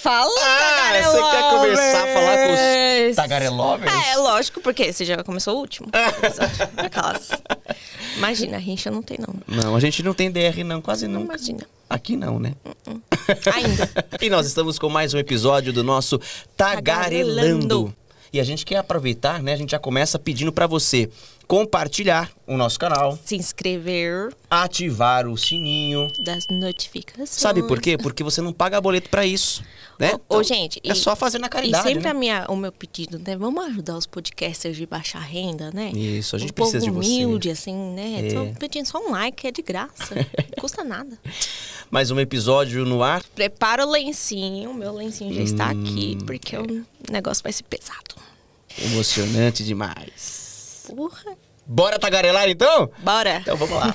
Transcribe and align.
Fala, 0.00 0.30
Ah, 0.44 1.02
você 1.02 1.18
quer 1.18 1.50
começar 1.50 2.04
a 2.04 2.06
falar 2.12 2.36
com 2.46 3.10
os 3.10 3.16
tagarelovers? 3.16 3.92
É, 3.92 4.16
lógico, 4.16 4.60
porque 4.60 4.92
você 4.92 5.04
já 5.04 5.24
começou 5.24 5.56
o 5.56 5.58
último. 5.58 5.88
Aquelas. 6.76 7.30
Imagina, 8.16 8.58
rincha 8.58 8.92
não 8.92 9.02
tem, 9.02 9.18
não. 9.18 9.34
Não, 9.46 9.74
a 9.74 9.80
gente 9.80 10.00
não 10.04 10.14
tem 10.14 10.30
DR 10.30 10.62
não, 10.64 10.80
quase 10.80 11.08
nunca. 11.08 11.34
Imagina. 11.34 11.66
Aqui 11.90 12.16
não, 12.16 12.38
né? 12.38 12.52
Ainda. 13.52 13.90
E 14.20 14.30
nós 14.30 14.46
estamos 14.46 14.78
com 14.78 14.88
mais 14.88 15.14
um 15.14 15.18
episódio 15.18 15.72
do 15.72 15.82
nosso 15.82 16.20
Tagarelando. 16.56 16.76
Tagarelando. 17.76 17.96
E 18.32 18.40
a 18.40 18.44
gente 18.44 18.64
quer 18.64 18.76
aproveitar, 18.76 19.42
né? 19.42 19.52
A 19.52 19.56
gente 19.56 19.70
já 19.70 19.78
começa 19.78 20.18
pedindo 20.18 20.52
pra 20.52 20.66
você 20.66 21.08
compartilhar 21.46 22.30
o 22.46 22.58
nosso 22.58 22.78
canal, 22.78 23.18
Se 23.24 23.34
inscrever 23.34 24.34
ativar 24.50 25.26
o 25.26 25.34
sininho. 25.36 26.06
das 26.22 26.46
notificações. 26.50 27.30
Sabe 27.30 27.62
por 27.62 27.80
quê? 27.80 27.96
Porque 27.96 28.22
você 28.22 28.42
não 28.42 28.52
paga 28.52 28.78
boleto 28.80 29.08
pra 29.08 29.24
isso, 29.24 29.62
né? 29.98 30.12
Ô, 30.28 30.36
ô, 30.36 30.42
gente, 30.42 30.78
é 30.84 30.92
e- 30.92 30.94
só 30.94 31.16
fazer 31.16 31.38
na 31.38 31.46
E 31.46 31.50
caridade, 31.50 31.88
sempre 31.88 32.04
né? 32.04 32.10
a 32.10 32.14
minha, 32.14 32.46
o 32.50 32.56
meu 32.56 32.70
pedido, 32.70 33.18
né? 33.18 33.34
Vamos 33.34 33.64
ajudar 33.64 33.96
os 33.96 34.06
podcasters 34.06 34.76
de 34.76 34.84
baixa 34.84 35.18
renda, 35.18 35.70
né? 35.72 35.90
Isso, 35.94 36.36
a 36.36 36.38
gente 36.38 36.50
um 36.50 36.54
precisa 36.54 36.80
de 36.80 36.90
você. 36.90 37.08
humilde, 37.08 37.50
assim, 37.50 37.74
né? 37.94 38.28
É. 38.28 38.34
Tô 38.34 38.58
pedindo 38.60 38.84
só 38.86 38.98
um 38.98 39.10
like, 39.12 39.46
é 39.46 39.50
de 39.50 39.62
graça. 39.62 40.14
não 40.14 40.60
custa 40.60 40.84
nada. 40.84 41.18
Mais 41.90 42.10
um 42.10 42.20
episódio 42.20 42.84
no 42.84 43.02
ar. 43.02 43.22
Prepara 43.34 43.86
o 43.86 43.90
lencinho, 43.90 44.74
meu 44.74 44.92
lencinho 44.92 45.32
já 45.34 45.42
está 45.42 45.70
aqui, 45.70 46.18
Hum, 46.20 46.26
porque 46.26 46.56
o 46.56 46.84
negócio 47.10 47.42
vai 47.42 47.52
ser 47.52 47.62
pesado. 47.64 48.14
Emocionante 48.78 49.64
demais. 49.64 50.84
Porra. 50.94 51.36
Bora 51.66 51.98
tagarelar 51.98 52.48
então? 52.48 52.90
Bora! 53.02 53.38
Então 53.40 53.56
vamos 53.56 53.76
lá. 53.78 53.94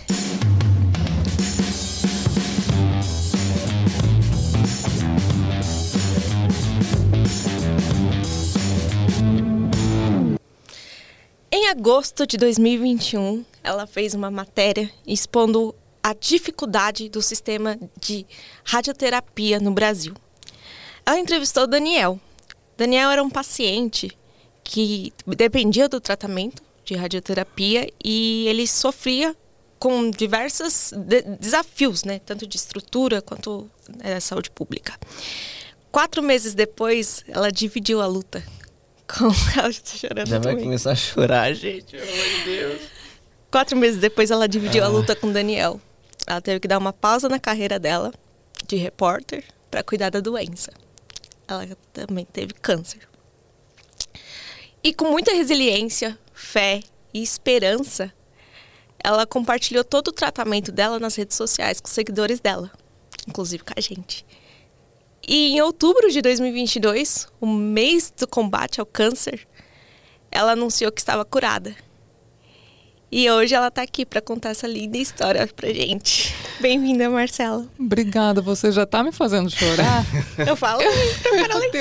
Em 11.52 11.70
agosto 11.70 12.26
de 12.26 12.38
2021, 12.38 13.45
ela 13.64 13.86
fez 13.86 14.14
uma 14.14 14.32
matéria 14.32 14.89
expondo 15.06 15.76
a 16.04 16.14
dificuldade 16.14 17.08
do 17.09 17.22
sistema 17.22 17.80
de 18.00 18.26
radioterapia 18.66 19.59
no 19.59 19.72
Brasil. 19.72 20.14
Ela 21.06 21.18
entrevistou 21.20 21.66
Daniel. 21.66 22.20
Daniel 22.78 23.10
era 23.10 23.23
um 23.23 23.30
paciente 23.30 24.12
que 24.64 25.14
dependia 25.26 25.88
do 25.88 26.00
tratamento 26.02 26.62
de 26.84 26.95
radioterapia 26.95 27.90
e 28.04 28.45
ele 28.48 28.68
sofria 28.68 29.36
com 29.80 30.10
diversos 30.10 30.92
de- 30.95 31.22
desafios, 31.40 32.04
né? 32.04 32.20
tanto 32.20 32.48
de 32.48 32.56
estrutura 32.58 33.22
quanto 33.22 33.70
eh, 34.02 34.20
saúde 34.20 34.50
pública. 34.52 34.98
Quatro 35.92 36.23
meses 36.23 36.54
depois, 36.54 37.23
ela 37.28 37.52
dividiu 37.52 38.02
a 38.02 38.08
luta 38.08 38.44
com. 39.08 39.26
Ela 39.58 39.72
já 39.72 39.82
tá 39.82 39.92
chorando 39.98 40.28
Já 40.28 40.40
vai 40.40 40.52
também. 40.54 40.64
começar 40.66 40.92
a 40.92 40.95
chorar, 40.95 41.54
gente. 41.54 41.95
Pelo 41.98 42.04
amor 42.12 42.26
de 42.26 42.44
Deus. 42.45 42.82
Quatro 43.52 43.78
meses 43.78 44.00
depois, 44.00 44.32
ela 44.32 44.48
dividiu 44.48 44.84
a 44.84 44.88
Ah. 44.88 44.90
luta 44.90 45.16
com 45.16 45.32
Daniel. 45.32 45.80
Ela 46.26 46.42
teve 46.42 46.60
que 46.60 46.68
dar 46.68 46.78
uma 46.78 46.94
pausa 46.94 47.28
na 47.28 47.40
carreira 47.40 47.80
dela 47.80 48.14
de 48.68 48.76
repórter 48.76 49.44
para 49.70 49.84
cuidar 49.84 50.10
da 50.10 50.20
doença. 50.20 50.72
Ela 51.48 51.68
também 51.92 52.26
teve 52.26 52.54
câncer. 52.54 53.08
E 54.84 54.94
com 54.94 55.06
muita 55.06 55.34
resiliência, 55.34 56.18
fé 56.34 56.82
e 57.14 57.22
esperança, 57.22 58.14
ela 59.04 59.26
compartilhou 59.26 59.84
todo 59.84 60.10
o 60.10 60.14
tratamento 60.14 60.72
dela 60.72 61.00
nas 61.00 61.16
redes 61.16 61.36
sociais 61.36 61.80
com 61.80 61.88
os 61.88 61.94
seguidores 61.94 62.40
dela, 62.40 62.72
inclusive 63.28 63.64
com 63.64 63.74
a 63.76 63.82
gente. 63.82 64.26
E 65.26 65.54
em 65.54 65.62
outubro 65.62 66.10
de 66.12 66.22
2022, 66.22 67.28
o 67.40 67.48
mês 67.48 68.12
do 68.18 68.28
combate 68.28 68.80
ao 68.80 68.86
câncer, 68.86 69.48
ela 70.30 70.52
anunciou 70.52 70.92
que 70.92 71.00
estava 71.00 71.23
curada. 71.23 71.76
E 73.16 73.30
hoje 73.30 73.54
ela 73.54 73.70
tá 73.70 73.84
aqui 73.84 74.08
para 74.08 74.20
contar 74.20 74.50
essa 74.50 74.66
linda 74.66 74.98
história 74.98 75.48
pra 75.56 75.70
gente. 75.72 76.34
Bem-vinda, 76.60 77.08
Marcela. 77.12 77.64
Obrigada, 77.80 78.42
você 78.42 78.72
já 78.72 78.88
tá 78.88 79.04
me 79.04 79.12
fazendo 79.12 79.52
chorar. 79.52 80.04
Eu 80.36 80.56
falo 80.56 80.82
muito. 80.82 81.78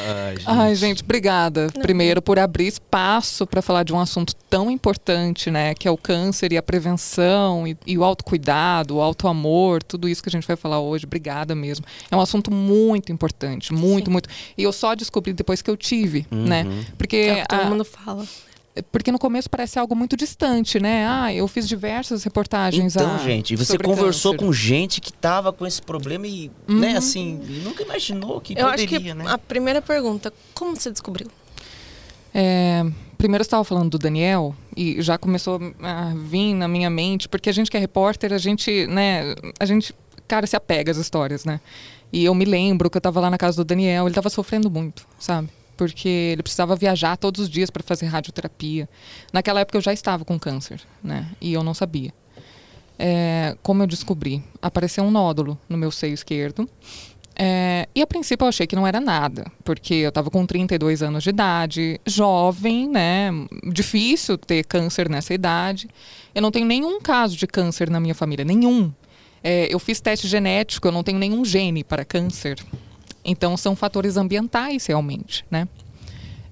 Ai, 0.00 0.34
gente. 0.34 0.44
Ai, 0.48 0.74
gente, 0.74 1.02
obrigada. 1.04 1.68
Primeiro 1.80 2.20
por 2.20 2.40
abrir 2.40 2.66
espaço 2.66 3.46
para 3.46 3.62
falar 3.62 3.84
de 3.84 3.92
um 3.92 4.00
assunto 4.00 4.34
tão 4.50 4.68
importante, 4.68 5.48
né, 5.48 5.74
que 5.74 5.86
é 5.86 5.90
o 5.92 5.96
câncer 5.96 6.52
e 6.52 6.56
a 6.56 6.62
prevenção 6.62 7.68
e, 7.68 7.76
e 7.86 7.96
o 7.96 8.02
autocuidado, 8.02 8.96
o 8.96 9.00
autoamor, 9.00 9.80
tudo 9.80 10.08
isso 10.08 10.20
que 10.24 10.28
a 10.28 10.32
gente 10.32 10.44
vai 10.46 10.56
falar 10.56 10.80
hoje. 10.80 11.06
Obrigada 11.06 11.54
mesmo. 11.54 11.86
É 12.10 12.16
um 12.16 12.20
assunto 12.20 12.50
muito 12.52 13.12
importante, 13.12 13.72
muito, 13.72 14.06
Sim. 14.06 14.10
muito. 14.12 14.28
E 14.58 14.64
eu 14.64 14.72
só 14.72 14.96
descobri 14.96 15.32
depois 15.32 15.62
que 15.62 15.70
eu 15.70 15.76
tive, 15.76 16.26
né? 16.32 16.66
Porque 16.98 17.16
É 17.16 17.32
o 17.32 17.36
que 17.42 17.46
todo 17.48 17.60
a- 17.60 17.64
mundo 17.66 17.84
fala. 17.84 18.26
Porque 18.90 19.12
no 19.12 19.18
começo 19.18 19.48
parece 19.48 19.78
algo 19.78 19.94
muito 19.94 20.16
distante, 20.16 20.80
né? 20.80 21.06
Ah, 21.06 21.32
eu 21.32 21.46
fiz 21.46 21.68
diversas 21.68 22.24
reportagens 22.24 22.96
Então, 22.96 23.14
ah, 23.14 23.18
gente, 23.18 23.54
você 23.54 23.72
sobre 23.72 23.86
conversou 23.86 24.32
câncer. 24.32 24.46
com 24.46 24.52
gente 24.52 25.00
que 25.00 25.12
tava 25.12 25.52
com 25.52 25.64
esse 25.66 25.80
problema 25.80 26.26
e, 26.26 26.50
né, 26.66 26.96
assim, 26.96 27.40
nunca 27.62 27.82
imaginou 27.82 28.40
que 28.40 28.54
Eu 28.58 28.66
acho 28.66 28.84
poderia, 28.84 29.12
que 29.12 29.14
né? 29.14 29.24
a 29.28 29.38
primeira 29.38 29.80
pergunta, 29.80 30.32
como 30.52 30.74
você 30.74 30.90
descobriu? 30.90 31.28
É, 32.32 32.84
primeiro 33.16 33.42
eu 33.42 33.46
estava 33.46 33.62
falando 33.62 33.90
do 33.90 33.98
Daniel 33.98 34.54
e 34.76 35.00
já 35.00 35.16
começou 35.16 35.60
a 35.80 36.12
vir 36.16 36.52
na 36.54 36.66
minha 36.66 36.90
mente, 36.90 37.28
porque 37.28 37.48
a 37.48 37.52
gente 37.52 37.70
que 37.70 37.76
é 37.76 37.80
repórter, 37.80 38.32
a 38.32 38.38
gente, 38.38 38.86
né, 38.88 39.34
a 39.60 39.64
gente, 39.64 39.94
cara, 40.26 40.46
se 40.46 40.56
apega 40.56 40.90
às 40.90 40.96
histórias, 40.98 41.44
né? 41.44 41.60
E 42.12 42.24
eu 42.24 42.34
me 42.34 42.44
lembro 42.44 42.90
que 42.90 42.96
eu 42.96 43.00
estava 43.00 43.20
lá 43.20 43.30
na 43.30 43.38
casa 43.38 43.56
do 43.56 43.64
Daniel, 43.64 44.04
ele 44.04 44.10
estava 44.10 44.28
sofrendo 44.30 44.70
muito, 44.70 45.06
sabe? 45.18 45.48
Porque 45.76 46.08
ele 46.08 46.42
precisava 46.42 46.76
viajar 46.76 47.16
todos 47.16 47.42
os 47.42 47.48
dias 47.48 47.70
para 47.70 47.82
fazer 47.82 48.06
radioterapia. 48.06 48.88
Naquela 49.32 49.60
época 49.60 49.78
eu 49.78 49.82
já 49.82 49.92
estava 49.92 50.24
com 50.24 50.38
câncer, 50.38 50.80
né? 51.02 51.30
E 51.40 51.52
eu 51.52 51.62
não 51.62 51.74
sabia. 51.74 52.12
É, 52.98 53.56
como 53.62 53.82
eu 53.82 53.86
descobri? 53.86 54.42
Apareceu 54.62 55.04
um 55.04 55.10
nódulo 55.10 55.58
no 55.68 55.76
meu 55.76 55.90
seio 55.90 56.14
esquerdo. 56.14 56.68
É, 57.36 57.88
e 57.92 58.00
a 58.00 58.06
princípio 58.06 58.44
eu 58.44 58.48
achei 58.48 58.66
que 58.66 58.76
não 58.76 58.86
era 58.86 59.00
nada, 59.00 59.50
porque 59.64 59.94
eu 59.94 60.08
estava 60.08 60.30
com 60.30 60.46
32 60.46 61.02
anos 61.02 61.24
de 61.24 61.30
idade, 61.30 62.00
jovem, 62.06 62.88
né? 62.88 63.30
Difícil 63.72 64.38
ter 64.38 64.64
câncer 64.64 65.08
nessa 65.08 65.34
idade. 65.34 65.88
Eu 66.32 66.42
não 66.42 66.52
tenho 66.52 66.66
nenhum 66.66 67.00
caso 67.00 67.36
de 67.36 67.46
câncer 67.46 67.90
na 67.90 67.98
minha 67.98 68.14
família, 68.14 68.44
nenhum. 68.44 68.92
É, 69.42 69.66
eu 69.68 69.78
fiz 69.78 70.00
teste 70.00 70.28
genético, 70.28 70.86
eu 70.86 70.92
não 70.92 71.02
tenho 71.02 71.18
nenhum 71.18 71.44
gene 71.44 71.82
para 71.82 72.04
câncer. 72.04 72.56
Então 73.24 73.56
são 73.56 73.74
fatores 73.74 74.16
ambientais 74.16 74.86
realmente, 74.86 75.44
né? 75.50 75.66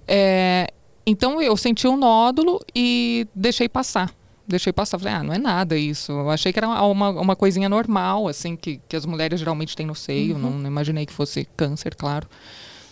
É, 0.06 0.68
então 1.06 1.40
eu 1.40 1.56
senti 1.56 1.86
um 1.86 1.96
nódulo 1.96 2.60
e 2.74 3.26
deixei 3.34 3.68
passar. 3.68 4.12
Deixei 4.46 4.72
passar. 4.72 4.98
Falei, 4.98 5.14
ah, 5.14 5.22
não 5.22 5.32
é 5.32 5.38
nada 5.38 5.76
isso. 5.76 6.12
Eu 6.12 6.30
achei 6.30 6.52
que 6.52 6.58
era 6.58 6.68
uma, 6.68 7.10
uma 7.10 7.36
coisinha 7.36 7.68
normal, 7.68 8.26
assim, 8.28 8.56
que, 8.56 8.80
que 8.88 8.96
as 8.96 9.06
mulheres 9.06 9.38
geralmente 9.38 9.76
têm 9.76 9.86
no 9.86 9.94
seio. 9.94 10.36
Não, 10.38 10.50
não 10.50 10.66
imaginei 10.66 11.06
que 11.06 11.12
fosse 11.12 11.46
câncer, 11.56 11.94
claro. 11.94 12.26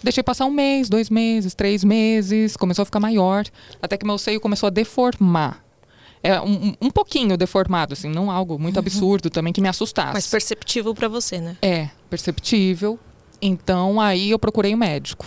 Deixei 0.02 0.22
passar 0.22 0.46
um 0.46 0.50
mês, 0.50 0.88
dois 0.88 1.10
meses, 1.10 1.54
três 1.54 1.84
meses. 1.84 2.56
Começou 2.56 2.82
a 2.82 2.86
ficar 2.86 3.00
maior. 3.00 3.44
Até 3.82 3.96
que 3.98 4.06
meu 4.06 4.16
seio 4.16 4.40
começou 4.40 4.68
a 4.68 4.70
deformar. 4.70 5.62
É 6.22 6.40
um, 6.40 6.74
um- 6.80 6.90
pouquinho 6.90 7.36
deformado, 7.36 7.94
assim, 7.94 8.08
não 8.08 8.30
algo 8.30 8.58
muito 8.58 8.78
absurdo 8.78 9.30
também 9.30 9.52
que 9.54 9.60
me 9.60 9.68
assustasse. 9.68 10.12
Mas 10.12 10.26
perceptível 10.26 10.94
pra 10.94 11.08
você, 11.08 11.40
né? 11.40 11.56
É, 11.62 11.88
perceptível. 12.10 12.98
Então 13.40 14.00
aí 14.00 14.30
eu 14.30 14.38
procurei 14.38 14.74
um 14.74 14.78
médico. 14.78 15.26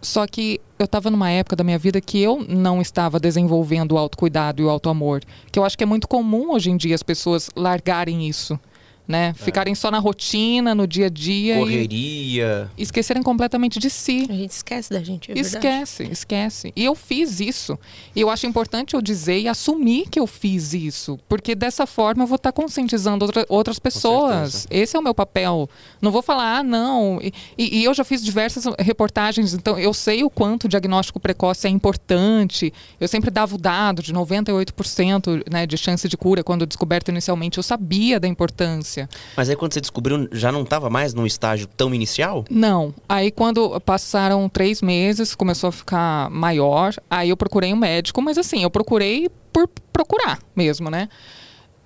Só 0.00 0.26
que 0.26 0.60
eu 0.78 0.84
estava 0.84 1.10
numa 1.10 1.30
época 1.30 1.56
da 1.56 1.64
minha 1.64 1.78
vida 1.78 1.98
que 1.98 2.20
eu 2.20 2.44
não 2.46 2.82
estava 2.82 3.18
desenvolvendo 3.18 3.92
o 3.92 3.98
autocuidado 3.98 4.60
e 4.60 4.64
o 4.64 4.68
autoamor. 4.68 5.22
Que 5.50 5.58
eu 5.58 5.64
acho 5.64 5.78
que 5.78 5.82
é 5.82 5.86
muito 5.86 6.06
comum 6.06 6.52
hoje 6.52 6.70
em 6.70 6.76
dia 6.76 6.94
as 6.94 7.02
pessoas 7.02 7.48
largarem 7.56 8.28
isso. 8.28 8.58
Né? 9.06 9.34
Ficarem 9.34 9.74
só 9.74 9.90
na 9.90 9.98
rotina, 9.98 10.74
no 10.74 10.86
dia 10.86 11.06
a 11.06 11.08
dia 11.10 11.56
e 11.56 11.58
Correria. 11.58 12.70
esquecerem 12.78 13.22
completamente 13.22 13.78
de 13.78 13.90
si. 13.90 14.26
A 14.30 14.32
gente 14.32 14.50
esquece 14.52 14.88
da 14.90 15.02
gente, 15.02 15.30
é 15.30 15.34
verdade. 15.34 15.56
Esquece, 15.56 16.02
esquece. 16.10 16.72
E 16.74 16.82
eu 16.82 16.94
fiz 16.94 17.38
isso. 17.38 17.78
E 18.16 18.22
eu 18.22 18.30
acho 18.30 18.46
importante 18.46 18.94
eu 18.94 19.02
dizer 19.02 19.38
e 19.40 19.46
assumir 19.46 20.08
que 20.08 20.18
eu 20.18 20.26
fiz 20.26 20.72
isso. 20.72 21.18
Porque 21.28 21.54
dessa 21.54 21.86
forma 21.86 22.22
eu 22.22 22.26
vou 22.26 22.36
estar 22.36 22.50
conscientizando 22.50 23.26
outra- 23.26 23.44
outras 23.50 23.78
pessoas. 23.78 24.66
Esse 24.70 24.96
é 24.96 24.98
o 24.98 25.02
meu 25.02 25.14
papel. 25.14 25.68
Não 26.00 26.10
vou 26.10 26.22
falar, 26.22 26.60
ah, 26.60 26.62
não. 26.62 27.20
E, 27.22 27.30
e- 27.58 27.80
e 27.80 27.84
eu 27.84 27.92
já 27.92 28.04
fiz 28.04 28.24
diversas 28.24 28.64
reportagens, 28.78 29.52
então 29.52 29.78
eu 29.78 29.92
sei 29.92 30.24
o 30.24 30.30
quanto 30.30 30.64
o 30.64 30.68
diagnóstico 30.68 31.20
precoce 31.20 31.66
é 31.66 31.70
importante. 31.70 32.72
Eu 32.98 33.06
sempre 33.06 33.30
dava 33.30 33.54
o 33.54 33.58
dado 33.58 34.02
de 34.02 34.14
98% 34.14 35.42
né, 35.50 35.66
de 35.66 35.76
chance 35.76 36.08
de 36.08 36.16
cura 36.16 36.42
quando 36.42 36.64
descoberto 36.66 37.08
inicialmente. 37.10 37.58
Eu 37.58 37.62
sabia 37.62 38.18
da 38.18 38.26
importância. 38.26 38.93
Mas 39.36 39.48
aí 39.48 39.56
quando 39.56 39.74
você 39.74 39.80
descobriu, 39.80 40.28
já 40.32 40.50
não 40.50 40.64
tava 40.64 40.88
mais 40.88 41.14
num 41.14 41.26
estágio 41.26 41.66
tão 41.66 41.94
inicial? 41.94 42.44
Não. 42.50 42.94
Aí 43.08 43.30
quando 43.30 43.80
passaram 43.80 44.48
três 44.48 44.80
meses, 44.82 45.34
começou 45.34 45.68
a 45.68 45.72
ficar 45.72 46.30
maior. 46.30 46.94
Aí 47.10 47.30
eu 47.30 47.36
procurei 47.36 47.72
um 47.72 47.76
médico, 47.76 48.20
mas 48.22 48.38
assim, 48.38 48.62
eu 48.62 48.70
procurei 48.70 49.28
por 49.52 49.68
procurar 49.92 50.38
mesmo, 50.56 50.90
né? 50.90 51.08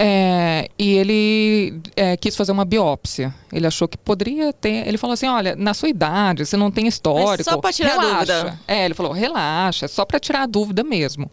É, 0.01 0.69
e 0.79 0.93
ele 0.93 1.81
é, 1.97 2.17
quis 2.17 2.37
fazer 2.37 2.53
uma 2.53 2.65
biópsia. 2.65 3.35
Ele 3.53 3.67
achou 3.67 3.89
que 3.89 3.99
poderia 3.99 4.53
ter. 4.53 4.87
Ele 4.87 4.97
falou 4.97 5.15
assim: 5.15 5.27
olha, 5.27 5.57
na 5.57 5.75
sua 5.75 5.89
idade, 5.89 6.47
você 6.47 6.57
não 6.57 6.71
tem 6.71 6.87
histórico. 6.87 7.45
Mas 7.45 7.55
só 7.55 7.61
pra 7.61 7.73
tirar 7.73 7.99
relaxa. 7.99 8.43
dúvida. 8.43 8.61
É, 8.69 8.85
ele 8.85 8.95
falou: 8.95 9.11
relaxa, 9.11 9.87
é 9.87 9.89
só 9.89 10.05
pra 10.05 10.21
tirar 10.21 10.43
a 10.43 10.47
dúvida 10.47 10.85
mesmo. 10.85 11.29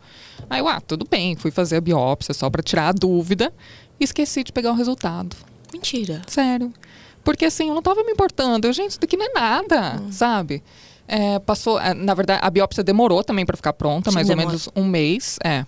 Aí 0.50 0.60
eu, 0.60 0.68
ah, 0.68 0.81
tudo 0.81 1.07
bem, 1.10 1.36
fui 1.36 1.51
fazer 1.51 1.78
a 1.78 1.81
biópsia 1.81 2.33
só 2.33 2.50
pra 2.50 2.63
tirar 2.63 2.89
a 2.89 2.92
dúvida 2.92 3.54
e 4.00 4.04
esqueci 4.04 4.44
de 4.44 4.51
pegar 4.51 4.71
o 4.71 4.75
resultado. 4.75 5.36
Mentira. 5.75 6.22
Sério. 6.27 6.74
Porque 7.24 7.45
assim, 7.45 7.69
eu 7.69 7.75
não 7.75 7.81
tava 7.81 8.04
me 8.04 8.12
importando. 8.12 8.68
Eu, 8.68 8.74
gente, 8.74 8.92
isso 8.92 9.00
daqui 9.00 9.18
não 9.18 9.25
é 9.25 9.33
nada, 9.33 10.01
sabe? 10.12 10.63
É, 11.07 11.39
passou. 11.39 11.80
é, 11.80 11.94
na 11.94 12.13
verdade, 12.13 12.39
a 12.44 12.50
biópsia 12.50 12.83
demorou 12.83 13.24
também 13.24 13.45
pra 13.45 13.56
ficar 13.57 13.74
pronta, 13.74 14.10
Sim, 14.10 14.16
mais 14.16 14.27
demora. 14.27 14.45
ou 14.48 14.51
menos 14.51 14.69
um 14.75 14.86
mês. 14.86 15.38
É. 15.44 15.66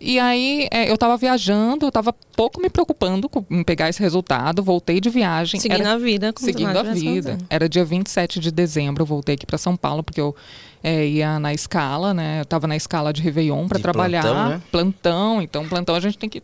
E 0.00 0.18
aí, 0.18 0.66
é, 0.70 0.90
eu 0.90 0.98
tava 0.98 1.16
viajando, 1.16 1.86
eu 1.86 1.92
tava 1.92 2.12
pouco 2.36 2.60
me 2.60 2.68
preocupando 2.68 3.28
com, 3.28 3.44
em 3.50 3.62
pegar 3.62 3.88
esse 3.88 4.00
resultado, 4.00 4.62
voltei 4.62 5.00
de 5.00 5.08
viagem. 5.08 5.60
Seguindo 5.60 5.80
era- 5.82 5.92
a 5.92 5.98
vida. 5.98 6.34
seguindo 6.36 6.76
a 6.76 6.82
vida. 6.82 7.32
acontecendo. 7.32 7.46
Era 7.48 7.68
dia 7.68 7.84
27 7.84 8.40
de 8.40 8.50
dezembro, 8.50 9.02
eu 9.02 9.06
voltei 9.06 9.36
aqui 9.36 9.46
para 9.46 9.56
São 9.56 9.76
Paulo, 9.76 10.02
porque 10.02 10.20
eu 10.20 10.34
é, 10.82 11.06
ia 11.06 11.38
na 11.38 11.54
escala, 11.54 12.12
né? 12.12 12.40
Eu 12.40 12.44
tava 12.44 12.66
na 12.66 12.76
escala 12.76 13.12
de 13.12 13.22
Réveillon 13.22 13.68
para 13.68 13.78
trabalhar. 13.78 14.22
plantão, 14.22 14.48
né? 14.48 14.62
Plantão, 14.70 15.42
então 15.42 15.68
plantão 15.68 15.94
a 15.94 16.00
gente 16.00 16.18
tem 16.18 16.28
que 16.28 16.42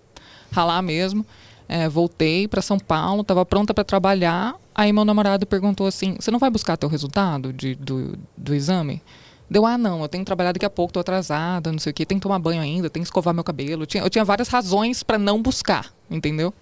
ralar 0.53 0.81
mesmo. 0.81 1.27
É, 1.73 1.89
voltei 1.89 2.49
para 2.49 2.61
São 2.61 2.81
Paulo, 2.81 3.23
tava 3.23 3.47
pronta 3.47 3.73
para 3.73 3.85
trabalhar. 3.85 4.57
Aí 4.75 4.93
meu 4.93 5.05
namorado 5.05 5.47
perguntou 5.47 5.87
assim: 5.87 6.17
Você 6.19 6.29
não 6.29 6.41
vai 6.41 6.51
buscar 6.51 6.77
teu 6.77 6.89
resultado 6.89 7.53
de, 7.53 7.77
do, 7.77 8.19
do 8.37 8.53
exame? 8.53 9.01
Deu, 9.49 9.65
ah, 9.65 9.79
não, 9.79 10.03
eu 10.03 10.09
tenho 10.09 10.25
que 10.25 10.27
trabalhar 10.27 10.51
daqui 10.51 10.67
a 10.67 10.71
pouco, 10.71 10.93
tô 10.93 10.99
atrasada, 10.99 11.71
não 11.71 11.79
sei 11.79 11.91
o 11.91 11.95
quê, 11.95 12.05
tenho 12.05 12.21
que 12.21 12.25
tomar 12.25 12.41
banho 12.41 12.61
ainda, 12.61 12.91
tenho 12.91 13.05
que 13.05 13.07
escovar 13.07 13.33
meu 13.33 13.45
cabelo. 13.45 13.85
Eu 13.85 13.87
tinha, 13.87 14.03
eu 14.03 14.11
tinha 14.11 14.25
várias 14.25 14.49
razões 14.49 15.05
para 15.05 15.17
não 15.17 15.41
buscar, 15.41 15.93
entendeu? 16.11 16.53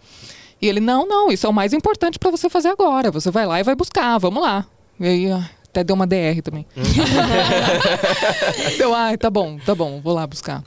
E 0.61 0.69
ele, 0.69 0.81
não, 0.81 1.09
não, 1.09 1.33
isso 1.33 1.47
é 1.47 1.49
o 1.49 1.55
mais 1.55 1.73
importante 1.73 2.19
para 2.19 2.31
você 2.31 2.51
fazer 2.51 2.69
agora. 2.69 3.11
Você 3.11 3.31
vai 3.31 3.47
lá 3.47 3.59
e 3.59 3.63
vai 3.63 3.75
buscar, 3.75 4.19
vamos 4.19 4.43
lá. 4.43 4.67
E 5.01 5.07
aí, 5.07 5.31
ah, 5.31 5.49
até 5.71 5.83
deu 5.83 5.97
uma 5.97 6.07
DR 6.07 6.43
também. 6.45 6.67
deu, 8.77 8.95
ah, 8.95 9.17
tá 9.17 9.31
bom, 9.31 9.59
tá 9.59 9.75
bom, 9.75 10.03
vou 10.03 10.13
lá 10.13 10.27
buscar. 10.27 10.63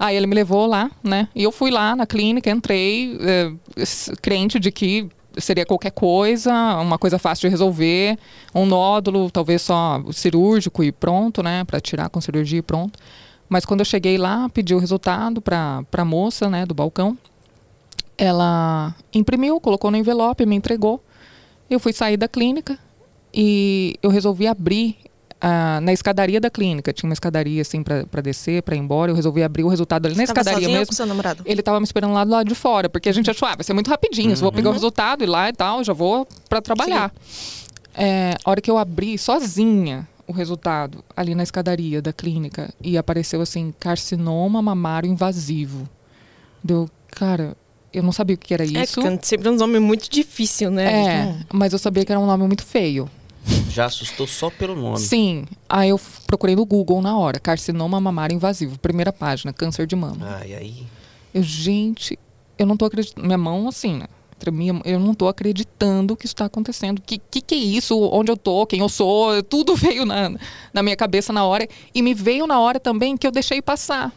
Aí 0.00 0.16
ele 0.16 0.26
me 0.26 0.34
levou 0.34 0.66
lá, 0.66 0.90
né? 1.02 1.28
E 1.34 1.42
eu 1.42 1.52
fui 1.52 1.70
lá 1.70 1.94
na 1.94 2.06
clínica, 2.06 2.50
entrei, 2.50 3.18
s- 3.76 4.12
crente 4.20 4.58
de 4.58 4.72
que 4.72 5.08
seria 5.38 5.64
qualquer 5.64 5.92
coisa, 5.92 6.52
uma 6.80 6.98
coisa 6.98 7.18
fácil 7.18 7.48
de 7.48 7.50
resolver, 7.50 8.18
um 8.54 8.66
nódulo, 8.66 9.30
talvez 9.30 9.62
só 9.62 10.02
cirúrgico 10.12 10.82
e 10.84 10.90
pronto, 10.92 11.42
né? 11.42 11.64
Para 11.64 11.80
tirar 11.80 12.08
com 12.08 12.20
cirurgia 12.20 12.58
e 12.58 12.62
pronto. 12.62 12.98
Mas 13.48 13.64
quando 13.64 13.80
eu 13.80 13.86
cheguei 13.86 14.16
lá, 14.18 14.48
pedi 14.48 14.74
o 14.74 14.78
resultado 14.78 15.40
para 15.40 15.84
a 15.92 16.04
moça, 16.04 16.48
né, 16.48 16.64
do 16.66 16.74
balcão. 16.74 17.16
Ela 18.16 18.94
imprimiu, 19.12 19.60
colocou 19.60 19.90
no 19.90 19.96
envelope, 19.96 20.44
me 20.46 20.56
entregou. 20.56 21.02
Eu 21.68 21.80
fui 21.80 21.92
sair 21.92 22.16
da 22.16 22.28
clínica 22.28 22.78
e 23.32 23.96
eu 24.02 24.10
resolvi 24.10 24.46
abrir 24.46 24.96
ah, 25.42 25.80
na 25.82 25.92
escadaria 25.92 26.40
da 26.40 26.48
clínica. 26.48 26.92
Tinha 26.92 27.08
uma 27.10 27.12
escadaria 27.14 27.60
assim 27.62 27.82
para 27.82 28.20
descer, 28.22 28.62
para 28.62 28.76
ir 28.76 28.78
embora. 28.78 29.10
Eu 29.10 29.16
resolvi 29.16 29.42
abrir 29.42 29.64
o 29.64 29.68
resultado 29.68 30.06
ali 30.06 30.14
na 30.14 30.18
Você 30.24 30.32
escadaria 30.32 30.68
mesmo. 30.68 30.86
com 30.86 30.92
seu 30.92 31.04
namorado? 31.06 31.42
Ele 31.44 31.60
tava 31.62 31.80
me 31.80 31.84
esperando 31.84 32.12
lá 32.14 32.24
do 32.24 32.30
lado 32.30 32.48
de 32.48 32.54
fora, 32.54 32.88
porque 32.88 33.08
a 33.08 33.12
gente 33.12 33.28
achou, 33.30 33.48
ah, 33.48 33.56
vai 33.56 33.64
ser 33.64 33.72
muito 33.72 33.90
rapidinho, 33.90 34.36
só 34.36 34.42
vou 34.42 34.52
pegar 34.52 34.70
o 34.70 34.72
resultado 34.72 35.24
e 35.24 35.26
lá 35.26 35.48
e 35.48 35.52
tal, 35.52 35.82
já 35.82 35.92
vou 35.92 36.26
para 36.48 36.62
trabalhar. 36.62 37.12
É, 37.94 38.36
a 38.44 38.50
hora 38.50 38.60
que 38.60 38.70
eu 38.70 38.78
abri 38.78 39.18
sozinha 39.18 40.08
o 40.26 40.32
resultado 40.32 41.04
ali 41.16 41.34
na 41.34 41.42
escadaria 41.42 42.00
da 42.00 42.12
clínica 42.12 42.72
e 42.80 42.96
apareceu 42.96 43.40
assim, 43.42 43.74
carcinoma 43.78 44.62
mamário 44.62 45.10
invasivo. 45.10 45.88
Deu, 46.62 46.88
cara, 47.08 47.56
eu 47.92 48.02
não 48.02 48.12
sabia 48.12 48.36
o 48.36 48.38
que 48.38 48.54
era 48.54 48.62
É, 48.64 48.66
isso. 48.84 49.00
porque 49.02 49.18
sempre 49.26 49.48
é 49.48 49.50
um 49.50 49.56
nome 49.56 49.78
muito 49.80 50.08
difícil, 50.08 50.70
né? 50.70 50.84
É, 50.92 51.24
Hum. 51.26 51.40
mas 51.52 51.72
eu 51.72 51.78
sabia 51.78 52.04
que 52.04 52.12
era 52.12 52.20
um 52.20 52.26
nome 52.26 52.46
muito 52.46 52.64
feio. 52.64 53.10
Já 53.72 53.86
assustou 53.86 54.26
só 54.26 54.50
pelo 54.50 54.76
nome. 54.76 54.98
Sim. 54.98 55.46
Aí 55.66 55.88
eu 55.88 56.00
procurei 56.26 56.54
no 56.54 56.66
Google 56.66 57.00
na 57.00 57.16
hora, 57.16 57.40
carcinoma 57.40 57.98
mamário 57.98 58.34
invasivo, 58.34 58.78
primeira 58.78 59.10
página, 59.10 59.50
câncer 59.50 59.86
de 59.86 59.96
mama. 59.96 60.36
Ai, 60.40 60.54
aí. 60.54 60.86
Eu, 61.32 61.42
gente, 61.42 62.18
eu 62.58 62.66
não 62.66 62.76
tô 62.76 62.84
acreditando. 62.84 63.26
Minha 63.26 63.38
mão, 63.38 63.66
assim, 63.66 63.96
né? 63.96 64.06
Eu 64.84 64.98
não 64.98 65.14
tô 65.14 65.28
acreditando 65.28 66.16
que 66.16 66.26
isso 66.26 66.34
tá 66.34 66.44
acontecendo. 66.44 67.00
Que, 67.00 67.16
que 67.16 67.40
que 67.40 67.54
é 67.54 67.58
isso? 67.58 67.98
Onde 68.12 68.30
eu 68.30 68.36
tô? 68.36 68.66
Quem 68.66 68.80
eu 68.80 68.88
sou? 68.88 69.42
Tudo 69.42 69.74
veio 69.76 70.04
na, 70.04 70.36
na 70.74 70.82
minha 70.82 70.96
cabeça 70.96 71.32
na 71.32 71.44
hora. 71.44 71.66
E 71.94 72.02
me 72.02 72.12
veio 72.12 72.46
na 72.46 72.60
hora 72.60 72.78
também 72.78 73.16
que 73.16 73.26
eu 73.26 73.30
deixei 73.30 73.62
passar. 73.62 74.12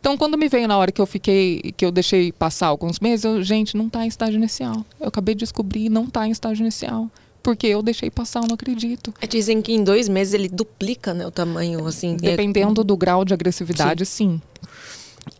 Então, 0.00 0.16
quando 0.16 0.38
me 0.38 0.48
veio 0.48 0.68
na 0.68 0.78
hora 0.78 0.92
que 0.92 1.00
eu 1.00 1.06
fiquei, 1.06 1.74
que 1.76 1.84
eu 1.84 1.90
deixei 1.90 2.30
passar 2.30 2.68
alguns 2.68 3.00
meses, 3.00 3.24
eu, 3.24 3.42
gente, 3.42 3.76
não 3.76 3.88
tá 3.88 4.04
em 4.04 4.08
estágio 4.08 4.36
inicial. 4.36 4.84
Eu 5.00 5.08
acabei 5.08 5.34
de 5.34 5.40
descobrir, 5.40 5.88
não 5.88 6.06
tá 6.06 6.26
em 6.26 6.30
estágio 6.30 6.62
inicial. 6.62 7.10
Porque 7.44 7.66
eu 7.66 7.82
deixei 7.82 8.10
passar, 8.10 8.40
eu 8.42 8.48
não 8.48 8.54
acredito. 8.54 9.12
É, 9.20 9.26
Dizem 9.26 9.60
que 9.60 9.72
em 9.74 9.84
dois 9.84 10.08
meses 10.08 10.32
ele 10.32 10.48
duplica, 10.48 11.12
né, 11.14 11.26
o 11.26 11.30
tamanho, 11.30 11.86
assim. 11.86 12.14
é- 12.14 12.30
Dependendo 12.30 12.82
do 12.82 12.96
grau 12.96 13.22
de 13.24 13.34
agressividade, 13.34 14.04
sim. 14.06 14.40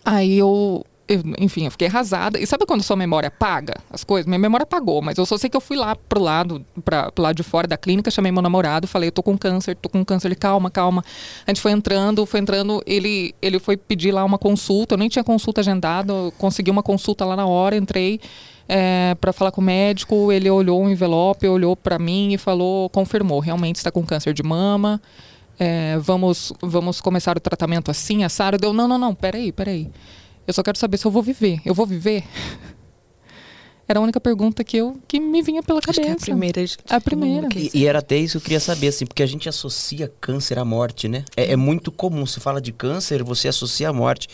Aí 0.05 0.37
eu, 0.39 0.85
eu, 1.09 1.23
enfim, 1.39 1.65
eu 1.65 1.71
fiquei 1.71 1.89
arrasada. 1.89 2.39
E 2.39 2.47
sabe 2.47 2.67
quando 2.67 2.83
sua 2.83 2.95
memória 2.95 3.29
apaga 3.29 3.75
as 3.91 4.05
coisas? 4.05 4.27
Minha 4.27 4.39
memória 4.39 4.65
apagou, 4.65 5.01
mas 5.01 5.17
eu 5.17 5.25
só 5.25 5.39
sei 5.39 5.49
que 5.49 5.57
eu 5.57 5.61
fui 5.63 5.77
lá 5.79 5.97
pro 5.97 6.21
lado, 6.21 6.65
pra, 6.85 7.11
pro 7.11 7.23
lado 7.23 7.37
de 7.37 7.43
fora 7.43 7.67
da 7.67 7.77
clínica, 7.79 8.11
chamei 8.11 8.31
meu 8.31 8.43
namorado, 8.43 8.87
falei, 8.87 9.09
eu 9.09 9.13
tô 9.13 9.23
com 9.23 9.37
câncer, 9.37 9.75
tô 9.75 9.89
com 9.89 10.05
câncer. 10.05 10.29
Ele, 10.29 10.35
calma, 10.35 10.71
calma. 10.71 11.03
A 11.47 11.51
gente 11.51 11.61
foi 11.63 11.73
entrando, 11.73 12.25
foi 12.27 12.41
entrando, 12.41 12.83
ele, 12.87 13.35
ele 13.41 13.59
foi 13.59 13.77
pedir 13.79 14.13
lá 14.13 14.25
uma 14.25 14.39
consulta, 14.39 14.95
eu 14.95 14.99
nem 14.99 15.09
tinha 15.09 15.25
consulta 15.25 15.63
agendada, 15.63 16.13
eu 16.13 16.33
consegui 16.37 16.71
uma 16.71 16.83
consulta 16.83 17.25
lá 17.25 17.35
na 17.35 17.47
hora, 17.47 17.77
entrei. 17.77 18.21
É, 18.69 19.15
para 19.21 19.33
falar 19.33 19.53
com 19.53 19.61
o 19.61 19.65
médico, 19.65 20.33
ele 20.33 20.49
olhou 20.49 20.83
o 20.83 20.89
envelope, 20.89 21.47
olhou 21.47 21.77
para 21.77 21.99
mim 21.99 22.33
e 22.33 22.39
falou, 22.39 22.89
confirmou, 22.89 23.41
realmente 23.41 23.77
está 23.77 23.91
com 23.91 24.05
câncer 24.05 24.33
de 24.33 24.43
mama. 24.43 25.01
É, 25.59 25.99
vamos, 25.99 26.53
vamos 26.61 27.01
começar 27.01 27.37
o 27.37 27.41
tratamento 27.41 27.91
assim, 27.91 28.25
a 28.25 28.29
Sara 28.29 28.59
deu, 28.59 28.73
não, 28.73 28.89
não, 28.89 28.99
não, 28.99 29.15
peraí, 29.15 29.53
peraí. 29.53 29.91
Eu 30.47 30.53
só 30.53 30.63
quero 30.63 30.79
saber 30.79 30.97
se 30.97 31.07
eu 31.07 31.11
vou 31.11 31.23
viver. 31.23 31.61
Eu 31.65 31.75
vou 31.75 31.87
viver? 31.87 32.25
Era 33.87 33.99
a 33.99 34.03
única 34.03 34.19
pergunta 34.19 34.65
que 34.65 34.79
eu 34.79 34.99
que 35.07 35.21
me 35.21 35.43
vinha 35.43 35.63
pela 35.63 35.79
Acho 35.79 36.01
que 36.01 36.07
é 36.07 36.09
cabeça. 36.09 36.23
a 36.23 36.25
primeira. 36.25 36.65
A 36.89 37.01
primeira. 37.01 37.49
E, 37.55 37.71
e 37.75 37.87
era 37.87 37.99
até 37.99 38.17
isso 38.17 38.33
que 38.33 38.37
eu 38.39 38.43
queria 38.45 38.61
saber, 38.61 38.89
assim, 38.89 39.05
porque 39.05 39.23
a 39.23 39.27
gente 39.27 39.47
associa 39.47 40.11
câncer 40.23 40.59
à 40.59 40.65
morte, 40.65 41.07
né? 41.07 41.23
É, 41.37 41.53
é 41.53 41.57
muito 41.57 41.93
comum. 41.93 42.25
Se 42.25 42.41
fala 42.41 42.63
de 42.63 42.73
câncer, 42.73 43.23
você 43.23 43.47
associa 43.47 43.91
à 43.91 43.93
morte. 43.93 44.27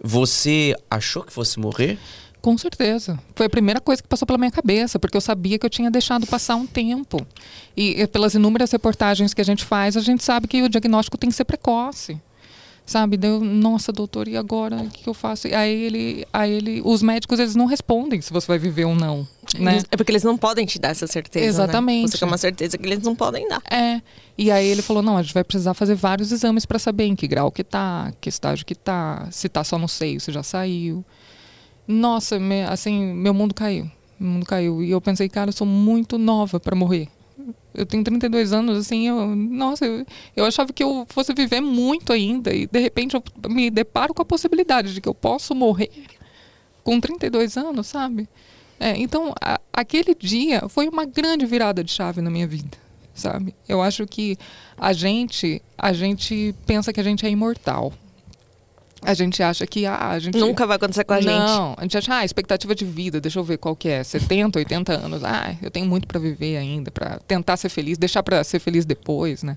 Você 0.00 0.76
achou 0.88 1.24
que 1.24 1.32
fosse 1.32 1.58
morrer? 1.58 1.98
Com 2.48 2.56
certeza. 2.56 3.20
Foi 3.36 3.44
a 3.44 3.50
primeira 3.50 3.78
coisa 3.78 4.02
que 4.02 4.08
passou 4.08 4.24
pela 4.24 4.38
minha 4.38 4.50
cabeça, 4.50 4.98
porque 4.98 5.14
eu 5.14 5.20
sabia 5.20 5.58
que 5.58 5.66
eu 5.66 5.68
tinha 5.68 5.90
deixado 5.90 6.26
passar 6.26 6.56
um 6.56 6.66
tempo. 6.66 7.18
E, 7.76 8.00
e 8.00 8.06
pelas 8.06 8.34
inúmeras 8.34 8.72
reportagens 8.72 9.34
que 9.34 9.42
a 9.42 9.44
gente 9.44 9.66
faz, 9.66 9.98
a 9.98 10.00
gente 10.00 10.24
sabe 10.24 10.48
que 10.48 10.62
o 10.62 10.68
diagnóstico 10.68 11.18
tem 11.18 11.28
que 11.28 11.36
ser 11.36 11.44
precoce. 11.44 12.18
Sabe? 12.86 13.18
Deu, 13.18 13.38
nossa, 13.38 13.92
doutor, 13.92 14.28
e 14.28 14.36
agora? 14.38 14.76
O 14.76 14.88
que, 14.88 15.06
eu 15.06 15.12
faço? 15.12 15.46
E 15.46 15.54
Aí 15.54 15.70
ele, 15.70 16.26
aí 16.32 16.50
ele, 16.50 16.80
os 16.82 17.02
médicos, 17.02 17.38
eles 17.38 17.54
não 17.54 17.66
respondem 17.66 18.18
se 18.22 18.32
você 18.32 18.46
vai 18.46 18.58
viver 18.58 18.86
ou 18.86 18.94
não. 18.94 19.28
Né? 19.58 19.82
É 19.90 19.96
porque 19.98 20.10
eles 20.10 20.24
não 20.24 20.38
podem 20.38 20.64
te 20.64 20.78
dar 20.78 20.88
essa 20.88 21.06
certeza. 21.06 21.44
né? 21.44 21.50
Exatamente. 21.50 22.12
Você 22.12 22.16
quer 22.16 22.24
uma 22.24 22.38
certeza 22.38 22.78
que 22.78 22.86
eles 22.86 23.02
não 23.02 23.14
podem 23.14 23.46
dar. 23.46 23.60
É. 23.70 24.00
E 24.38 24.50
aí 24.50 24.66
ele 24.66 24.80
falou: 24.80 25.02
não, 25.02 25.18
a 25.18 25.22
gente 25.22 25.34
vai 25.34 25.44
precisar 25.44 25.74
fazer 25.74 25.96
vários 25.96 26.32
exames 26.32 26.64
para 26.64 26.78
saber 26.78 27.04
em 27.04 27.14
que 27.14 27.28
grau 27.28 27.52
que 27.52 27.62
tá, 27.62 28.10
que 28.22 28.30
estágio 28.30 28.64
que 28.64 28.74
tá, 28.74 29.28
se 29.30 29.50
tá 29.50 29.62
só 29.62 29.76
no 29.76 29.86
seio, 29.86 30.18
se 30.18 30.32
já 30.32 30.42
saiu. 30.42 31.04
Nossa, 31.88 32.38
me- 32.38 32.64
assim, 32.64 33.12
meu 33.14 33.32
mundo 33.34 33.54
caiu. 33.54 33.90
Meu 34.20 34.30
mundo 34.30 34.46
caiu. 34.46 34.82
E 34.82 34.90
eu 34.90 35.00
pensei, 35.00 35.28
cara, 35.28 35.48
eu 35.48 35.52
sou 35.54 35.66
muito 35.66 36.18
nova 36.18 36.60
para 36.60 36.76
morrer. 36.76 37.08
Eu 37.72 37.86
tenho 37.86 38.02
32 38.04 38.52
anos, 38.52 38.76
assim, 38.78 39.06
eu, 39.08 39.34
nossa, 39.34 39.86
eu, 39.86 40.04
eu 40.36 40.44
achava 40.44 40.72
que 40.72 40.82
eu 40.82 41.06
fosse 41.08 41.32
viver 41.32 41.60
muito 41.60 42.12
ainda. 42.12 42.52
E 42.52 42.66
de 42.66 42.78
repente 42.78 43.14
eu 43.16 43.22
me 43.48 43.70
deparo 43.70 44.12
com 44.12 44.20
a 44.20 44.24
possibilidade 44.24 44.92
de 44.92 45.00
que 45.00 45.08
eu 45.08 45.14
posso 45.14 45.54
morrer 45.54 45.90
com 46.82 47.00
32 47.00 47.56
anos, 47.56 47.86
sabe? 47.86 48.28
É, 48.80 48.96
então, 48.98 49.32
a- 49.40 49.60
aquele 49.72 50.14
dia 50.14 50.68
foi 50.68 50.88
uma 50.88 51.04
grande 51.04 51.46
virada 51.46 51.82
de 51.84 51.90
chave 51.92 52.20
na 52.20 52.30
minha 52.30 52.46
vida, 52.46 52.76
sabe? 53.14 53.54
Eu 53.68 53.80
acho 53.80 54.06
que 54.06 54.36
a 54.76 54.92
gente, 54.92 55.62
a 55.76 55.92
gente 55.92 56.54
pensa 56.66 56.92
que 56.92 57.00
a 57.00 57.04
gente 57.04 57.24
é 57.24 57.30
imortal. 57.30 57.92
A 59.02 59.14
gente 59.14 59.42
acha 59.42 59.66
que 59.66 59.86
ah, 59.86 60.10
a 60.10 60.18
gente 60.18 60.36
Nunca 60.38 60.66
vai 60.66 60.76
acontecer 60.76 61.04
com 61.04 61.14
a 61.14 61.20
gente. 61.20 61.32
não, 61.32 61.74
a 61.76 61.82
gente 61.82 61.96
acha, 61.96 62.16
ah, 62.16 62.24
expectativa 62.24 62.74
de 62.74 62.84
vida, 62.84 63.20
deixa 63.20 63.38
eu 63.38 63.44
ver 63.44 63.56
qual 63.56 63.76
que 63.76 63.88
é, 63.88 64.02
70, 64.02 64.58
80 64.58 64.92
anos. 64.92 65.24
Ah, 65.24 65.54
eu 65.62 65.70
tenho 65.70 65.86
muito 65.86 66.06
para 66.06 66.18
viver 66.18 66.56
ainda, 66.56 66.90
para 66.90 67.18
tentar 67.20 67.56
ser 67.56 67.68
feliz, 67.68 67.96
deixar 67.96 68.22
para 68.22 68.42
ser 68.42 68.58
feliz 68.58 68.84
depois, 68.84 69.42
né? 69.42 69.56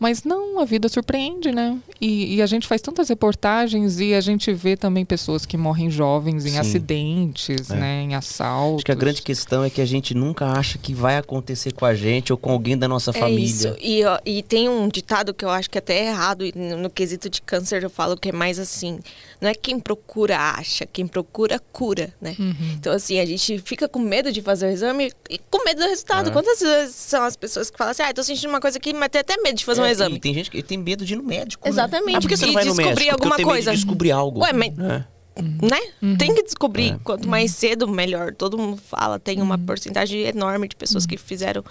Mas 0.00 0.24
não, 0.24 0.58
a 0.58 0.64
vida 0.64 0.88
surpreende, 0.88 1.52
né? 1.52 1.78
E, 2.00 2.36
e, 2.36 2.42
a 2.42 2.46
gente 2.46 2.66
faz 2.66 2.80
tantas 2.80 3.10
reportagens 3.10 4.00
e 4.00 4.14
a 4.14 4.20
gente 4.22 4.50
vê 4.50 4.74
também 4.74 5.04
pessoas 5.04 5.44
que 5.44 5.58
morrem 5.58 5.90
jovens 5.90 6.46
em 6.46 6.52
Sim. 6.52 6.58
acidentes, 6.58 7.70
é. 7.70 7.76
né? 7.76 8.02
Em 8.04 8.14
assaltos. 8.14 8.76
Acho 8.76 8.86
que 8.86 8.92
a 8.92 8.94
grande 8.94 9.20
questão 9.20 9.62
é 9.62 9.68
que 9.68 9.78
a 9.78 9.84
gente 9.84 10.14
nunca 10.14 10.46
acha 10.46 10.78
que 10.78 10.94
vai 10.94 11.18
acontecer 11.18 11.74
com 11.74 11.84
a 11.84 11.94
gente 11.94 12.32
ou 12.32 12.38
com 12.38 12.50
alguém 12.50 12.78
da 12.78 12.88
nossa 12.88 13.10
é 13.10 13.12
família. 13.12 13.44
Isso. 13.44 13.76
E, 13.78 14.02
ó, 14.06 14.18
e 14.24 14.42
tem 14.42 14.70
um 14.70 14.88
ditado 14.88 15.34
que 15.34 15.44
eu 15.44 15.50
acho 15.50 15.68
que 15.68 15.76
é 15.76 15.80
até 15.80 15.98
é 15.98 16.06
errado, 16.06 16.46
e 16.46 16.52
no, 16.56 16.78
no 16.78 16.88
quesito 16.88 17.28
de 17.28 17.42
câncer 17.42 17.82
eu 17.82 17.90
falo 17.90 18.16
que 18.16 18.30
é 18.30 18.32
mais 18.32 18.58
assim, 18.58 19.00
não 19.38 19.50
é 19.50 19.54
quem 19.54 19.78
procura 19.78 20.38
acha, 20.38 20.86
quem 20.86 21.06
procura 21.06 21.60
cura, 21.72 22.10
né? 22.18 22.34
Uhum. 22.38 22.54
Então 22.78 22.94
assim, 22.94 23.18
a 23.20 23.26
gente 23.26 23.58
fica 23.58 23.86
com 23.86 23.98
medo 23.98 24.32
de 24.32 24.40
fazer 24.40 24.66
o 24.66 24.70
exame 24.70 25.12
e 25.28 25.38
com 25.50 25.62
medo 25.62 25.82
do 25.82 25.86
resultado. 25.86 26.30
É. 26.30 26.32
Quantas 26.32 26.58
vezes 26.58 26.94
são 26.94 27.22
as 27.22 27.36
pessoas 27.36 27.70
que 27.70 27.76
falam 27.76 27.90
assim, 27.90 28.02
ah, 28.02 28.14
tô 28.14 28.22
sentindo 28.22 28.48
uma 28.48 28.60
coisa 28.60 28.78
aqui, 28.78 28.94
mas 28.94 29.10
tem 29.10 29.20
até 29.20 29.36
medo 29.42 29.56
de 29.56 29.64
fazer 29.66 29.82
é, 29.82 29.89
exame. 29.90 30.20
tem 30.20 30.34
gente 30.34 30.50
que 30.50 30.62
tem 30.62 30.78
medo 30.78 31.04
de 31.04 31.14
ir 31.14 31.16
no 31.16 31.22
médico. 31.22 31.64
Né? 31.64 31.70
Exatamente. 31.70 32.12
Né? 32.12 32.16
Ah, 32.16 32.20
por 32.20 32.28
que 32.28 32.36
você 32.36 32.46
não 32.46 32.52
vai 32.54 32.64
no 32.64 32.74
médico? 32.74 33.12
alguma 33.12 33.30
Porque 33.30 33.44
coisa. 33.44 33.72
descobrir 33.72 34.10
algo. 34.10 34.40
Ué, 34.40 34.52
mas. 34.52 34.72
É. 34.78 35.04
Né? 35.40 35.80
Uhum. 36.02 36.16
Tem 36.16 36.34
que 36.34 36.42
descobrir. 36.42 36.92
É. 36.92 36.98
Quanto 37.02 37.28
mais 37.28 37.52
cedo, 37.52 37.88
melhor. 37.88 38.34
Todo 38.34 38.58
mundo 38.58 38.76
fala. 38.76 39.18
Tem 39.18 39.40
uma 39.40 39.56
uhum. 39.56 39.64
porcentagem 39.64 40.20
enorme 40.22 40.68
de 40.68 40.76
pessoas 40.76 41.06
que 41.06 41.16
fizeram 41.16 41.64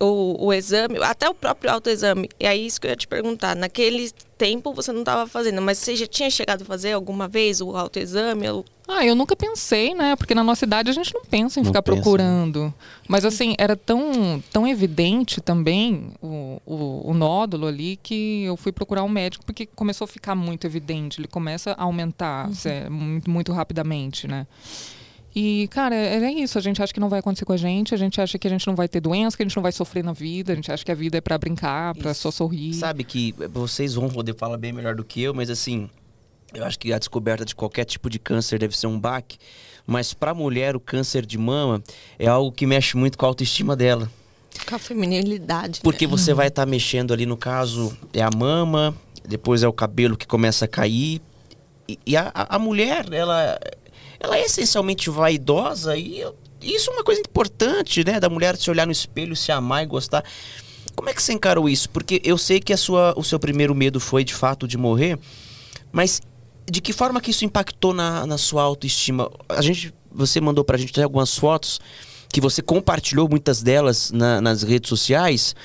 o, 0.00 0.46
o 0.46 0.52
exame, 0.52 0.98
até 1.02 1.28
o 1.28 1.34
próprio 1.34 1.70
autoexame. 1.70 2.28
E 2.38 2.46
aí, 2.46 2.66
isso 2.66 2.80
que 2.80 2.86
eu 2.86 2.90
ia 2.90 2.96
te 2.96 3.06
perguntar. 3.06 3.54
Naquele 3.54 4.10
tempo 4.42 4.72
você 4.72 4.90
não 4.90 5.00
estava 5.00 5.24
fazendo, 5.28 5.62
mas 5.62 5.78
você 5.78 5.94
já 5.94 6.06
tinha 6.06 6.28
chegado 6.28 6.62
a 6.62 6.64
fazer 6.64 6.92
alguma 6.92 7.28
vez 7.28 7.60
o 7.60 7.76
autoexame? 7.76 8.48
Ou... 8.48 8.64
Ah, 8.88 9.06
eu 9.06 9.14
nunca 9.14 9.36
pensei, 9.36 9.94
né? 9.94 10.16
Porque 10.16 10.34
na 10.34 10.42
nossa 10.42 10.64
idade 10.64 10.90
a 10.90 10.92
gente 10.92 11.14
não 11.14 11.22
pensa 11.24 11.60
em 11.60 11.62
não 11.62 11.70
ficar 11.70 11.80
pensa, 11.80 11.94
né? 11.94 12.02
procurando. 12.02 12.74
Mas 13.08 13.24
assim, 13.24 13.54
era 13.56 13.76
tão, 13.76 14.42
tão 14.52 14.66
evidente 14.66 15.40
também 15.40 16.08
o, 16.20 16.60
o, 16.66 17.10
o, 17.10 17.14
nódulo 17.14 17.68
ali 17.68 17.96
que 18.02 18.42
eu 18.42 18.56
fui 18.56 18.72
procurar 18.72 19.04
um 19.04 19.08
médico 19.08 19.44
porque 19.44 19.64
começou 19.64 20.06
a 20.06 20.08
ficar 20.08 20.34
muito 20.34 20.66
evidente. 20.66 21.20
Ele 21.20 21.28
começa 21.28 21.72
a 21.72 21.84
aumentar 21.84 22.48
uhum. 22.48 22.54
é, 22.64 22.88
muito, 22.88 23.30
muito 23.30 23.52
rapidamente, 23.52 24.26
né? 24.26 24.46
E, 25.34 25.66
cara, 25.68 25.94
é, 25.94 26.18
é 26.18 26.32
isso. 26.32 26.58
A 26.58 26.60
gente 26.60 26.82
acha 26.82 26.92
que 26.92 27.00
não 27.00 27.08
vai 27.08 27.20
acontecer 27.20 27.44
com 27.44 27.52
a 27.52 27.56
gente, 27.56 27.94
a 27.94 27.96
gente 27.96 28.20
acha 28.20 28.38
que 28.38 28.46
a 28.46 28.50
gente 28.50 28.66
não 28.66 28.74
vai 28.74 28.86
ter 28.86 29.00
doença, 29.00 29.36
que 29.36 29.42
a 29.42 29.46
gente 29.46 29.56
não 29.56 29.62
vai 29.62 29.72
sofrer 29.72 30.04
na 30.04 30.12
vida, 30.12 30.52
a 30.52 30.56
gente 30.56 30.70
acha 30.70 30.84
que 30.84 30.92
a 30.92 30.94
vida 30.94 31.18
é 31.18 31.20
para 31.20 31.38
brincar, 31.38 31.94
para 31.94 32.12
só 32.12 32.30
sorrir. 32.30 32.74
Sabe 32.74 33.02
que 33.04 33.34
vocês 33.50 33.94
vão 33.94 34.08
poder 34.08 34.34
falar 34.34 34.58
bem 34.58 34.72
melhor 34.72 34.94
do 34.94 35.04
que 35.04 35.22
eu, 35.22 35.32
mas 35.32 35.48
assim, 35.48 35.88
eu 36.52 36.64
acho 36.64 36.78
que 36.78 36.92
a 36.92 36.98
descoberta 36.98 37.44
de 37.44 37.54
qualquer 37.54 37.84
tipo 37.84 38.10
de 38.10 38.18
câncer 38.18 38.58
deve 38.58 38.76
ser 38.76 38.86
um 38.86 38.98
baque. 38.98 39.38
Mas 39.86 40.14
para 40.14 40.30
a 40.30 40.34
mulher, 40.34 40.76
o 40.76 40.80
câncer 40.80 41.24
de 41.24 41.38
mama 41.38 41.82
é 42.18 42.26
algo 42.26 42.52
que 42.52 42.66
mexe 42.66 42.96
muito 42.96 43.16
com 43.16 43.24
a 43.24 43.28
autoestima 43.28 43.74
dela. 43.74 44.10
Com 44.68 44.76
a 44.76 44.78
feminilidade. 44.78 45.80
Porque 45.82 46.06
né? 46.06 46.10
você 46.10 46.34
vai 46.34 46.48
estar 46.48 46.66
tá 46.66 46.70
mexendo 46.70 47.12
ali, 47.12 47.24
no 47.24 47.36
caso, 47.36 47.96
é 48.12 48.22
a 48.22 48.30
mama, 48.30 48.94
depois 49.26 49.62
é 49.62 49.68
o 49.68 49.72
cabelo 49.72 50.16
que 50.16 50.26
começa 50.26 50.66
a 50.66 50.68
cair. 50.68 51.22
E, 51.88 51.98
e 52.06 52.16
a, 52.16 52.30
a 52.34 52.58
mulher, 52.58 53.12
ela 53.12 53.58
ela 54.22 54.38
é 54.38 54.44
essencialmente 54.44 55.10
vaidosa 55.10 55.96
e 55.96 56.24
isso 56.62 56.90
é 56.90 56.92
uma 56.92 57.02
coisa 57.02 57.20
importante, 57.20 58.04
né? 58.04 58.20
Da 58.20 58.28
mulher 58.28 58.56
se 58.56 58.70
olhar 58.70 58.86
no 58.86 58.92
espelho, 58.92 59.34
se 59.34 59.50
amar 59.50 59.82
e 59.82 59.86
gostar. 59.86 60.24
Como 60.94 61.08
é 61.10 61.12
que 61.12 61.22
você 61.22 61.32
encarou 61.32 61.68
isso? 61.68 61.90
Porque 61.90 62.20
eu 62.24 62.38
sei 62.38 62.60
que 62.60 62.72
a 62.72 62.76
sua, 62.76 63.14
o 63.16 63.24
seu 63.24 63.38
primeiro 63.40 63.74
medo 63.74 63.98
foi 63.98 64.22
de 64.22 64.32
fato 64.32 64.68
de 64.68 64.78
morrer, 64.78 65.18
mas 65.90 66.20
de 66.70 66.80
que 66.80 66.92
forma 66.92 67.20
que 67.20 67.32
isso 67.32 67.44
impactou 67.44 67.92
na, 67.92 68.24
na 68.24 68.38
sua 68.38 68.62
autoestima? 68.62 69.28
A 69.48 69.60
gente, 69.60 69.92
você 70.12 70.40
mandou 70.40 70.64
pra 70.64 70.78
gente 70.78 71.02
algumas 71.02 71.36
fotos 71.36 71.80
que 72.28 72.40
você 72.40 72.62
compartilhou 72.62 73.28
muitas 73.28 73.60
delas 73.60 74.12
na, 74.12 74.40
nas 74.40 74.62
redes 74.62 74.88
sociais. 74.88 75.56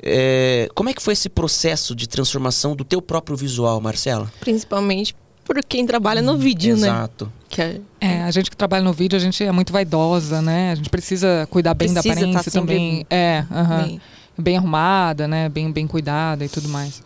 É, 0.00 0.68
como 0.74 0.88
é 0.88 0.94
que 0.94 1.02
foi 1.02 1.14
esse 1.14 1.28
processo 1.28 1.96
de 1.96 2.08
transformação 2.08 2.76
do 2.76 2.84
teu 2.84 3.02
próprio 3.02 3.36
visual, 3.36 3.80
Marcela? 3.80 4.32
Principalmente 4.38 5.14
por 5.48 5.64
quem 5.64 5.86
trabalha 5.86 6.20
no 6.20 6.36
vídeo, 6.36 6.74
Exato. 6.74 7.24
né? 7.24 7.32
Exato. 7.50 7.82
É... 8.02 8.06
é... 8.06 8.22
a 8.22 8.30
gente 8.30 8.50
que 8.50 8.56
trabalha 8.56 8.84
no 8.84 8.92
vídeo, 8.92 9.16
a 9.16 9.18
gente 9.18 9.42
é 9.42 9.50
muito 9.50 9.72
vaidosa, 9.72 10.42
né? 10.42 10.72
A 10.72 10.74
gente 10.74 10.90
precisa 10.90 11.48
cuidar 11.50 11.72
bem 11.72 11.88
precisa 11.88 12.06
da 12.06 12.12
aparência 12.12 12.50
tá 12.52 12.60
também. 12.60 13.06
É, 13.08 13.44
uh 13.50 13.54
-huh. 13.54 13.82
bem. 13.86 14.00
bem. 14.36 14.56
arrumada, 14.58 15.26
né? 15.26 15.48
Bem, 15.48 15.72
bem 15.72 15.86
cuidada 15.86 16.44
e 16.44 16.50
tudo 16.50 16.68
mais. 16.68 17.02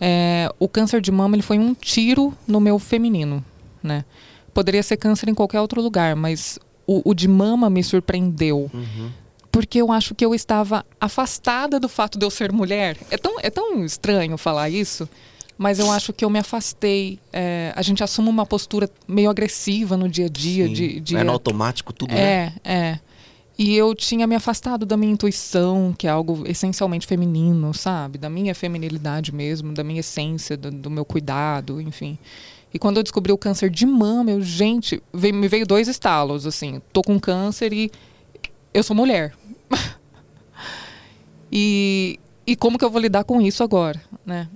É, 0.00 0.48
o 0.58 0.66
câncer 0.66 1.02
de 1.02 1.12
mama 1.12 1.36
ele 1.36 1.42
foi 1.42 1.58
um 1.58 1.74
tiro 1.74 2.32
no 2.48 2.60
meu 2.60 2.78
feminino, 2.78 3.44
né? 3.82 4.06
Poderia 4.54 4.82
ser 4.82 4.96
câncer 4.96 5.28
em 5.28 5.34
qualquer 5.34 5.60
outro 5.60 5.82
lugar, 5.82 6.16
mas 6.16 6.58
o, 6.86 7.10
o 7.10 7.14
de 7.14 7.28
mama 7.28 7.68
me 7.68 7.84
surpreendeu. 7.84 8.70
Uhum 8.72 9.10
porque 9.52 9.82
eu 9.82 9.92
acho 9.92 10.14
que 10.14 10.24
eu 10.24 10.34
estava 10.34 10.82
afastada 10.98 11.78
do 11.78 11.86
fato 11.86 12.18
de 12.18 12.24
eu 12.24 12.30
ser 12.30 12.50
mulher. 12.50 12.96
É 13.10 13.18
tão, 13.18 13.38
é 13.38 13.50
tão 13.50 13.84
estranho 13.84 14.38
falar 14.38 14.70
isso, 14.70 15.06
mas 15.62 15.78
eu 15.78 15.92
acho 15.92 16.12
que 16.12 16.24
eu 16.24 16.28
me 16.28 16.40
afastei. 16.40 17.20
É, 17.32 17.72
a 17.76 17.82
gente 17.82 18.02
assume 18.02 18.28
uma 18.28 18.44
postura 18.44 18.90
meio 19.06 19.30
agressiva 19.30 19.96
no 19.96 20.08
dia 20.08 20.26
a 20.26 20.28
dia. 20.28 20.68
De, 20.68 20.98
de, 20.98 21.16
é 21.16 21.22
no 21.22 21.30
automático 21.30 21.92
tudo, 21.92 22.10
é, 22.10 22.16
né? 22.16 22.54
É, 22.64 22.72
é. 22.74 23.00
E 23.56 23.76
eu 23.76 23.94
tinha 23.94 24.26
me 24.26 24.34
afastado 24.34 24.84
da 24.84 24.96
minha 24.96 25.12
intuição, 25.12 25.94
que 25.96 26.08
é 26.08 26.10
algo 26.10 26.42
essencialmente 26.48 27.06
feminino, 27.06 27.72
sabe? 27.72 28.18
Da 28.18 28.28
minha 28.28 28.56
feminilidade 28.56 29.32
mesmo, 29.32 29.72
da 29.72 29.84
minha 29.84 30.00
essência, 30.00 30.56
do, 30.56 30.68
do 30.68 30.90
meu 30.90 31.04
cuidado, 31.04 31.80
enfim. 31.80 32.18
E 32.74 32.78
quando 32.78 32.96
eu 32.96 33.04
descobri 33.04 33.30
o 33.30 33.38
câncer 33.38 33.70
de 33.70 33.86
mama, 33.86 34.32
eu, 34.32 34.40
gente, 34.40 35.00
veio, 35.14 35.34
me 35.34 35.46
veio 35.46 35.64
dois 35.64 35.86
estalos, 35.86 36.44
assim. 36.44 36.82
Tô 36.92 37.02
com 37.02 37.20
câncer 37.20 37.72
e 37.72 37.88
eu 38.74 38.82
sou 38.82 38.96
mulher. 38.96 39.32
e, 41.52 42.18
e 42.44 42.56
como 42.56 42.76
que 42.76 42.84
eu 42.84 42.90
vou 42.90 43.00
lidar 43.00 43.22
com 43.22 43.40
isso 43.40 43.62
agora, 43.62 44.02
né? 44.26 44.48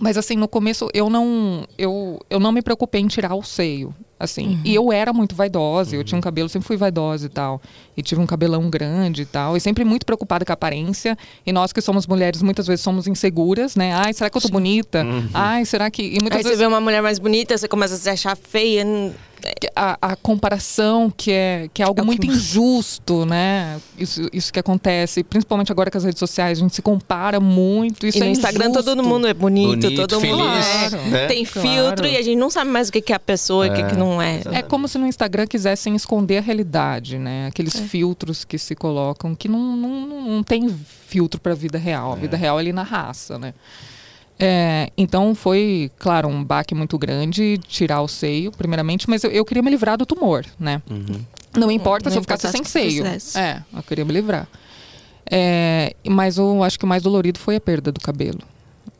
Mas 0.00 0.16
assim, 0.16 0.36
no 0.36 0.48
começo 0.48 0.88
eu 0.92 1.08
não 1.08 1.66
eu, 1.78 2.20
eu 2.28 2.40
não 2.40 2.50
me 2.50 2.60
preocupei 2.62 3.00
em 3.00 3.06
tirar 3.06 3.34
o 3.34 3.42
seio, 3.42 3.94
assim. 4.18 4.48
Uhum. 4.48 4.60
E 4.64 4.74
eu 4.74 4.92
era 4.92 5.12
muito 5.12 5.34
vaidosa, 5.36 5.92
uhum. 5.92 5.98
eu 5.98 6.04
tinha 6.04 6.18
um 6.18 6.20
cabelo, 6.20 6.48
sempre 6.48 6.66
fui 6.66 6.76
vaidosa 6.76 7.26
e 7.26 7.28
tal. 7.28 7.62
E 7.96 8.02
tive 8.02 8.20
um 8.20 8.26
cabelão 8.26 8.68
grande 8.68 9.22
e 9.22 9.26
tal. 9.26 9.56
E 9.56 9.60
sempre 9.60 9.84
muito 9.84 10.04
preocupada 10.04 10.44
com 10.44 10.52
a 10.52 10.54
aparência. 10.54 11.16
E 11.46 11.52
nós 11.52 11.72
que 11.72 11.80
somos 11.80 12.06
mulheres, 12.06 12.42
muitas 12.42 12.66
vezes 12.66 12.82
somos 12.82 13.06
inseguras, 13.06 13.76
né? 13.76 13.92
Ai, 13.94 14.12
será 14.12 14.28
que 14.28 14.36
eu 14.36 14.42
tô 14.42 14.48
bonita? 14.48 15.04
Uhum. 15.04 15.28
Ai, 15.32 15.64
será 15.64 15.90
que... 15.90 16.02
E 16.02 16.18
muitas 16.20 16.38
Aí 16.38 16.42
vezes... 16.42 16.58
você 16.58 16.64
vê 16.64 16.66
uma 16.66 16.80
mulher 16.80 17.00
mais 17.00 17.20
bonita, 17.20 17.56
você 17.56 17.68
começa 17.68 17.94
a 17.94 17.98
se 17.98 18.10
achar 18.10 18.36
feia 18.36 18.84
a, 19.74 19.98
a, 20.00 20.16
comparação 20.16 21.12
que 21.14 21.30
é, 21.30 21.68
que 21.72 21.82
é 21.82 21.84
algo 21.84 22.00
é 22.00 22.04
muito 22.04 22.22
que... 22.22 22.28
injusto, 22.28 23.26
né? 23.26 23.80
Isso, 23.98 24.28
isso 24.32 24.52
que 24.52 24.58
acontece, 24.58 25.22
principalmente 25.22 25.70
agora 25.70 25.90
com 25.90 25.98
as 25.98 26.04
redes 26.04 26.18
sociais, 26.18 26.58
a 26.58 26.60
gente 26.60 26.74
se 26.74 26.82
compara 26.82 27.40
muito. 27.40 28.06
Isso 28.06 28.18
e 28.18 28.20
é 28.20 28.24
no 28.24 28.30
Instagram 28.30 28.70
injusto. 28.70 28.84
todo 28.84 29.02
mundo 29.02 29.26
é 29.26 29.34
bonito, 29.34 29.80
bonito 29.80 30.06
todo 30.06 30.20
feliz, 30.20 30.36
mundo 30.36 30.48
é, 30.48 30.90
né? 31.10 31.26
tem 31.26 31.44
claro. 31.44 31.68
filtro 31.68 32.06
e 32.06 32.16
a 32.16 32.22
gente 32.22 32.36
não 32.36 32.50
sabe 32.50 32.70
mais 32.70 32.88
o 32.88 32.92
que 32.92 33.12
é 33.12 33.16
a 33.16 33.20
pessoa 33.20 33.66
e 33.66 33.70
o 33.70 33.74
que, 33.74 33.84
que 33.84 33.96
não 33.96 34.20
é. 34.20 34.42
É 34.52 34.62
como 34.62 34.88
se 34.88 34.98
no 34.98 35.06
Instagram 35.06 35.46
quisessem 35.46 35.94
esconder 35.94 36.38
a 36.38 36.40
realidade, 36.40 37.18
né? 37.18 37.46
Aqueles 37.48 37.74
é. 37.76 37.82
filtros 37.82 38.44
que 38.44 38.58
se 38.58 38.74
colocam 38.74 39.34
que 39.34 39.48
não, 39.48 39.76
não, 39.76 40.06
não 40.06 40.42
tem 40.42 40.68
filtro 41.06 41.40
para 41.40 41.52
a 41.52 41.56
vida 41.56 41.78
real. 41.78 42.12
A 42.12 42.16
vida 42.16 42.36
é. 42.36 42.40
real 42.40 42.58
é 42.58 42.60
ali 42.60 42.72
na 42.72 42.82
raça, 42.82 43.38
né? 43.38 43.54
É, 44.38 44.90
então 44.96 45.34
foi, 45.34 45.90
claro, 45.98 46.28
um 46.28 46.42
baque 46.42 46.74
muito 46.74 46.98
grande 46.98 47.58
tirar 47.68 48.02
o 48.02 48.08
seio, 48.08 48.50
primeiramente, 48.50 49.08
mas 49.08 49.22
eu, 49.22 49.30
eu 49.30 49.44
queria 49.44 49.62
me 49.62 49.70
livrar 49.70 49.96
do 49.96 50.04
tumor, 50.04 50.44
né? 50.58 50.82
Uhum. 50.90 51.24
Não 51.56 51.70
importa 51.70 52.06
não 52.06 52.12
se 52.12 52.18
eu 52.18 52.22
ficasse 52.22 52.50
sem 52.50 52.64
seio. 52.64 53.04
É, 53.36 53.62
eu 53.72 53.82
queria 53.82 54.04
me 54.04 54.12
livrar. 54.12 54.48
É, 55.30 55.94
mas 56.08 56.36
eu 56.36 56.62
acho 56.62 56.78
que 56.78 56.84
o 56.84 56.88
mais 56.88 57.02
dolorido 57.02 57.38
foi 57.38 57.56
a 57.56 57.60
perda 57.60 57.92
do 57.92 58.00
cabelo. 58.00 58.40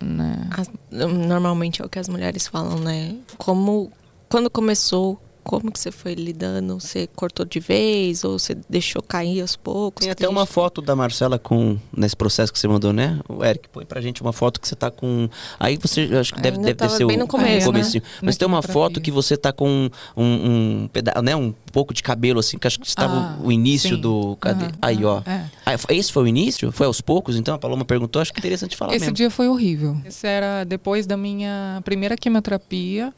Né? 0.00 0.48
Normalmente 0.90 1.82
é 1.82 1.84
o 1.84 1.88
que 1.88 1.98
as 1.98 2.08
mulheres 2.08 2.46
falam, 2.46 2.78
né? 2.78 3.16
Como 3.36 3.90
quando 4.28 4.48
começou 4.48 5.20
como 5.44 5.70
que 5.70 5.78
você 5.78 5.92
foi 5.92 6.14
lidando? 6.14 6.80
Você 6.80 7.06
cortou 7.14 7.44
de 7.44 7.60
vez 7.60 8.24
ou 8.24 8.38
você 8.38 8.56
deixou 8.68 9.02
cair 9.02 9.42
aos 9.42 9.54
poucos? 9.54 10.00
Tem 10.02 10.10
até 10.10 10.26
uma 10.26 10.46
foto 10.46 10.80
da 10.80 10.96
Marcela 10.96 11.38
com 11.38 11.78
nesse 11.94 12.16
processo 12.16 12.50
que 12.52 12.58
você 12.58 12.66
mandou, 12.66 12.92
né? 12.92 13.20
O 13.28 13.44
Eric 13.44 13.68
põe 13.68 13.84
pra 13.84 14.00
gente 14.00 14.22
uma 14.22 14.32
foto 14.32 14.58
que 14.58 14.66
você 14.66 14.74
tá 14.74 14.90
com. 14.90 15.28
Aí 15.60 15.76
você 15.76 16.08
acho 16.18 16.34
que 16.34 16.40
deve, 16.40 16.56
deve 16.58 16.74
ter 16.74 16.88
seu 16.88 17.06
bem 17.06 17.18
no 17.18 17.28
começo, 17.28 17.70
né? 17.70 17.82
Mas 18.22 18.38
tem 18.38 18.48
uma 18.48 18.62
foto 18.62 19.00
que 19.00 19.10
você 19.10 19.36
tá 19.36 19.52
com 19.52 19.90
um, 20.16 20.24
um 20.24 20.88
pedaço, 20.88 21.20
né? 21.22 21.36
Um 21.36 21.52
pouco 21.72 21.92
de 21.92 22.02
cabelo 22.02 22.40
assim, 22.40 22.56
que 22.56 22.66
acho 22.66 22.80
que 22.80 22.86
estava 22.86 23.14
ah, 23.14 23.38
o 23.42 23.52
início 23.52 23.96
sim. 23.96 24.00
do 24.00 24.36
cadê? 24.40 24.64
Uhum, 24.64 24.70
Aí, 24.80 25.04
ó. 25.04 25.20
É. 25.26 25.44
Ah, 25.66 25.74
esse 25.90 26.10
foi 26.10 26.22
o 26.22 26.26
início? 26.26 26.72
Foi 26.72 26.86
aos 26.86 27.02
poucos? 27.02 27.36
Então 27.36 27.54
a 27.54 27.58
Paloma 27.58 27.84
perguntou, 27.84 28.22
acho 28.22 28.32
que 28.32 28.38
interessante 28.38 28.76
falar 28.76 28.94
Esse 28.94 29.06
mesmo. 29.06 29.14
dia 29.14 29.30
foi 29.30 29.48
horrível. 29.48 29.96
Esse 30.06 30.26
era 30.26 30.64
depois 30.64 31.06
da 31.06 31.16
minha 31.16 31.82
primeira 31.84 32.16
quimioterapia. 32.16 33.12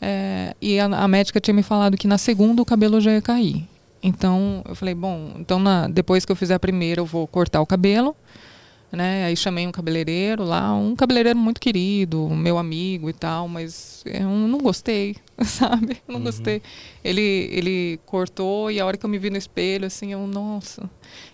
É, 0.00 0.54
e 0.60 0.78
a, 0.78 0.84
a, 0.84 1.08
médica 1.08 1.40
tinha 1.40 1.54
me 1.54 1.62
falado 1.62 1.96
que 1.96 2.06
na 2.06 2.18
segunda 2.18 2.62
o 2.62 2.64
cabelo 2.64 3.00
já 3.00 3.12
ia 3.12 3.22
cair. 3.22 3.66
Então 4.02 4.62
eu 4.68 4.74
falei, 4.74 4.94
bom, 4.94 5.32
então 5.36 5.58
na, 5.58 5.88
depois 5.88 6.24
que 6.24 6.30
eu 6.30 6.36
fizer 6.36 6.54
a 6.54 6.60
primeira 6.60 7.00
eu 7.00 7.06
vou 7.06 7.26
cortar 7.26 7.60
o 7.60 7.66
cabelo. 7.66 8.14
Né? 8.90 9.26
Aí 9.26 9.36
chamei 9.36 9.66
um 9.66 9.72
cabeleireiro 9.72 10.44
lá, 10.44 10.72
um 10.74 10.96
cabeleireiro 10.96 11.38
muito 11.38 11.60
querido, 11.60 12.28
meu 12.30 12.56
amigo 12.58 13.08
e 13.10 13.12
tal, 13.12 13.46
mas 13.48 14.02
eu 14.06 14.28
não 14.28 14.58
gostei, 14.58 15.16
sabe? 15.44 15.98
Não 16.08 16.16
Uhum. 16.16 16.22
gostei. 16.24 16.62
Ele, 17.04 17.20
ele 17.52 18.00
cortou 18.06 18.70
e 18.70 18.80
a 18.80 18.86
hora 18.86 18.96
que 18.96 19.04
eu 19.04 19.10
me 19.10 19.18
vi 19.18 19.30
no 19.30 19.36
espelho, 19.36 19.86
assim, 19.86 20.12
eu, 20.12 20.26
nossa. 20.26 20.88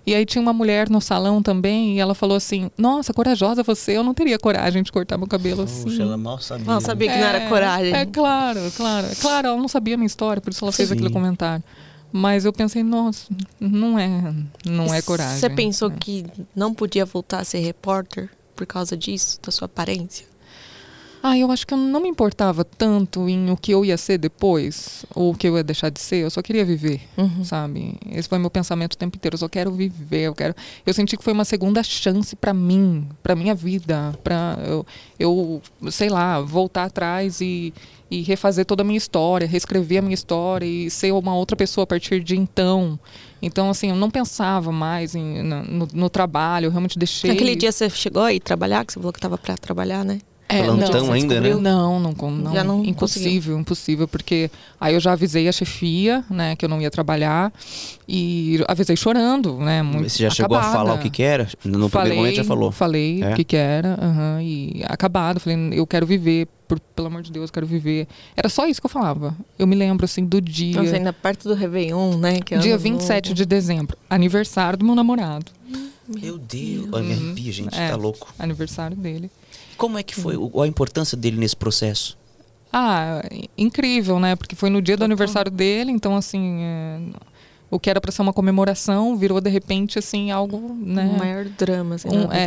E 0.07 0.15
aí 0.15 0.27
tinha 0.27 0.43
uma 0.43 0.53
mulher 0.53 0.89
no 0.91 1.01
salão 1.01 1.43
também 1.43 1.97
e 1.97 2.01
ela 2.01 2.15
falou 2.15 2.37
assim: 2.37 2.71
Nossa, 2.77 3.13
corajosa 3.15 3.63
você, 3.63 3.97
eu 3.97 4.03
não 4.03 4.15
teria 4.15 4.39
coragem 4.39 4.83
de 4.83 4.93
cortar 4.93 5.17
meu 5.17 5.27
cabelo 5.27 5.63
assim. 5.63 5.85
Poxa, 5.85 6.03
ela 6.03 6.17
mal 6.17 6.39
sabia. 6.39 6.65
Mal 6.67 6.81
sabia 6.81 7.09
que 7.11 7.19
não 7.19 7.25
era 7.27 7.49
coragem. 7.49 7.93
É 7.95 8.05
claro, 8.07 8.61
claro. 8.77 9.07
É 9.07 9.15
claro, 9.15 9.49
ela 9.49 9.57
não 9.57 9.69
sabia 9.69 9.95
a 9.95 9.97
minha 9.97 10.07
história, 10.07 10.41
por 10.43 10.51
isso 10.51 10.65
ela 10.65 10.73
fez 10.73 10.89
Sim. 10.89 10.95
aquele 10.95 11.11
comentário. 11.11 11.65
Mas 12.17 12.45
eu 12.45 12.53
pensei, 12.53 12.85
nossa, 12.85 13.27
não 13.59 13.99
é, 13.99 14.33
não 14.65 14.95
é 14.95 15.03
coragem. 15.03 15.37
Você 15.37 15.51
pensou 15.51 15.91
né? 15.91 15.97
que 15.99 16.25
não 16.55 16.73
podia 16.73 17.05
voltar 17.05 17.41
a 17.41 17.45
ser 17.45 17.59
repórter 17.59 18.31
por 18.55 18.65
causa 18.65 18.97
disso, 18.97 19.41
da 19.43 19.51
sua 19.51 19.67
aparência? 19.67 20.25
Ah, 21.27 21.39
eu 21.39 21.51
acho 21.51 21.67
que 21.67 21.73
eu 21.73 21.79
não 21.79 22.01
me 22.03 22.09
importava 22.11 22.63
tanto 22.67 23.27
em 23.31 23.49
o 23.51 23.57
que 23.57 23.73
eu 23.73 23.83
ia 23.83 23.97
ser 23.97 24.19
depois, 24.19 25.07
ou 25.15 25.33
o 25.33 25.35
que 25.35 25.49
eu 25.49 25.57
ia 25.57 25.65
deixar 25.65 25.89
de 25.89 25.99
ser, 25.99 26.17
eu 26.17 26.29
só 26.31 26.43
queria 26.43 26.67
viver, 26.67 27.01
Uhum. 27.17 27.43
sabe? 27.43 27.95
Esse 28.13 28.29
foi 28.29 28.39
meu 28.39 28.51
pensamento 28.51 28.93
o 28.93 28.99
tempo 28.99 29.17
inteiro, 29.17 29.33
eu 29.35 29.39
só 29.39 29.49
quero 29.49 29.71
viver, 29.73 30.25
eu 30.25 30.35
quero... 30.35 30.55
Eu 30.85 30.93
senti 30.93 31.17
que 31.17 31.25
foi 31.25 31.33
uma 31.33 31.47
segunda 31.47 31.83
chance 31.83 32.37
pra 32.37 32.53
mim, 32.53 33.09
pra 33.23 33.35
minha 33.35 33.55
vida, 33.55 34.13
pra 34.23 34.59
eu, 34.67 34.85
eu, 35.19 35.63
sei 35.91 36.11
lá, 36.11 36.43
voltar 36.43 36.85
atrás 36.85 37.41
e, 37.41 37.73
e 38.11 38.21
refazer 38.21 38.67
toda 38.67 38.83
a 38.83 38.85
minha 38.85 38.99
história, 38.99 39.47
reescrever 39.49 40.01
a 40.01 40.03
minha 40.03 40.13
história 40.13 40.67
e 40.67 40.91
ser 40.91 41.11
uma 41.13 41.35
outra 41.35 41.57
pessoa 41.57 41.85
a 41.85 41.87
partir 41.87 42.23
de 42.23 42.37
então. 42.37 43.01
Então, 43.41 43.71
assim, 43.71 43.89
eu 43.89 43.97
não 43.97 44.11
pensava 44.11 44.71
mais 44.71 45.15
em, 45.15 45.43
no, 45.43 45.89
no- 45.91 46.11
trabalho, 46.11 46.67
eu 46.67 46.71
realmente 46.71 46.99
deixei... 46.99 47.31
Naquele 47.31 47.57
dia 47.57 47.73
você 47.73 47.89
chegou 47.89 48.23
aí 48.25 48.39
trabalhar, 48.39 48.85
que 48.85 48.93
você 48.93 48.99
falou 49.01 49.11
que 49.11 49.19
estava 49.19 49.39
pra 49.39 49.57
trabalhar, 49.57 50.05
né? 50.05 50.21
É, 50.55 50.63
Plantão 50.65 51.07
não, 51.07 51.13
ainda, 51.13 51.41
né? 51.41 51.55
Não, 51.55 51.99
não, 52.01 52.13
não, 52.31 52.53
Já 52.55 52.63
não 52.65 52.85
impossível, 52.85 53.59
impossível, 53.59 54.07
porque 54.09 54.51
aí 54.81 54.95
eu 54.95 55.01
já 55.01 55.13
avisei 55.13 55.49
a 55.49 55.53
chefia, 55.53 56.25
né, 56.31 56.55
que 56.57 56.65
eu 56.65 56.69
não 56.69 56.81
ia 56.81 56.91
trabalhar 56.91 57.53
e 58.09 58.63
avisei 58.69 58.97
chorando, 58.97 59.57
né, 59.59 59.83
muito 59.83 60.09
Você 60.11 60.23
já 60.25 60.31
chegou 60.31 60.57
a 60.57 60.61
acabada. 60.61 60.79
falar 60.79 60.95
o 60.95 60.99
que 60.99 61.11
que 61.11 61.23
era? 61.23 61.49
No 61.65 61.89
falei, 61.89 62.11
primeiro 62.13 62.17
momento 62.17 62.37
já 62.37 62.45
falou. 62.45 62.71
Falei 62.73 63.23
É? 63.23 63.33
o 63.33 63.37
que 63.37 63.45
que 63.45 63.57
era, 63.57 63.99
aham, 64.01 64.43
e 64.43 64.83
acabado, 64.87 65.41
falei, 65.41 65.71
eu 65.73 65.87
quero 65.87 66.07
viver, 66.07 66.47
por- 66.69 66.81
pelo 66.81 67.09
amor 67.09 67.23
de 67.23 67.31
Deus, 67.33 67.49
eu 67.49 67.53
quero 67.53 67.67
viver. 67.67 68.07
Era 68.37 68.49
só 68.49 68.67
isso 68.67 68.81
que 68.81 68.87
eu 68.87 68.91
falava. 68.91 69.37
Eu 69.59 69.67
me 69.67 69.75
lembro, 69.77 70.05
assim, 70.05 70.25
do 70.25 70.41
dia, 70.41 70.81
Nossa, 70.81 70.97
ainda 70.97 71.13
perto 71.13 71.49
do 71.49 71.55
Réveillon, 71.55 72.17
né? 72.17 72.41
Que 72.41 72.55
é 72.55 72.59
dia 72.59 72.73
ano 72.75 72.83
27 72.83 73.27
novo. 73.27 73.35
de 73.35 73.45
dezembro, 73.47 73.97
aniversário 74.09 74.79
do 74.79 74.85
meu 74.85 74.95
namorado, 74.95 75.53
Meu 76.09 76.39
Deus. 76.39 76.89
Olha, 76.93 77.03
me 77.05 77.13
arrepia, 77.13 77.53
gente. 77.53 77.79
É. 77.79 77.89
Tá 77.89 77.97
louco. 77.97 78.33
aniversário 78.39 78.97
dele. 78.97 79.31
Como 79.77 79.99
é 79.99 80.03
que 80.03 80.15
foi? 80.15 80.37
O- 80.37 80.61
A 80.63 80.67
importância 80.69 81.17
dele 81.17 81.37
nesse 81.37 81.57
processo? 81.57 82.17
Ah, 82.73 83.23
incrível, 83.57 84.19
né? 84.19 84.35
Porque 84.37 84.55
foi 84.57 84.69
no 84.71 84.83
dia 84.83 84.97
do 84.97 85.05
aniversário 85.05 85.51
dele, 85.51 85.93
então 85.93 86.17
assim, 86.17 86.59
é, 86.61 86.99
o 87.71 87.79
que 87.79 87.89
era 87.89 88.01
para 88.01 88.11
ser 88.11 88.21
uma 88.23 88.33
comemoração 88.33 89.17
virou 89.17 89.41
de 89.41 89.49
repente 89.49 89.97
assim 89.99 90.31
algo, 90.33 90.75
né? 90.81 91.07
O 91.15 91.19
maior 91.19 91.45
drama, 91.45 91.95
assim, 91.95 92.09
Um- 92.09 92.33
é, 92.33 92.41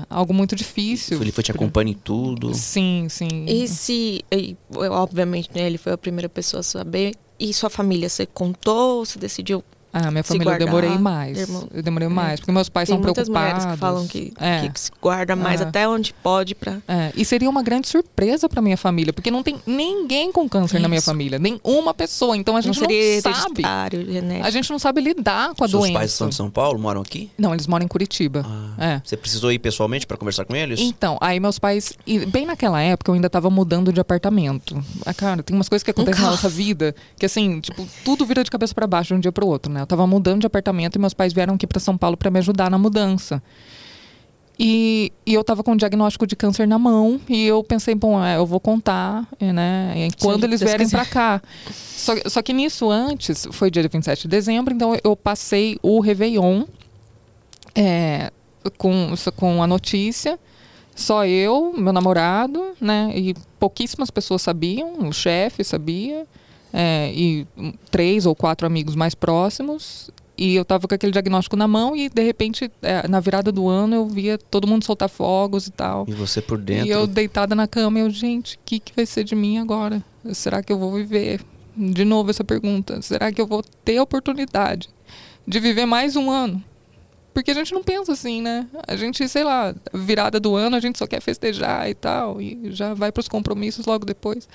algo 0.10 0.34
muito 0.34 0.56
difícil. 0.56 1.20
Ele 1.20 1.30
foi 1.32 1.44
te 1.44 1.52
acompanhando 1.52 1.90
em 1.90 1.94
tudo. 1.94 2.52
Sim, 2.54 3.06
sim. 3.08 3.46
E 3.46 3.68
se, 3.68 4.24
e, 4.32 4.56
obviamente, 4.90 5.48
né, 5.54 5.62
ele 5.66 5.78
foi 5.78 5.92
a 5.92 5.98
primeira 5.98 6.28
pessoa 6.28 6.60
a 6.60 6.64
saber. 6.64 7.14
E 7.38 7.52
sua 7.52 7.68
família, 7.70 8.08
você 8.08 8.24
contou? 8.26 9.04
Você 9.04 9.18
decidiu? 9.18 9.62
Ah, 10.04 10.10
minha 10.10 10.22
se 10.22 10.28
família 10.28 10.42
eu 10.44 10.58
guardar, 10.58 10.66
demorei 10.66 10.98
mais. 10.98 11.38
irmão- 11.38 11.68
Eu 11.72 11.82
demorei 11.82 12.06
É. 12.08 12.10
mais, 12.10 12.40
porque 12.40 12.52
meus 12.52 12.68
pais 12.68 12.88
Tem 12.88 12.96
são 12.96 13.02
muitas 13.02 13.24
preocupados. 13.28 13.64
mulheres 13.64 13.74
que 13.74 13.80
falam 13.80 14.06
que, 14.06 14.32
é. 14.38 14.68
que 14.68 14.80
se 14.80 14.90
guarda 15.00 15.34
mais 15.36 15.60
Ah. 15.60 15.64
até 15.68 15.88
onde 15.88 16.12
pode 16.22 16.54
pra... 16.54 16.76
É, 16.86 17.12
e 17.16 17.24
seria 17.24 17.48
uma 17.48 17.62
grande 17.62 17.88
surpresa 17.88 18.48
para 18.48 18.60
minha 18.60 18.76
família, 18.76 19.12
porque 19.12 19.30
não 19.30 19.42
tem 19.42 19.56
ninguém 19.66 20.30
com 20.32 20.48
câncer 20.48 20.78
na 20.80 20.88
minha 20.88 20.98
Isso. 20.98 21.06
família, 21.06 21.38
nem 21.38 21.60
uma 21.64 21.94
pessoa. 21.94 22.36
Então 22.36 22.56
a 22.56 22.60
gente 22.60 22.80
não 22.80 22.88
não, 22.88 23.34
sabe. 23.34 23.62
genético. 24.12 24.46
A 24.46 24.50
gente 24.50 24.70
não 24.70 24.78
sabe 24.78 25.00
lidar 25.00 25.54
com 25.54 25.64
a 25.64 25.68
Seus 25.68 25.80
doença. 25.80 25.98
pais 25.98 26.12
são 26.12 26.28
de 26.28 26.34
São 26.34 26.50
Paulo, 26.50 26.78
moram 26.78 27.00
aqui? 27.00 27.30
Não, 27.38 27.54
eles 27.54 27.66
moram 27.66 27.84
em 27.84 27.88
Curitiba. 27.88 28.44
Ah. 28.78 28.84
É. 28.96 29.00
Você 29.04 29.16
precisou 29.16 29.50
ir 29.52 29.58
pessoalmente 29.58 30.06
pra 30.06 30.16
conversar 30.16 30.44
com 30.44 30.54
eles? 30.54 30.80
Então, 30.80 31.16
aí 31.20 31.40
meus 31.40 31.58
pais, 31.58 31.92
e 32.06 32.24
bem 32.26 32.44
naquela 32.46 32.80
época 32.80 33.10
eu 33.10 33.14
ainda 33.14 33.30
tava 33.30 33.48
mudando 33.50 33.92
de 33.92 34.00
apartamento. 34.00 34.82
Ah, 35.04 35.14
cara, 35.14 35.42
tem 35.42 35.54
umas 35.56 35.68
coisas 35.68 35.82
que 35.82 35.90
acontecem 35.90 36.20
na 36.20 36.26
carro. 36.26 36.36
nossa 36.36 36.48
vida 36.48 36.94
que 37.18 37.24
assim, 37.26 37.60
tipo, 37.60 37.86
tudo 38.04 38.26
vira 38.26 38.42
de 38.44 38.50
cabeça 38.50 38.74
para 38.74 38.86
baixo 38.86 39.08
de 39.08 39.14
um 39.14 39.20
dia 39.20 39.32
pro 39.32 39.46
outro, 39.46 39.72
né? 39.72 39.85
Eu 39.86 39.88
tava 39.88 40.04
mudando 40.04 40.40
de 40.40 40.46
apartamento 40.48 40.96
e 40.96 40.98
meus 40.98 41.14
pais 41.14 41.32
vieram 41.32 41.54
aqui 41.54 41.64
para 41.64 41.78
São 41.78 41.96
Paulo 41.96 42.16
para 42.16 42.28
me 42.28 42.40
ajudar 42.40 42.68
na 42.68 42.76
mudança. 42.76 43.40
E, 44.58 45.12
e 45.24 45.32
eu 45.32 45.44
tava 45.44 45.62
com 45.62 45.72
um 45.72 45.76
diagnóstico 45.76 46.26
de 46.26 46.34
câncer 46.34 46.66
na 46.66 46.76
mão 46.76 47.20
e 47.28 47.46
eu 47.46 47.62
pensei, 47.62 47.94
bom, 47.94 48.24
é, 48.24 48.36
eu 48.36 48.46
vou 48.46 48.58
contar, 48.58 49.28
é, 49.38 49.52
né? 49.52 50.08
quando 50.18 50.42
eles 50.42 50.60
vierem 50.60 50.88
para 50.88 51.04
cá. 51.04 51.42
Só, 51.70 52.14
só 52.26 52.42
que 52.42 52.52
nisso 52.52 52.90
antes, 52.90 53.46
foi 53.52 53.70
dia 53.70 53.86
27 53.86 54.22
de 54.22 54.28
dezembro, 54.28 54.74
então 54.74 54.96
eu 55.04 55.14
passei 55.14 55.78
o 55.82 56.00
Réveillon 56.00 56.64
é, 57.74 58.32
com, 58.76 59.14
com 59.36 59.62
a 59.62 59.66
notícia. 59.68 60.36
Só 60.96 61.26
eu, 61.26 61.74
meu 61.76 61.92
namorado, 61.92 62.72
né? 62.80 63.12
E 63.14 63.34
pouquíssimas 63.60 64.10
pessoas 64.10 64.42
sabiam, 64.42 65.06
o 65.06 65.12
chefe 65.12 65.62
sabia, 65.62 66.26
é, 66.78 67.10
e 67.14 67.46
três 67.90 68.26
ou 68.26 68.36
quatro 68.36 68.66
amigos 68.66 68.94
mais 68.94 69.14
próximos. 69.14 70.10
E 70.36 70.54
eu 70.54 70.62
tava 70.62 70.86
com 70.86 70.94
aquele 70.94 71.10
diagnóstico 71.10 71.56
na 71.56 71.66
mão 71.66 71.96
e, 71.96 72.10
de 72.10 72.22
repente, 72.22 72.70
é, 72.82 73.08
na 73.08 73.18
virada 73.18 73.50
do 73.50 73.66
ano, 73.66 73.94
eu 73.94 74.06
via 74.06 74.36
todo 74.36 74.66
mundo 74.66 74.84
soltar 74.84 75.08
fogos 75.08 75.66
e 75.66 75.70
tal. 75.70 76.04
E 76.06 76.12
você 76.12 76.42
por 76.42 76.58
dentro? 76.58 76.86
E 76.86 76.90
eu 76.90 77.06
deitada 77.06 77.54
na 77.54 77.66
cama, 77.66 77.98
eu, 77.98 78.10
gente, 78.10 78.56
o 78.56 78.58
que, 78.62 78.78
que 78.78 78.92
vai 78.94 79.06
ser 79.06 79.24
de 79.24 79.34
mim 79.34 79.56
agora? 79.56 80.04
Será 80.34 80.62
que 80.62 80.70
eu 80.70 80.78
vou 80.78 80.92
viver? 80.92 81.40
De 81.74 82.04
novo 82.04 82.28
essa 82.28 82.44
pergunta. 82.44 83.00
Será 83.00 83.32
que 83.32 83.40
eu 83.40 83.46
vou 83.46 83.64
ter 83.82 83.96
a 83.96 84.02
oportunidade 84.02 84.90
de 85.48 85.58
viver 85.58 85.86
mais 85.86 86.14
um 86.14 86.30
ano? 86.30 86.62
Porque 87.32 87.50
a 87.50 87.54
gente 87.54 87.72
não 87.72 87.82
pensa 87.82 88.12
assim, 88.12 88.42
né? 88.42 88.66
A 88.86 88.96
gente, 88.96 89.26
sei 89.28 89.44
lá, 89.44 89.74
virada 89.94 90.38
do 90.38 90.54
ano, 90.54 90.76
a 90.76 90.80
gente 90.80 90.98
só 90.98 91.06
quer 91.06 91.20
festejar 91.22 91.88
e 91.88 91.94
tal, 91.94 92.40
e 92.40 92.70
já 92.72 92.92
vai 92.92 93.10
para 93.10 93.20
os 93.20 93.28
compromissos 93.28 93.86
logo 93.86 94.04
depois. 94.04 94.46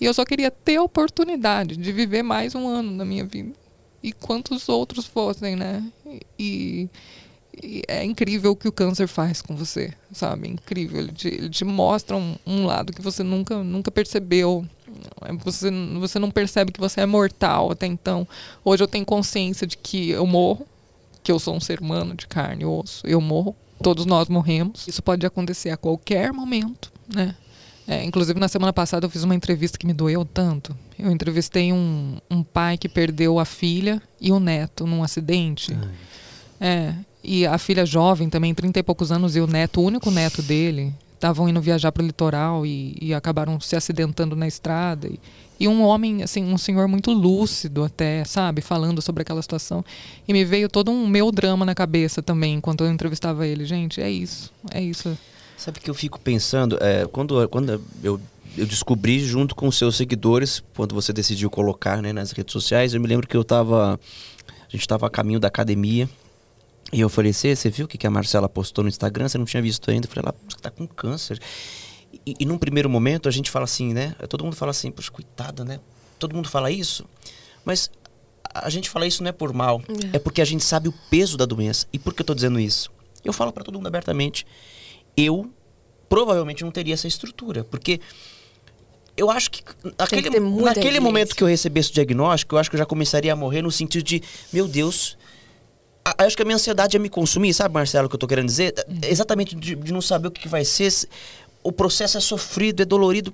E 0.00 0.04
eu 0.04 0.14
só 0.14 0.24
queria 0.24 0.50
ter 0.50 0.76
a 0.76 0.82
oportunidade 0.82 1.76
de 1.76 1.92
viver 1.92 2.22
mais 2.22 2.54
um 2.54 2.66
ano 2.66 2.90
na 2.90 3.04
minha 3.04 3.24
vida. 3.24 3.52
E 4.02 4.12
quantos 4.12 4.68
outros 4.68 5.06
fossem, 5.06 5.54
né? 5.54 5.84
E, 6.38 6.88
e 7.62 7.82
é 7.86 8.04
incrível 8.04 8.52
o 8.52 8.56
que 8.56 8.66
o 8.66 8.72
câncer 8.72 9.06
faz 9.06 9.40
com 9.40 9.54
você, 9.54 9.92
sabe? 10.12 10.48
Incrível. 10.48 10.98
Ele 10.98 11.12
te, 11.12 11.28
ele 11.28 11.48
te 11.48 11.64
mostra 11.64 12.16
um, 12.16 12.34
um 12.44 12.66
lado 12.66 12.92
que 12.92 13.00
você 13.00 13.22
nunca, 13.22 13.62
nunca 13.62 13.90
percebeu. 13.90 14.66
Você, 15.44 15.70
você 16.00 16.18
não 16.18 16.30
percebe 16.30 16.72
que 16.72 16.80
você 16.80 17.02
é 17.02 17.06
mortal 17.06 17.70
até 17.70 17.86
então. 17.86 18.26
Hoje 18.64 18.82
eu 18.82 18.88
tenho 18.88 19.04
consciência 19.04 19.66
de 19.66 19.76
que 19.76 20.10
eu 20.10 20.26
morro, 20.26 20.66
que 21.22 21.30
eu 21.30 21.38
sou 21.38 21.54
um 21.54 21.60
ser 21.60 21.80
humano 21.80 22.14
de 22.14 22.26
carne 22.26 22.62
e 22.62 22.66
osso. 22.66 23.06
Eu 23.06 23.20
morro, 23.20 23.54
todos 23.82 24.04
nós 24.04 24.28
morremos. 24.28 24.88
Isso 24.88 25.02
pode 25.02 25.24
acontecer 25.24 25.70
a 25.70 25.76
qualquer 25.76 26.32
momento, 26.32 26.92
né? 27.14 27.36
É, 27.86 28.04
inclusive, 28.04 28.38
na 28.38 28.48
semana 28.48 28.72
passada 28.72 29.06
eu 29.06 29.10
fiz 29.10 29.24
uma 29.24 29.34
entrevista 29.34 29.76
que 29.76 29.86
me 29.86 29.92
doeu 29.92 30.24
tanto. 30.24 30.76
Eu 30.98 31.10
entrevistei 31.10 31.72
um, 31.72 32.16
um 32.30 32.42
pai 32.42 32.78
que 32.78 32.88
perdeu 32.88 33.38
a 33.38 33.44
filha 33.44 34.00
e 34.20 34.30
o 34.30 34.38
neto 34.38 34.86
num 34.86 35.02
acidente. 35.02 35.76
É, 36.60 36.94
e 37.24 37.44
a 37.46 37.58
filha 37.58 37.84
jovem 37.84 38.28
também, 38.28 38.54
30 38.54 38.78
e 38.78 38.82
poucos 38.82 39.10
anos, 39.10 39.34
e 39.34 39.40
o 39.40 39.46
neto, 39.46 39.80
o 39.80 39.84
único 39.84 40.10
neto 40.10 40.42
dele, 40.42 40.94
estavam 41.14 41.48
indo 41.48 41.60
viajar 41.60 41.92
para 41.92 42.02
o 42.02 42.06
litoral 42.06 42.66
e, 42.66 42.96
e 43.00 43.14
acabaram 43.14 43.60
se 43.60 43.76
acidentando 43.76 44.34
na 44.34 44.46
estrada. 44.46 45.08
E, 45.08 45.18
e 45.58 45.68
um 45.68 45.82
homem, 45.82 46.22
assim, 46.22 46.42
um 46.44 46.58
senhor 46.58 46.88
muito 46.88 47.12
lúcido 47.12 47.84
até, 47.84 48.24
sabe, 48.24 48.60
falando 48.60 49.00
sobre 49.00 49.22
aquela 49.22 49.40
situação. 49.40 49.84
E 50.26 50.32
me 50.32 50.44
veio 50.44 50.68
todo 50.68 50.90
um 50.90 51.06
meu 51.06 51.30
drama 51.30 51.64
na 51.64 51.74
cabeça 51.74 52.20
também, 52.20 52.54
enquanto 52.54 52.82
eu 52.82 52.90
entrevistava 52.90 53.46
ele. 53.46 53.64
Gente, 53.64 54.00
é 54.00 54.10
isso, 54.10 54.52
é 54.72 54.80
isso. 54.80 55.16
Sabe 55.62 55.78
que 55.78 55.88
eu 55.88 55.94
fico 55.94 56.18
pensando, 56.18 56.76
é, 56.80 57.06
quando, 57.06 57.48
quando 57.48 57.80
eu, 58.02 58.20
eu 58.56 58.66
descobri 58.66 59.20
junto 59.20 59.54
com 59.54 59.68
os 59.68 59.78
seus 59.78 59.94
seguidores, 59.94 60.60
quando 60.74 60.92
você 60.92 61.12
decidiu 61.12 61.48
colocar 61.48 62.02
né, 62.02 62.12
nas 62.12 62.32
redes 62.32 62.52
sociais, 62.52 62.94
eu 62.94 63.00
me 63.00 63.06
lembro 63.06 63.28
que 63.28 63.36
eu 63.36 63.44
tava. 63.44 64.00
A 64.48 64.76
gente 64.76 64.88
tava 64.88 65.06
a 65.06 65.10
caminho 65.10 65.38
da 65.38 65.46
academia. 65.46 66.10
E 66.92 67.00
eu 67.00 67.08
falei, 67.08 67.32
você, 67.32 67.54
viu 67.70 67.84
o 67.84 67.88
que 67.88 67.96
que 67.96 68.08
a 68.08 68.10
Marcela 68.10 68.48
postou 68.48 68.82
no 68.82 68.88
Instagram? 68.88 69.28
Você 69.28 69.38
não 69.38 69.44
tinha 69.44 69.62
visto 69.62 69.88
ainda? 69.88 70.08
Eu 70.08 70.10
falei, 70.10 70.24
ela 70.24 70.34
tá 70.60 70.68
com 70.68 70.84
câncer. 70.84 71.38
E, 72.26 72.34
e 72.40 72.44
num 72.44 72.58
primeiro 72.58 72.90
momento 72.90 73.28
a 73.28 73.32
gente 73.32 73.48
fala 73.48 73.64
assim, 73.64 73.94
né? 73.94 74.16
Todo 74.28 74.42
mundo 74.42 74.56
fala 74.56 74.72
assim, 74.72 74.90
poxa, 74.90 75.12
coitada, 75.12 75.64
né? 75.64 75.78
Todo 76.18 76.34
mundo 76.34 76.48
fala 76.48 76.72
isso. 76.72 77.06
Mas 77.64 77.88
a 78.52 78.68
gente 78.68 78.90
fala 78.90 79.06
isso 79.06 79.22
não 79.22 79.28
é 79.28 79.32
por 79.32 79.52
mal, 79.52 79.80
é, 80.12 80.18
porque 80.18 80.42
a 80.42 80.44
gente 80.44 80.64
sabe 80.64 80.88
o 80.88 80.94
peso 81.08 81.36
da 81.36 81.46
doença. 81.46 81.86
E 81.92 82.00
por 82.00 82.12
que 82.12 82.22
eu 82.22 82.26
tô 82.26 82.34
dizendo 82.34 82.58
isso? 82.58 82.90
Eu 83.24 83.32
falo 83.32 83.52
para 83.52 83.62
todo 83.62 83.76
mundo 83.76 83.86
abertamente. 83.86 84.44
Eu 85.16 85.50
provavelmente 86.08 86.62
não 86.62 86.70
teria 86.70 86.94
essa 86.94 87.06
estrutura, 87.06 87.64
porque 87.64 88.00
eu 89.16 89.30
acho 89.30 89.50
que 89.50 89.62
naquele, 89.98 90.30
ter 90.30 90.40
muita 90.40 90.74
naquele 90.74 91.00
momento 91.00 91.34
que 91.34 91.42
eu 91.42 91.48
recebesse 91.48 91.90
o 91.90 91.94
diagnóstico, 91.94 92.54
eu 92.54 92.58
acho 92.58 92.70
que 92.70 92.76
eu 92.76 92.78
já 92.78 92.86
começaria 92.86 93.32
a 93.32 93.36
morrer 93.36 93.62
no 93.62 93.70
sentido 93.70 94.02
de, 94.02 94.22
meu 94.52 94.66
Deus, 94.66 95.16
a, 96.04 96.24
acho 96.24 96.36
que 96.36 96.42
a 96.42 96.44
minha 96.44 96.56
ansiedade 96.56 96.96
ia 96.96 97.00
me 97.00 97.08
consumir, 97.08 97.52
sabe, 97.54 97.74
Marcelo, 97.74 98.06
o 98.06 98.08
que 98.08 98.14
eu 98.14 98.18
tô 98.18 98.26
querendo 98.26 98.46
dizer? 98.46 98.74
É 99.02 99.10
Exatamente 99.10 99.54
de, 99.54 99.74
de 99.74 99.92
não 99.92 100.00
saber 100.00 100.28
o 100.28 100.30
que, 100.30 100.42
que 100.42 100.48
vai 100.48 100.64
ser. 100.64 100.92
O 101.62 101.70
processo 101.70 102.18
é 102.18 102.20
sofrido, 102.20 102.82
é 102.82 102.84
dolorido. 102.84 103.32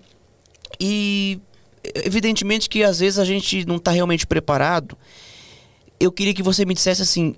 E 0.79 1.41
evidentemente 1.95 2.69
que 2.69 2.83
às 2.83 3.01
vezes 3.01 3.19
a 3.19 3.25
gente 3.25 3.65
não 3.65 3.79
tá 3.79 3.91
realmente 3.91 4.27
preparado. 4.27 4.97
Eu 5.99 6.13
queria 6.13 6.35
que 6.35 6.43
você 6.43 6.65
me 6.65 6.75
dissesse 6.75 7.03
assim, 7.03 7.35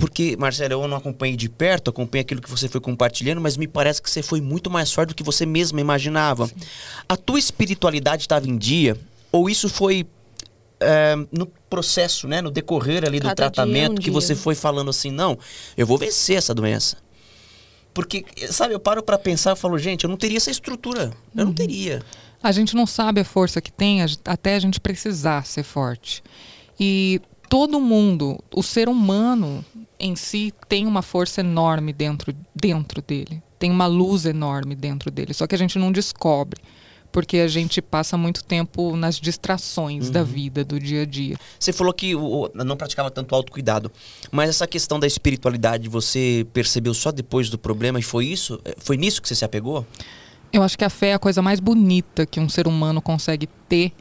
porque, 0.00 0.34
Marcelo, 0.38 0.72
eu 0.72 0.88
não 0.88 0.96
acompanhei 0.96 1.36
de 1.36 1.48
perto, 1.48 1.90
acompanhei 1.90 2.22
aquilo 2.22 2.40
que 2.40 2.50
você 2.50 2.68
foi 2.68 2.80
compartilhando, 2.80 3.40
mas 3.40 3.58
me 3.58 3.68
parece 3.68 4.00
que 4.00 4.10
você 4.10 4.22
foi 4.22 4.40
muito 4.40 4.70
mais 4.70 4.90
forte 4.90 5.10
do 5.10 5.14
que 5.14 5.22
você 5.22 5.44
mesma 5.44 5.78
imaginava. 5.78 6.46
Sim. 6.46 6.54
A 7.06 7.16
tua 7.16 7.38
espiritualidade 7.38 8.22
estava 8.22 8.48
em 8.48 8.56
dia? 8.56 8.96
Ou 9.30 9.48
isso 9.48 9.68
foi 9.68 10.06
é, 10.80 11.14
no 11.30 11.46
processo, 11.68 12.26
né, 12.26 12.40
no 12.40 12.50
decorrer 12.50 13.04
ali 13.04 13.20
do 13.20 13.28
Cada 13.28 13.36
tratamento, 13.36 13.92
um 13.92 13.96
que 13.96 14.04
dia. 14.04 14.12
você 14.12 14.34
foi 14.34 14.54
falando 14.54 14.88
assim, 14.88 15.10
não, 15.10 15.38
eu 15.76 15.86
vou 15.86 15.98
vencer 15.98 16.36
essa 16.36 16.54
doença. 16.54 16.96
Porque, 17.92 18.24
sabe, 18.50 18.72
eu 18.72 18.80
paro 18.80 19.02
para 19.02 19.18
pensar 19.18 19.54
e 19.54 19.56
falo, 19.56 19.78
gente, 19.78 20.04
eu 20.04 20.10
não 20.10 20.16
teria 20.16 20.38
essa 20.38 20.50
estrutura. 20.50 21.12
Eu 21.36 21.42
uhum. 21.42 21.46
não 21.48 21.52
teria. 21.52 22.02
A 22.42 22.52
gente 22.52 22.74
não 22.74 22.86
sabe 22.86 23.20
a 23.20 23.24
força 23.24 23.60
que 23.60 23.70
tem 23.70 24.00
até 24.24 24.54
a 24.54 24.58
gente 24.58 24.80
precisar 24.80 25.44
ser 25.44 25.62
forte. 25.62 26.22
E 26.78 27.20
todo 27.50 27.80
mundo, 27.80 28.38
o 28.54 28.62
ser 28.62 28.88
humano 28.88 29.64
em 29.98 30.14
si 30.14 30.54
tem 30.68 30.86
uma 30.86 31.02
força 31.02 31.40
enorme 31.40 31.92
dentro, 31.92 32.32
dentro 32.54 33.02
dele. 33.02 33.42
Tem 33.58 33.70
uma 33.70 33.86
luz 33.86 34.24
enorme 34.24 34.74
dentro 34.74 35.10
dele. 35.10 35.34
Só 35.34 35.46
que 35.46 35.54
a 35.54 35.58
gente 35.58 35.78
não 35.78 35.92
descobre 35.92 36.58
porque 37.12 37.38
a 37.38 37.48
gente 37.48 37.82
passa 37.82 38.16
muito 38.16 38.44
tempo 38.44 38.94
nas 38.94 39.18
distrações 39.18 40.06
uhum. 40.06 40.12
da 40.12 40.22
vida, 40.22 40.64
do 40.64 40.78
dia 40.78 41.02
a 41.02 41.04
dia. 41.04 41.36
Você 41.58 41.72
falou 41.72 41.92
que 41.92 42.14
o, 42.14 42.48
não 42.54 42.76
praticava 42.76 43.10
tanto 43.10 43.34
autocuidado, 43.34 43.90
mas 44.30 44.48
essa 44.48 44.64
questão 44.64 45.00
da 45.00 45.08
espiritualidade 45.08 45.88
você 45.88 46.46
percebeu 46.52 46.94
só 46.94 47.10
depois 47.10 47.50
do 47.50 47.58
problema 47.58 47.98
e 47.98 48.02
foi 48.02 48.26
isso? 48.26 48.60
É, 48.64 48.76
foi 48.78 48.96
nisso 48.96 49.20
que 49.20 49.26
você 49.26 49.34
se 49.34 49.44
apegou? 49.44 49.84
Eu 50.52 50.62
acho 50.62 50.78
que 50.78 50.84
a 50.84 50.90
fé 50.90 51.08
é 51.08 51.14
a 51.14 51.18
coisa 51.18 51.42
mais 51.42 51.58
bonita 51.58 52.24
que 52.24 52.38
um 52.38 52.48
ser 52.48 52.68
humano 52.68 53.02
consegue 53.02 53.48
ter, 53.68 53.92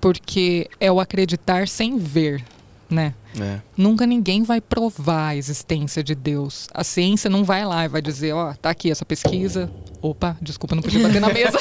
porque 0.00 0.68
é 0.78 0.90
o 0.90 1.00
acreditar 1.00 1.66
sem 1.66 1.98
ver, 1.98 2.44
né? 2.92 3.14
É. 3.40 3.60
Nunca 3.76 4.06
ninguém 4.06 4.42
vai 4.42 4.60
provar 4.60 5.28
a 5.28 5.36
existência 5.36 6.02
de 6.02 6.14
Deus. 6.14 6.68
A 6.72 6.84
ciência 6.84 7.30
não 7.30 7.44
vai 7.44 7.64
lá 7.64 7.84
e 7.84 7.88
vai 7.88 8.02
dizer, 8.02 8.32
ó, 8.32 8.50
oh, 8.50 8.54
tá 8.54 8.70
aqui 8.70 8.90
essa 8.90 9.04
pesquisa, 9.04 9.70
Opa, 10.02 10.36
desculpa, 10.42 10.74
não 10.74 10.82
podia 10.82 11.00
bater 11.00 11.20
na 11.20 11.32
mesa. 11.32 11.56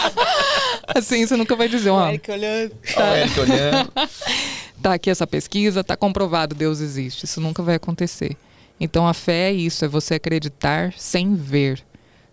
assim, 0.96 1.26
você 1.26 1.36
nunca 1.36 1.54
vai 1.54 1.68
dizer, 1.68 1.90
ó. 1.90 2.08
Eric 2.08 2.30
olhando. 2.30 2.74
Tá. 2.94 3.18
Eric 3.18 3.38
olhando. 3.38 3.92
tá 4.82 4.94
aqui 4.94 5.10
essa 5.10 5.26
pesquisa, 5.26 5.84
tá 5.84 5.94
comprovado, 5.94 6.54
Deus 6.54 6.80
existe. 6.80 7.26
Isso 7.26 7.38
nunca 7.38 7.62
vai 7.62 7.74
acontecer. 7.74 8.34
Então 8.80 9.06
a 9.06 9.12
fé 9.12 9.50
é 9.50 9.52
isso, 9.52 9.84
é 9.84 9.88
você 9.88 10.14
acreditar 10.14 10.94
sem 10.96 11.34
ver. 11.34 11.82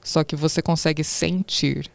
Só 0.01 0.23
que 0.23 0.33
você 0.33 0.61
consegue 0.61 1.03
sentir. 1.03 1.91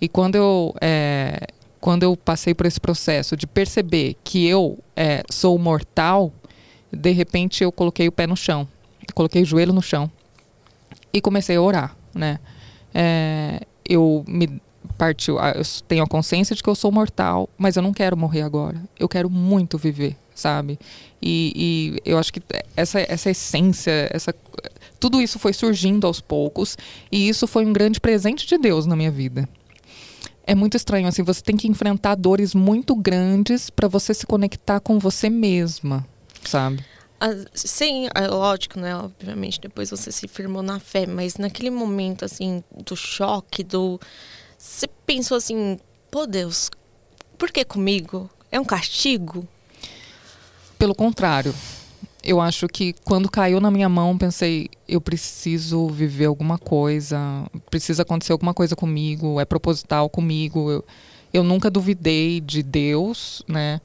E 0.00 0.08
quando 0.08 0.36
eu, 0.36 0.72
é, 0.80 1.40
quando 1.82 2.04
eu 2.04 2.16
passei 2.16 2.54
por 2.54 2.64
esse 2.64 2.80
processo 2.80 3.36
de 3.36 3.46
perceber 3.46 4.16
que 4.24 4.46
eu 4.46 4.78
é, 4.96 5.22
sou 5.28 5.58
mortal, 5.58 6.32
de 6.90 7.10
repente 7.10 7.62
eu 7.62 7.70
coloquei 7.70 8.08
o 8.08 8.12
pé 8.12 8.26
no 8.26 8.36
chão. 8.36 8.66
Coloquei 9.14 9.42
o 9.42 9.44
joelho 9.44 9.74
no 9.74 9.82
chão. 9.82 10.10
E 11.12 11.20
comecei 11.20 11.56
a 11.56 11.60
orar, 11.60 11.94
né? 12.14 12.38
é, 12.94 13.60
eu 13.88 14.24
me 14.26 14.60
partiu, 14.98 15.38
eu 15.38 15.62
tenho 15.88 16.04
a 16.04 16.06
consciência 16.06 16.54
de 16.54 16.62
que 16.62 16.68
eu 16.68 16.74
sou 16.74 16.92
mortal, 16.92 17.48
mas 17.56 17.76
eu 17.76 17.82
não 17.82 17.92
quero 17.92 18.16
morrer 18.16 18.42
agora. 18.42 18.80
Eu 18.98 19.08
quero 19.08 19.28
muito 19.30 19.78
viver, 19.78 20.16
sabe? 20.34 20.78
E, 21.20 21.52
e 22.04 22.10
eu 22.10 22.18
acho 22.18 22.32
que 22.32 22.42
essa, 22.76 23.00
essa 23.00 23.30
essência, 23.30 24.08
essa, 24.12 24.34
tudo 25.00 25.20
isso 25.20 25.38
foi 25.38 25.52
surgindo 25.52 26.06
aos 26.06 26.20
poucos 26.20 26.76
e 27.10 27.28
isso 27.28 27.46
foi 27.46 27.64
um 27.64 27.72
grande 27.72 28.00
presente 28.00 28.46
de 28.46 28.58
Deus 28.58 28.86
na 28.86 28.94
minha 28.94 29.10
vida. 29.10 29.48
É 30.44 30.54
muito 30.54 30.76
estranho, 30.76 31.06
assim, 31.06 31.22
você 31.22 31.40
tem 31.40 31.56
que 31.56 31.68
enfrentar 31.68 32.16
dores 32.16 32.54
muito 32.54 32.96
grandes 32.96 33.70
para 33.70 33.86
você 33.86 34.12
se 34.12 34.26
conectar 34.26 34.80
com 34.80 34.98
você 34.98 35.30
mesma, 35.30 36.06
sabe? 36.44 36.84
Sim, 37.54 38.08
é 38.12 38.26
lógico, 38.26 38.80
né? 38.80 38.96
Obviamente, 38.96 39.60
depois 39.60 39.90
você 39.90 40.10
se 40.10 40.26
firmou 40.26 40.62
na 40.62 40.80
fé, 40.80 41.06
mas 41.06 41.36
naquele 41.36 41.70
momento, 41.70 42.24
assim, 42.24 42.64
do 42.84 42.96
choque, 42.96 43.62
do. 43.62 44.00
Você 44.58 44.88
pensou 45.06 45.36
assim, 45.36 45.78
pô, 46.10 46.26
Deus, 46.26 46.68
por 47.38 47.52
que 47.52 47.64
comigo? 47.64 48.28
É 48.50 48.58
um 48.58 48.64
castigo? 48.64 49.46
Pelo 50.76 50.96
contrário. 50.96 51.54
Eu 52.22 52.40
acho 52.40 52.68
que 52.68 52.94
quando 53.04 53.30
caiu 53.30 53.60
na 53.60 53.70
minha 53.70 53.88
mão, 53.88 54.16
pensei, 54.16 54.68
eu 54.86 55.00
preciso 55.00 55.88
viver 55.88 56.26
alguma 56.26 56.56
coisa, 56.56 57.18
precisa 57.68 58.02
acontecer 58.02 58.32
alguma 58.32 58.54
coisa 58.54 58.76
comigo, 58.76 59.40
é 59.40 59.44
proposital 59.44 60.08
comigo. 60.08 60.70
Eu, 60.70 60.84
eu 61.32 61.42
nunca 61.42 61.70
duvidei 61.70 62.40
de 62.40 62.62
Deus, 62.62 63.42
né? 63.48 63.80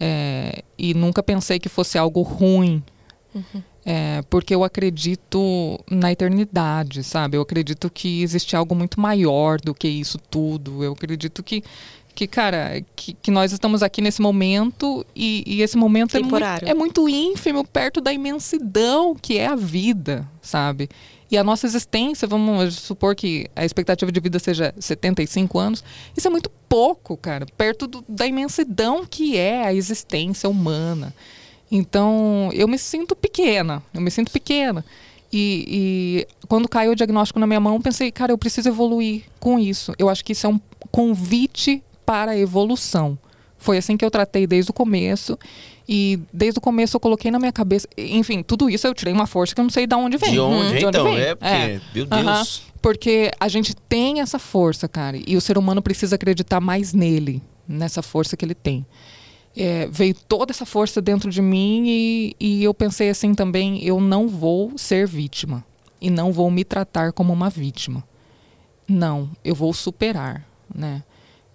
É, 0.00 0.62
e 0.78 0.94
nunca 0.94 1.22
pensei 1.22 1.58
que 1.58 1.68
fosse 1.68 1.98
algo 1.98 2.22
ruim. 2.22 2.82
Uhum. 3.34 3.62
É, 3.84 4.22
porque 4.30 4.54
eu 4.54 4.62
acredito 4.62 5.78
na 5.90 6.12
eternidade, 6.12 7.02
sabe? 7.02 7.36
Eu 7.36 7.42
acredito 7.42 7.90
que 7.90 8.22
existe 8.22 8.54
algo 8.54 8.74
muito 8.74 9.00
maior 9.00 9.60
do 9.60 9.74
que 9.74 9.88
isso 9.88 10.18
tudo. 10.30 10.84
Eu 10.84 10.92
acredito 10.92 11.42
que, 11.42 11.64
que 12.14 12.26
cara, 12.26 12.82
que, 12.94 13.14
que 13.14 13.30
nós 13.30 13.52
estamos 13.52 13.82
aqui 13.82 14.00
nesse 14.00 14.20
momento 14.20 15.04
e, 15.14 15.42
e 15.46 15.62
esse 15.62 15.76
momento 15.76 16.16
é 16.16 16.20
muito, 16.20 16.44
é 16.66 16.74
muito 16.74 17.08
ínfimo 17.08 17.66
perto 17.66 18.00
da 18.00 18.12
imensidão 18.12 19.14
que 19.14 19.38
é 19.38 19.46
a 19.46 19.56
vida, 19.56 20.28
sabe? 20.40 20.88
E 21.30 21.38
a 21.38 21.42
nossa 21.42 21.66
existência, 21.66 22.28
vamos 22.28 22.74
supor 22.74 23.16
que 23.16 23.46
a 23.56 23.64
expectativa 23.64 24.12
de 24.12 24.20
vida 24.20 24.38
seja 24.38 24.74
75 24.78 25.58
anos, 25.58 25.82
isso 26.14 26.28
é 26.28 26.30
muito 26.30 26.50
pouco, 26.68 27.16
cara, 27.16 27.46
perto 27.56 27.86
do, 27.86 28.04
da 28.06 28.26
imensidão 28.26 29.06
que 29.06 29.38
é 29.38 29.66
a 29.66 29.72
existência 29.72 30.48
humana. 30.48 31.14
Então, 31.70 32.50
eu 32.52 32.68
me 32.68 32.76
sinto 32.78 33.16
pequena, 33.16 33.82
eu 33.94 34.02
me 34.02 34.10
sinto 34.10 34.30
pequena. 34.30 34.84
E, 35.32 35.64
e, 35.66 36.46
quando 36.46 36.68
caiu 36.68 36.92
o 36.92 36.94
diagnóstico 36.94 37.40
na 37.40 37.46
minha 37.46 37.60
mão, 37.60 37.80
pensei, 37.80 38.12
cara, 38.12 38.30
eu 38.30 38.36
preciso 38.36 38.68
evoluir 38.68 39.22
com 39.40 39.58
isso. 39.58 39.94
Eu 39.98 40.10
acho 40.10 40.22
que 40.22 40.32
isso 40.32 40.46
é 40.46 40.50
um 40.50 40.60
convite 40.90 41.82
para 42.04 42.32
a 42.32 42.38
evolução. 42.38 43.18
Foi 43.58 43.78
assim 43.78 43.96
que 43.96 44.04
eu 44.04 44.10
tratei 44.10 44.46
desde 44.46 44.70
o 44.70 44.74
começo. 44.74 45.38
E 45.88 46.18
desde 46.32 46.58
o 46.58 46.60
começo 46.60 46.96
eu 46.96 47.00
coloquei 47.00 47.30
na 47.30 47.38
minha 47.38 47.52
cabeça. 47.52 47.86
Enfim, 47.96 48.42
tudo 48.42 48.68
isso 48.68 48.86
eu 48.86 48.94
tirei 48.94 49.12
uma 49.12 49.26
força 49.26 49.54
que 49.54 49.60
eu 49.60 49.64
não 49.64 49.70
sei 49.70 49.86
de 49.86 49.94
onde 49.94 50.16
vem. 50.16 50.32
De 50.32 50.40
onde, 50.40 50.78
de 50.78 50.86
onde 50.86 50.98
então? 50.98 51.04
Vem. 51.04 51.18
É, 51.18 51.34
porque, 51.34 51.48
é. 51.48 51.80
meu 51.94 52.06
Deus. 52.06 52.62
Porque 52.80 53.30
a 53.38 53.48
gente 53.48 53.74
tem 53.74 54.20
essa 54.20 54.38
força, 54.38 54.88
cara. 54.88 55.16
E 55.24 55.36
o 55.36 55.40
ser 55.40 55.56
humano 55.56 55.80
precisa 55.80 56.16
acreditar 56.16 56.60
mais 56.60 56.92
nele, 56.92 57.40
nessa 57.66 58.02
força 58.02 58.36
que 58.36 58.44
ele 58.44 58.54
tem. 58.54 58.84
É, 59.56 59.86
veio 59.86 60.14
toda 60.14 60.50
essa 60.50 60.64
força 60.64 61.00
dentro 61.00 61.30
de 61.30 61.42
mim 61.42 61.84
e, 61.86 62.36
e 62.40 62.64
eu 62.64 62.74
pensei 62.74 63.10
assim 63.10 63.34
também: 63.34 63.84
eu 63.84 64.00
não 64.00 64.26
vou 64.26 64.72
ser 64.76 65.06
vítima. 65.06 65.64
E 66.00 66.10
não 66.10 66.32
vou 66.32 66.50
me 66.50 66.64
tratar 66.64 67.12
como 67.12 67.32
uma 67.32 67.48
vítima. 67.48 68.02
Não, 68.88 69.30
eu 69.44 69.54
vou 69.54 69.72
superar, 69.72 70.44
né? 70.74 71.04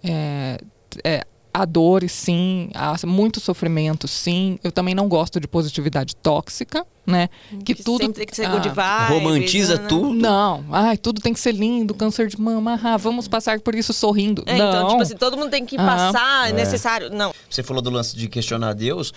É, 0.08 0.58
é, 1.04 1.24
há 1.52 1.64
dores, 1.64 2.12
sim, 2.12 2.70
há 2.74 2.94
muito 3.06 3.40
sofrimento, 3.40 4.06
sim. 4.06 4.58
Eu 4.62 4.70
também 4.70 4.94
não 4.94 5.08
gosto 5.08 5.40
de 5.40 5.48
positividade 5.48 6.14
tóxica, 6.16 6.86
né? 7.06 7.28
Que, 7.64 7.74
que 7.74 7.82
tudo 7.82 8.12
tem 8.12 8.26
que 8.26 8.36
ser 8.36 8.48
good 8.48 8.70
ah, 8.76 9.08
romantiza 9.08 9.76
né? 9.76 9.86
tudo. 9.88 10.14
Não, 10.14 10.64
ai, 10.70 10.96
tudo 10.96 11.20
tem 11.20 11.32
que 11.32 11.40
ser 11.40 11.52
lindo, 11.52 11.94
câncer 11.94 12.28
de 12.28 12.40
mama, 12.40 12.78
ah, 12.82 12.96
vamos 12.96 13.26
passar 13.26 13.60
por 13.60 13.74
isso 13.74 13.92
sorrindo. 13.92 14.42
É, 14.46 14.56
não. 14.56 14.68
Então, 14.68 14.88
tipo 14.88 15.02
assim, 15.02 15.16
todo 15.16 15.36
mundo 15.36 15.50
tem 15.50 15.66
que 15.66 15.76
passar, 15.76 16.50
é 16.50 16.52
necessário. 16.52 17.10
Não. 17.10 17.34
Você 17.50 17.62
falou 17.62 17.82
do 17.82 17.90
lance 17.90 18.16
de 18.16 18.28
questionar 18.28 18.74
Deus. 18.74 19.12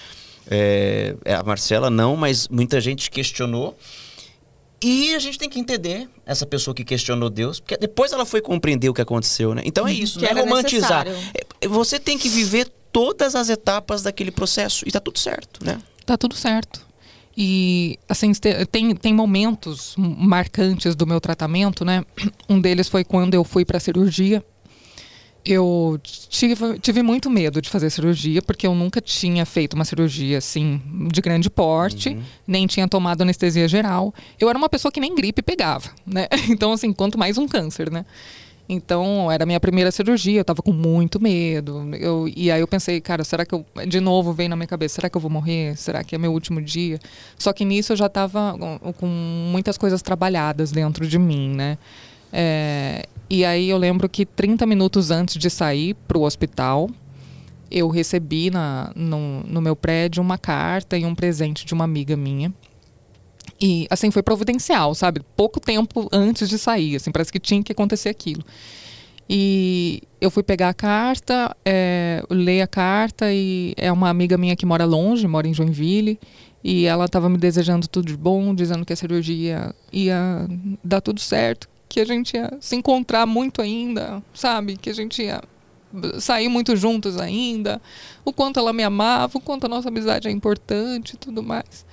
É, 0.50 1.16
é, 1.24 1.36
a 1.36 1.44
Marcela 1.44 1.90
não, 1.90 2.18
mas 2.18 2.48
muita 2.48 2.82
gente 2.82 3.12
questionou. 3.12 3.78
E 4.84 5.14
a 5.14 5.20
gente 5.20 5.38
tem 5.38 5.50
que 5.50 5.60
entender 5.60 6.10
essa 6.26 6.46
pessoa 6.46 6.74
que 6.74 6.84
questionou 6.84 7.30
Deus, 7.30 7.60
porque 7.60 7.78
depois 7.78 8.12
ela 8.12 8.26
foi 8.26 8.42
compreender 8.42 8.90
o 8.90 8.94
que 8.94 9.02
aconteceu, 9.02 9.54
né? 9.54 9.62
Então 9.64 9.88
é 9.88 9.92
uhum. 9.92 9.98
isso, 9.98 10.20
que 10.20 10.26
não 10.26 10.42
é 10.42 10.44
romantizar. 10.44 11.06
Necessário. 11.06 11.36
É, 11.62 11.68
você 11.68 12.00
tem 12.00 12.18
que 12.18 12.28
viver 12.28 12.68
todas 12.92 13.36
as 13.36 13.50
etapas 13.50 14.02
daquele 14.02 14.32
processo 14.32 14.88
e 14.88 14.92
tá 14.92 15.00
tudo 15.00 15.20
certo, 15.20 15.64
né? 15.64 15.80
Tá 16.06 16.18
tudo 16.18 16.36
certo. 16.36 16.86
E 17.38 17.98
assim, 18.10 18.32
tem, 18.70 18.96
tem 18.96 19.14
momentos 19.14 19.96
marcantes 19.98 20.96
do 20.96 21.08
meu 21.08 21.22
tratamento, 21.22 21.86
né? 21.86 22.04
Um 22.50 22.60
deles 22.60 22.90
foi 22.90 23.04
quando 23.04 23.34
eu 23.34 23.44
fui 23.44 23.64
para 23.64 23.80
cirurgia 23.80 24.44
eu 25.44 26.00
tive, 26.04 26.80
tive 26.80 27.02
muito 27.02 27.30
medo 27.30 27.62
de 27.62 27.70
fazer 27.70 27.90
cirurgia, 27.90 28.42
porque 28.42 28.68
eu 28.68 28.76
nunca 28.76 29.02
tinha 29.02 29.46
feito 29.46 29.74
uma 29.74 29.86
cirurgia 29.86 30.38
assim, 30.38 30.82
de 31.12 31.22
grande 31.22 31.50
porte, 31.50 32.10
uhum. 32.10 32.22
nem 32.48 32.68
tinha 32.68 32.88
tomado 32.88 33.22
anestesia 33.22 33.68
geral. 33.68 34.14
Eu 34.40 34.50
era 34.50 34.58
uma 34.58 34.70
pessoa 34.70 34.92
que 34.92 35.00
nem 35.00 35.16
gripe 35.16 35.42
pegava, 35.42 35.90
né? 36.06 36.28
Então, 36.50 36.74
assim, 36.74 36.92
quanto 36.92 37.18
mais 37.18 37.38
um 37.38 37.48
câncer, 37.48 37.90
né? 37.90 38.06
Então, 38.68 39.32
era 39.32 39.44
a 39.44 39.46
minha 39.46 39.60
primeira 39.60 39.92
cirurgia, 39.92 40.40
eu 40.40 40.46
tava 40.46 40.62
com 40.62 40.72
muito 40.72 41.22
medo. 41.22 41.90
Eu, 41.96 42.32
e 42.34 42.50
aí 42.50 42.62
eu 42.62 42.68
pensei, 42.68 43.02
cara, 43.02 43.24
será 43.24 43.46
que 43.46 43.54
eu. 43.54 43.66
De 43.88 44.00
novo 44.00 44.32
veio 44.32 44.50
na 44.50 44.56
minha 44.56 44.68
cabeça, 44.68 44.96
será 44.96 45.10
que 45.10 45.18
eu 45.18 45.22
vou 45.22 45.30
morrer? 45.30 45.76
Será 45.76 46.04
que 46.04 46.16
é 46.16 46.18
meu 46.18 46.32
último 46.32 46.62
dia? 46.62 47.00
Só 47.38 47.52
que 47.52 47.66
nisso 47.66 47.92
eu 47.92 47.98
já 47.98 48.08
tava 48.08 48.56
com, 48.58 48.94
com 48.94 49.08
muitas 49.08 49.78
coisas 49.78 50.02
trabalhadas 50.02 50.72
dentro 50.72 51.06
de 51.06 51.20
mim, 51.20 51.50
né? 51.54 51.78
É, 52.32 53.06
e 53.30 53.46
aí 53.46 53.70
eu 53.70 53.78
lembro 53.78 54.10
que 54.10 54.26
30 54.26 54.66
minutos 54.66 55.12
antes 55.12 55.38
de 55.38 55.50
sair 55.50 55.94
para 56.08 56.18
o 56.18 56.24
hospital, 56.24 56.90
eu 57.70 57.88
recebi 57.88 58.50
na, 58.50 58.92
no, 58.96 59.42
no 59.44 59.62
meu 59.62 59.76
prédio 59.76 60.22
uma 60.22 60.38
carta 60.38 60.98
e 60.98 61.06
um 61.06 61.16
presente 61.16 61.66
de 61.66 61.74
uma 61.74 61.86
amiga 61.86 62.18
minha. 62.18 62.54
E, 63.60 63.88
assim, 63.90 64.10
foi 64.12 64.24
providencial, 64.24 64.94
sabe? 64.96 65.22
Pouco 65.36 65.60
tempo 65.60 66.10
antes 66.12 66.50
de 66.50 66.58
sair, 66.58 66.96
assim, 66.96 67.12
parece 67.12 67.32
que 67.32 67.40
tinha 67.40 67.64
que 67.64 67.72
acontecer 67.72 68.10
aquilo. 68.10 68.44
E 69.30 70.02
eu 70.20 70.30
fui 70.30 70.44
pegar 70.44 70.70
a 70.70 70.74
carta, 70.74 71.56
é, 71.64 72.22
a 72.62 72.68
carta 72.68 73.32
e 73.32 73.74
é 73.78 73.92
uma 73.92 74.10
amiga 74.10 74.38
minha 74.38 74.56
que 74.56 74.66
mora 74.66 74.84
longe, 74.84 75.26
mora 75.26 75.48
em 75.48 75.54
Joinville, 75.54 76.20
e 76.64 76.86
ela 76.86 77.06
estava 77.06 77.30
me 77.30 77.38
desejando 77.38 77.88
tudo 77.88 78.08
de 78.08 78.18
bom, 78.18 78.54
dizendo 78.54 78.86
que 78.86 78.92
a 78.92 78.96
cirurgia 78.96 79.74
ia 79.94 80.46
dar 80.84 81.00
tudo 81.00 81.22
certo, 81.22 81.70
que 81.92 82.00
a 82.00 82.06
gente 82.06 82.38
ia 82.38 82.50
se 82.62 82.74
encontrar 82.74 83.26
muito 83.26 83.62
ainda, 83.62 84.24
sabe? 84.34 84.78
Que 84.78 84.90
a 84.90 84.94
gente 84.94 85.22
ia 85.22 85.42
sair 86.22 86.48
muito 86.48 86.74
juntos 86.78 87.18
ainda, 87.18 87.82
o 88.24 88.32
quanto 88.32 88.58
ela 88.58 88.72
me 88.72 88.82
amava, 88.82 89.38
o 89.38 89.42
quanto 89.42 89.66
a 89.66 89.68
nossa 89.68 89.90
amizade 89.90 90.30
é 90.30 90.32
importante 90.32 91.16
e 91.16 91.18
tudo 91.18 91.44
mais. 91.44 91.86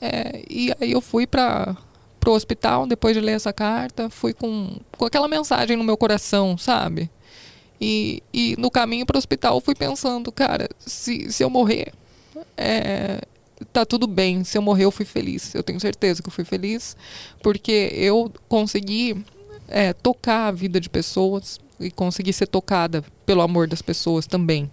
É, 0.00 0.42
e 0.50 0.74
aí 0.80 0.90
eu 0.90 1.00
fui 1.00 1.28
para 1.28 1.76
o 2.26 2.30
hospital 2.30 2.88
depois 2.88 3.14
de 3.14 3.20
ler 3.20 3.34
essa 3.34 3.52
carta, 3.52 4.10
fui 4.10 4.34
com, 4.34 4.80
com 4.98 5.04
aquela 5.04 5.28
mensagem 5.28 5.76
no 5.76 5.84
meu 5.84 5.96
coração, 5.96 6.58
sabe? 6.58 7.08
E, 7.80 8.24
e 8.32 8.56
no 8.58 8.68
caminho 8.68 9.06
para 9.06 9.16
o 9.16 9.18
hospital 9.18 9.60
fui 9.60 9.76
pensando, 9.76 10.32
cara, 10.32 10.68
se, 10.80 11.30
se 11.30 11.44
eu 11.44 11.48
morrer, 11.48 11.92
é, 12.56 13.20
tá 13.72 13.86
tudo 13.86 14.08
bem. 14.08 14.42
Se 14.42 14.58
eu 14.58 14.62
morrer, 14.62 14.86
eu 14.86 14.90
fui 14.90 15.04
feliz. 15.04 15.54
Eu 15.54 15.62
tenho 15.62 15.78
certeza 15.78 16.20
que 16.20 16.28
eu 16.28 16.32
fui 16.32 16.44
feliz, 16.44 16.96
porque 17.44 17.92
eu 17.94 18.32
consegui 18.48 19.24
é, 19.68 19.92
tocar 19.92 20.48
a 20.48 20.52
vida 20.52 20.80
de 20.80 20.88
pessoas 20.88 21.58
e 21.78 21.90
consegui 21.90 22.32
ser 22.32 22.46
tocada 22.46 23.04
pelo 23.24 23.42
amor 23.42 23.66
das 23.68 23.82
pessoas 23.82 24.26
também 24.26 24.70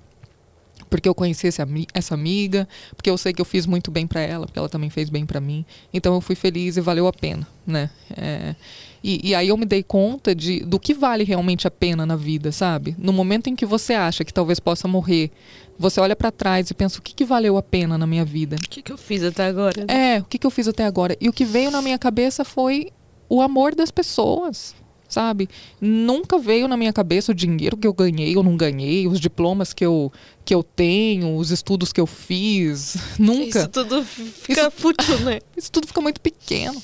porque 0.94 1.10
eu 1.10 1.16
conheci 1.16 1.48
esse, 1.48 1.60
essa 1.92 2.14
amiga, 2.14 2.68
porque 2.96 3.10
eu 3.10 3.18
sei 3.18 3.34
que 3.34 3.42
eu 3.42 3.46
fiz 3.46 3.66
muito 3.66 3.90
bem 3.90 4.06
para 4.06 4.22
ela, 4.22 4.46
porque 4.46 4.60
ela 4.60 4.70
também 4.70 4.92
fez 4.92 5.10
bem 5.10 5.26
para 5.26 5.40
mim. 5.40 5.66
Então 5.92 6.14
eu 6.14 6.22
fui 6.22 6.36
feliz 6.36 6.78
e 6.78 6.82
valeu 6.82 7.08
a 7.08 7.12
pena, 7.12 7.48
né? 7.66 7.90
É, 8.16 8.56
e, 9.04 9.30
e, 9.30 9.34
aí 9.34 9.48
eu 9.48 9.58
me 9.58 9.66
dei 9.66 9.82
conta 9.82 10.36
de 10.36 10.60
do 10.60 10.80
que 10.80 10.94
vale 10.94 11.24
realmente 11.24 11.68
a 11.68 11.72
pena 11.72 12.06
na 12.06 12.16
vida, 12.16 12.52
sabe? 12.52 12.96
No 12.98 13.12
momento 13.12 13.48
em 13.48 13.56
que 13.56 13.66
você 13.66 13.94
acha 13.94 14.24
que 14.24 14.32
talvez 14.32 14.60
possa 14.60 14.88
morrer, 14.88 15.32
você 15.80 16.00
olha 16.00 16.16
para 16.16 16.32
trás 16.32 16.70
e 16.70 16.76
pensa 16.76 17.00
o 17.00 17.02
que, 17.02 17.16
que 17.16 17.26
valeu 17.26 17.58
a 17.58 17.64
pena 17.64 17.98
na 17.98 18.06
minha 18.06 18.24
vida? 18.24 18.56
O 18.56 18.70
que, 18.70 18.84
que 18.84 18.92
eu 18.92 18.98
fiz 18.98 19.24
até 19.24 19.48
agora? 19.48 19.86
É, 19.88 20.20
o 20.20 20.26
que, 20.26 20.38
que 20.38 20.46
eu 20.46 20.52
fiz 20.52 20.68
até 20.68 20.86
agora? 20.86 21.18
E 21.20 21.28
o 21.28 21.34
que 21.34 21.44
veio 21.44 21.72
na 21.72 21.82
minha 21.82 21.98
cabeça 21.98 22.46
foi 22.46 22.92
o 23.28 23.42
amor 23.42 23.74
das 23.74 23.90
pessoas, 23.90 24.76
sabe? 25.14 25.48
Nunca 25.80 26.40
veio 26.40 26.68
na 26.68 26.76
minha 26.76 26.92
cabeça 26.92 27.32
o 27.32 27.36
dinheiro 27.36 27.78
que 27.78 27.88
eu 27.88 27.94
ganhei 27.94 28.36
ou 28.36 28.44
não 28.44 28.58
ganhei, 28.58 29.08
os 29.08 29.20
diplomas 29.20 29.72
que 29.72 29.86
eu, 29.86 30.12
que 30.44 30.54
eu 30.54 30.64
tenho, 30.64 31.36
os 31.36 31.52
estudos 31.52 31.94
que 31.94 32.02
eu 32.02 32.08
fiz. 32.08 32.98
Nunca. 33.20 33.60
Isso 33.60 33.70
tudo 33.70 34.04
fica 34.04 34.62
isso, 34.62 34.72
fútil, 34.76 35.20
né? 35.20 35.40
Isso 35.56 35.72
tudo 35.72 35.88
fica 35.88 36.02
muito 36.02 36.20
pequeno. 36.20 36.82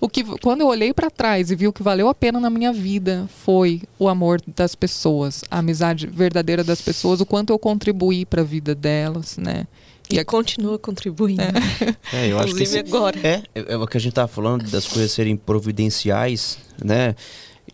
O 0.00 0.08
que, 0.08 0.24
quando 0.40 0.62
eu 0.62 0.66
olhei 0.66 0.92
para 0.92 1.08
trás 1.08 1.50
e 1.50 1.54
vi 1.54 1.68
o 1.68 1.72
que 1.72 1.82
valeu 1.82 2.08
a 2.08 2.14
pena 2.14 2.40
na 2.40 2.50
minha 2.50 2.72
vida 2.72 3.28
foi 3.44 3.82
o 3.98 4.08
amor 4.08 4.42
das 4.48 4.74
pessoas, 4.74 5.44
a 5.48 5.58
amizade 5.58 6.08
verdadeira 6.08 6.64
das 6.64 6.82
pessoas, 6.82 7.20
o 7.20 7.26
quanto 7.26 7.52
eu 7.52 7.58
contribuí 7.58 8.26
para 8.26 8.42
a 8.42 8.44
vida 8.44 8.74
delas, 8.74 9.36
né? 9.36 9.64
E, 10.10 10.18
e 10.18 10.24
continua 10.24 10.78
contribuindo. 10.78 11.42
É, 11.42 12.24
é 12.24 12.32
eu 12.32 12.38
acho 12.38 12.54
que 12.54 12.78
agora. 12.78 13.18
É, 13.22 13.42
é, 13.54 13.72
é 13.72 13.76
o 13.76 13.86
que 13.86 13.96
a 13.96 14.00
gente 14.00 14.12
tá 14.12 14.26
falando 14.26 14.68
das 14.70 14.86
coisas 14.86 15.12
serem 15.12 15.36
providenciais, 15.36 16.58
né? 16.84 17.14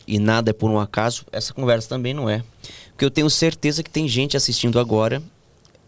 E 0.09 0.19
nada 0.19 0.51
é 0.51 0.53
por 0.55 0.71
um 0.71 0.81
acaso, 0.81 1.27
essa 1.31 1.53
conversa 1.53 1.87
também 1.87 2.15
não 2.15 2.29
é. 2.31 2.43
Porque 2.91 3.05
eu 3.05 3.11
tenho 3.11 3.29
certeza 3.29 3.83
que 3.83 3.91
tem 3.91 4.09
gente 4.09 4.37
assistindo 4.37 4.81
agora, 4.81 5.23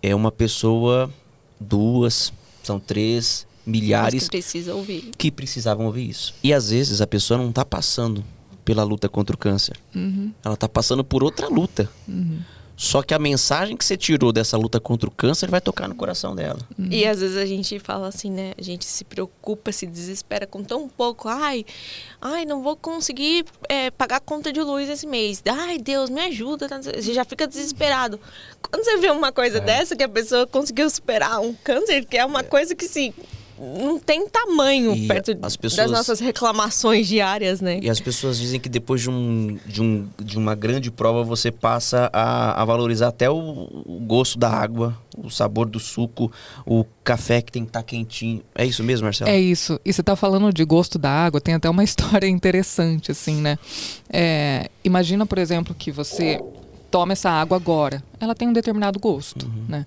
é 0.03 0.15
uma 0.15 0.31
pessoa, 0.31 1.11
duas, 1.59 2.31
são 2.63 2.79
três, 2.79 3.47
milhares. 3.65 4.25
que 4.25 4.31
precisa 4.31 4.75
ouvir. 4.75 5.11
Que 5.17 5.31
precisavam 5.31 5.87
ouvir 5.87 6.11
isso. 6.11 6.35
E 6.43 6.53
às 6.53 6.69
vezes 6.71 7.01
a 7.01 7.07
pessoa 7.07 7.39
não 7.39 7.49
está 7.49 7.65
passando 7.65 8.23
pela 8.63 8.83
luta 8.83 9.09
contra 9.09 9.35
o 9.35 9.39
câncer. 9.39 9.77
Uhum. 9.95 10.33
Ela 10.45 10.55
está 10.55 10.69
passando 10.69 11.03
por 11.03 11.25
outra 11.25 11.49
luta. 11.49 11.91
Uhum. 12.07 12.41
Só 12.81 13.03
que 13.03 13.12
a 13.12 13.19
mensagem 13.19 13.77
que 13.77 13.85
você 13.85 13.95
tirou 13.95 14.33
dessa 14.33 14.57
luta 14.57 14.81
contra 14.81 15.07
o 15.07 15.12
câncer 15.12 15.51
vai 15.51 15.61
tocar 15.61 15.87
no 15.87 15.95
coração 15.95 16.35
dela. 16.35 16.59
Uhum. 16.79 16.88
E 16.90 17.05
às 17.05 17.21
vezes 17.21 17.37
a 17.37 17.45
gente 17.45 17.79
fala 17.79 18.09
assim, 18.09 18.31
né? 18.31 18.55
A 18.57 18.62
gente 18.62 18.87
se 18.87 19.05
preocupa, 19.05 19.71
se 19.71 19.87
desespera 19.87 20.47
com 20.47 20.64
tão 20.64 20.88
pouco. 20.88 21.29
Ai, 21.29 21.66
ai, 22.19 22.47
não 22.47 22.62
vou 22.62 22.75
conseguir 22.75 23.45
é, 23.69 23.90
pagar 23.90 24.16
a 24.16 24.21
conta 24.21 24.51
de 24.51 24.62
luz 24.62 24.88
esse 24.88 25.07
mês. 25.07 25.43
Ai, 25.47 25.77
Deus, 25.77 26.09
me 26.09 26.23
ajuda. 26.23 26.69
Você 26.81 27.12
já 27.12 27.23
fica 27.23 27.47
desesperado. 27.47 28.19
Quando 28.62 28.83
você 28.83 28.97
vê 28.97 29.11
uma 29.11 29.31
coisa 29.31 29.59
é. 29.59 29.61
dessa, 29.61 29.95
que 29.95 30.03
a 30.03 30.09
pessoa 30.09 30.47
conseguiu 30.47 30.88
superar 30.88 31.38
um 31.38 31.53
câncer, 31.53 32.07
que 32.07 32.16
é 32.16 32.25
uma 32.25 32.40
é. 32.40 32.45
coisa 32.45 32.75
que 32.75 32.88
sim 32.88 33.12
não 33.61 33.99
tem 33.99 34.27
tamanho 34.27 34.94
e 34.94 35.07
perto 35.07 35.37
pessoas, 35.37 35.77
das 35.77 35.90
nossas 35.90 36.18
reclamações 36.18 37.07
diárias, 37.07 37.61
né? 37.61 37.79
E 37.83 37.90
as 37.90 38.01
pessoas 38.01 38.38
dizem 38.38 38.59
que 38.59 38.68
depois 38.68 39.03
de, 39.03 39.11
um, 39.11 39.59
de, 39.66 39.83
um, 39.83 40.09
de 40.18 40.38
uma 40.38 40.55
grande 40.55 40.90
prova 40.90 41.23
você 41.23 41.51
passa 41.51 42.09
a, 42.12 42.62
a 42.62 42.64
valorizar 42.64 43.09
até 43.09 43.29
o, 43.29 43.37
o, 43.37 44.01
gosto 44.07 44.38
da 44.38 44.49
água, 44.51 44.96
o 45.16 45.29
sabor 45.29 45.68
do 45.68 45.79
suco, 45.79 46.33
o 46.64 46.85
café 47.05 47.42
que 47.42 47.53
tem 47.53 47.64
que 47.64 47.68
estar 47.68 47.81
tá 47.81 47.87
quentinho. 47.87 48.42
É 48.55 48.64
isso 48.64 48.83
mesmo, 48.83 49.05
Marcelo? 49.05 49.31
É 49.31 49.38
isso. 49.38 49.79
E 49.85 49.92
você 49.92 50.01
está 50.01 50.16
falando 50.16 50.51
de 50.53 50.64
gosto 50.64 50.99
da 50.99 51.11
água, 51.11 51.40
tem 51.40 51.55
até 51.55 51.68
uma 51.68 51.85
história 51.85 52.27
interessante, 52.27 53.11
assim, 53.11 53.37
né? 53.37 53.59
É, 54.11 54.70
imagina, 54.83 55.27
por 55.27 55.37
exemplo, 55.37 55.75
que 55.75 55.92
você 55.92 56.40
toma 56.90 57.12
essa 57.12 57.31
água 57.31 57.59
agora. 57.59 58.03
Ela 58.18 58.35
tem 58.35 58.49
um 58.49 58.53
determinado 58.53 58.99
gosto, 58.99 59.44
uhum. 59.44 59.64
né? 59.68 59.87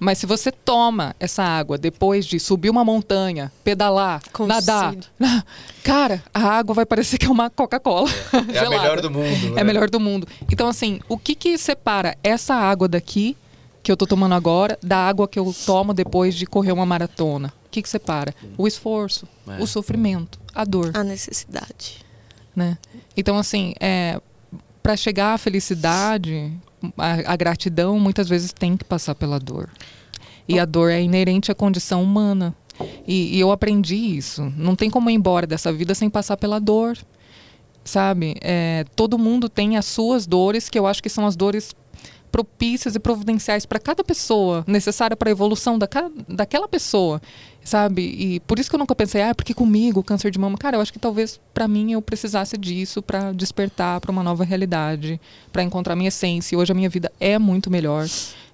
Mas 0.00 0.16
se 0.16 0.24
você 0.24 0.50
toma 0.50 1.14
essa 1.20 1.42
água 1.42 1.76
depois 1.76 2.24
de 2.24 2.40
subir 2.40 2.70
uma 2.70 2.82
montanha, 2.82 3.52
pedalar, 3.62 4.22
nadar, 4.46 4.96
cara, 5.84 6.24
a 6.32 6.40
água 6.40 6.74
vai 6.74 6.86
parecer 6.86 7.18
que 7.18 7.26
é 7.26 7.30
uma 7.30 7.50
Coca-Cola. 7.50 8.08
É, 8.48 8.56
é 8.56 8.64
a 8.64 8.70
melhor 8.70 9.02
do 9.02 9.10
mundo. 9.10 9.50
Né? 9.50 9.58
É 9.58 9.60
a 9.60 9.64
melhor 9.64 9.90
do 9.90 10.00
mundo. 10.00 10.26
Então, 10.50 10.66
assim, 10.66 11.00
o 11.06 11.18
que 11.18 11.34
que 11.34 11.58
separa 11.58 12.16
essa 12.24 12.54
água 12.54 12.88
daqui, 12.88 13.36
que 13.82 13.92
eu 13.92 13.96
tô 13.96 14.06
tomando 14.06 14.34
agora, 14.34 14.78
da 14.82 14.96
água 14.96 15.28
que 15.28 15.38
eu 15.38 15.54
tomo 15.66 15.92
depois 15.92 16.34
de 16.34 16.46
correr 16.46 16.72
uma 16.72 16.86
maratona? 16.86 17.52
O 17.66 17.70
que 17.70 17.82
que 17.82 17.88
separa? 17.88 18.34
O 18.56 18.66
esforço, 18.66 19.28
é. 19.46 19.62
o 19.62 19.66
sofrimento, 19.66 20.40
a 20.54 20.64
dor. 20.64 20.92
A 20.94 21.04
necessidade. 21.04 21.98
Né? 22.56 22.78
Então, 23.14 23.36
assim, 23.36 23.74
é, 23.78 24.18
para 24.82 24.96
chegar 24.96 25.34
à 25.34 25.38
felicidade, 25.38 26.50
a, 26.96 27.32
a 27.32 27.36
gratidão 27.36 27.98
muitas 27.98 28.28
vezes 28.28 28.52
tem 28.52 28.76
que 28.76 28.84
passar 28.84 29.14
pela 29.14 29.38
dor. 29.38 29.68
E 30.48 30.58
a 30.58 30.64
dor 30.64 30.90
é 30.90 31.00
inerente 31.00 31.50
à 31.52 31.54
condição 31.54 32.02
humana. 32.02 32.54
E, 33.06 33.36
e, 33.36 33.40
eu 33.40 33.52
aprendi 33.52 33.94
isso. 33.94 34.52
Não 34.56 34.74
tem 34.74 34.90
como 34.90 35.10
ir 35.10 35.14
embora 35.14 35.46
dessa 35.46 35.72
vida 35.72 35.94
sem 35.94 36.08
passar 36.08 36.36
pela 36.36 36.58
dor. 36.58 36.98
Sabe? 37.84 38.36
É, 38.40 38.84
todo 38.94 39.18
mundo 39.18 39.48
tem 39.48 39.76
as 39.76 39.86
suas 39.86 40.26
dores, 40.26 40.68
que 40.68 40.78
eu 40.78 40.86
acho 40.86 41.02
que 41.02 41.08
são 41.08 41.26
as 41.26 41.36
dores 41.36 41.74
propícias 42.30 42.94
e 42.94 42.98
providenciais 43.00 43.66
para 43.66 43.78
cada 43.78 44.04
pessoa, 44.04 44.64
necessária 44.66 45.16
para 45.16 45.28
a 45.28 45.32
evolução 45.32 45.78
da, 45.78 45.88
daquela 46.28 46.68
pessoa, 46.68 47.20
sabe? 47.64 48.02
E 48.02 48.40
por 48.40 48.58
isso 48.58 48.70
que 48.70 48.76
eu 48.76 48.78
nunca 48.78 48.94
pensei, 48.94 49.22
ah, 49.22 49.34
porque 49.34 49.52
comigo 49.52 50.02
câncer 50.02 50.30
de 50.30 50.38
mama? 50.38 50.56
Cara, 50.56 50.76
eu 50.76 50.80
acho 50.80 50.92
que 50.92 50.98
talvez 50.98 51.40
para 51.52 51.66
mim 51.66 51.92
eu 51.92 52.00
precisasse 52.00 52.56
disso 52.56 53.02
para 53.02 53.32
despertar 53.32 54.00
para 54.00 54.10
uma 54.10 54.22
nova 54.22 54.44
realidade, 54.44 55.20
para 55.52 55.62
encontrar 55.62 55.96
minha 55.96 56.08
essência. 56.08 56.54
E 56.54 56.58
hoje 56.58 56.72
a 56.72 56.74
minha 56.74 56.88
vida 56.88 57.10
é 57.20 57.38
muito 57.38 57.70
melhor. 57.70 58.06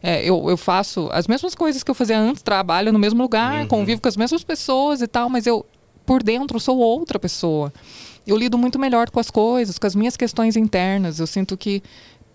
É, 0.03 0.23
eu, 0.25 0.49
eu 0.49 0.57
faço 0.57 1.09
as 1.13 1.27
mesmas 1.27 1.55
coisas 1.55 1.83
que 1.83 1.91
eu 1.91 1.95
fazia 1.95 2.19
antes, 2.19 2.43
trabalho 2.43 2.93
no 2.93 2.99
mesmo 2.99 3.23
lugar, 3.23 3.63
uhum. 3.63 3.69
convivo 3.69 4.01
com 4.01 4.09
as 4.09 4.17
mesmas 4.17 4.45
pessoas 4.45 5.03
e 5.03 5.07
tal, 5.07 5.29
mas 5.29 5.47
eu 5.47 5.65
por 6.05 6.23
dentro 6.23 6.61
sou 6.61 6.79
outra 6.79 7.19
pessoa. 7.19 7.73
Eu 8.27 8.37
lido 8.37 8.59
muito 8.59 8.79
melhor 8.79 9.11
com 9.11 9.21
as 9.21 9.31
coisas, 9.31 9.79
com 9.79 9.87
as 9.87 9.95
minhas 9.95 10.17
questões 10.17 10.57
internas. 10.57 11.21
Eu 11.21 11.27
sinto 11.27 11.57
que 11.57 11.83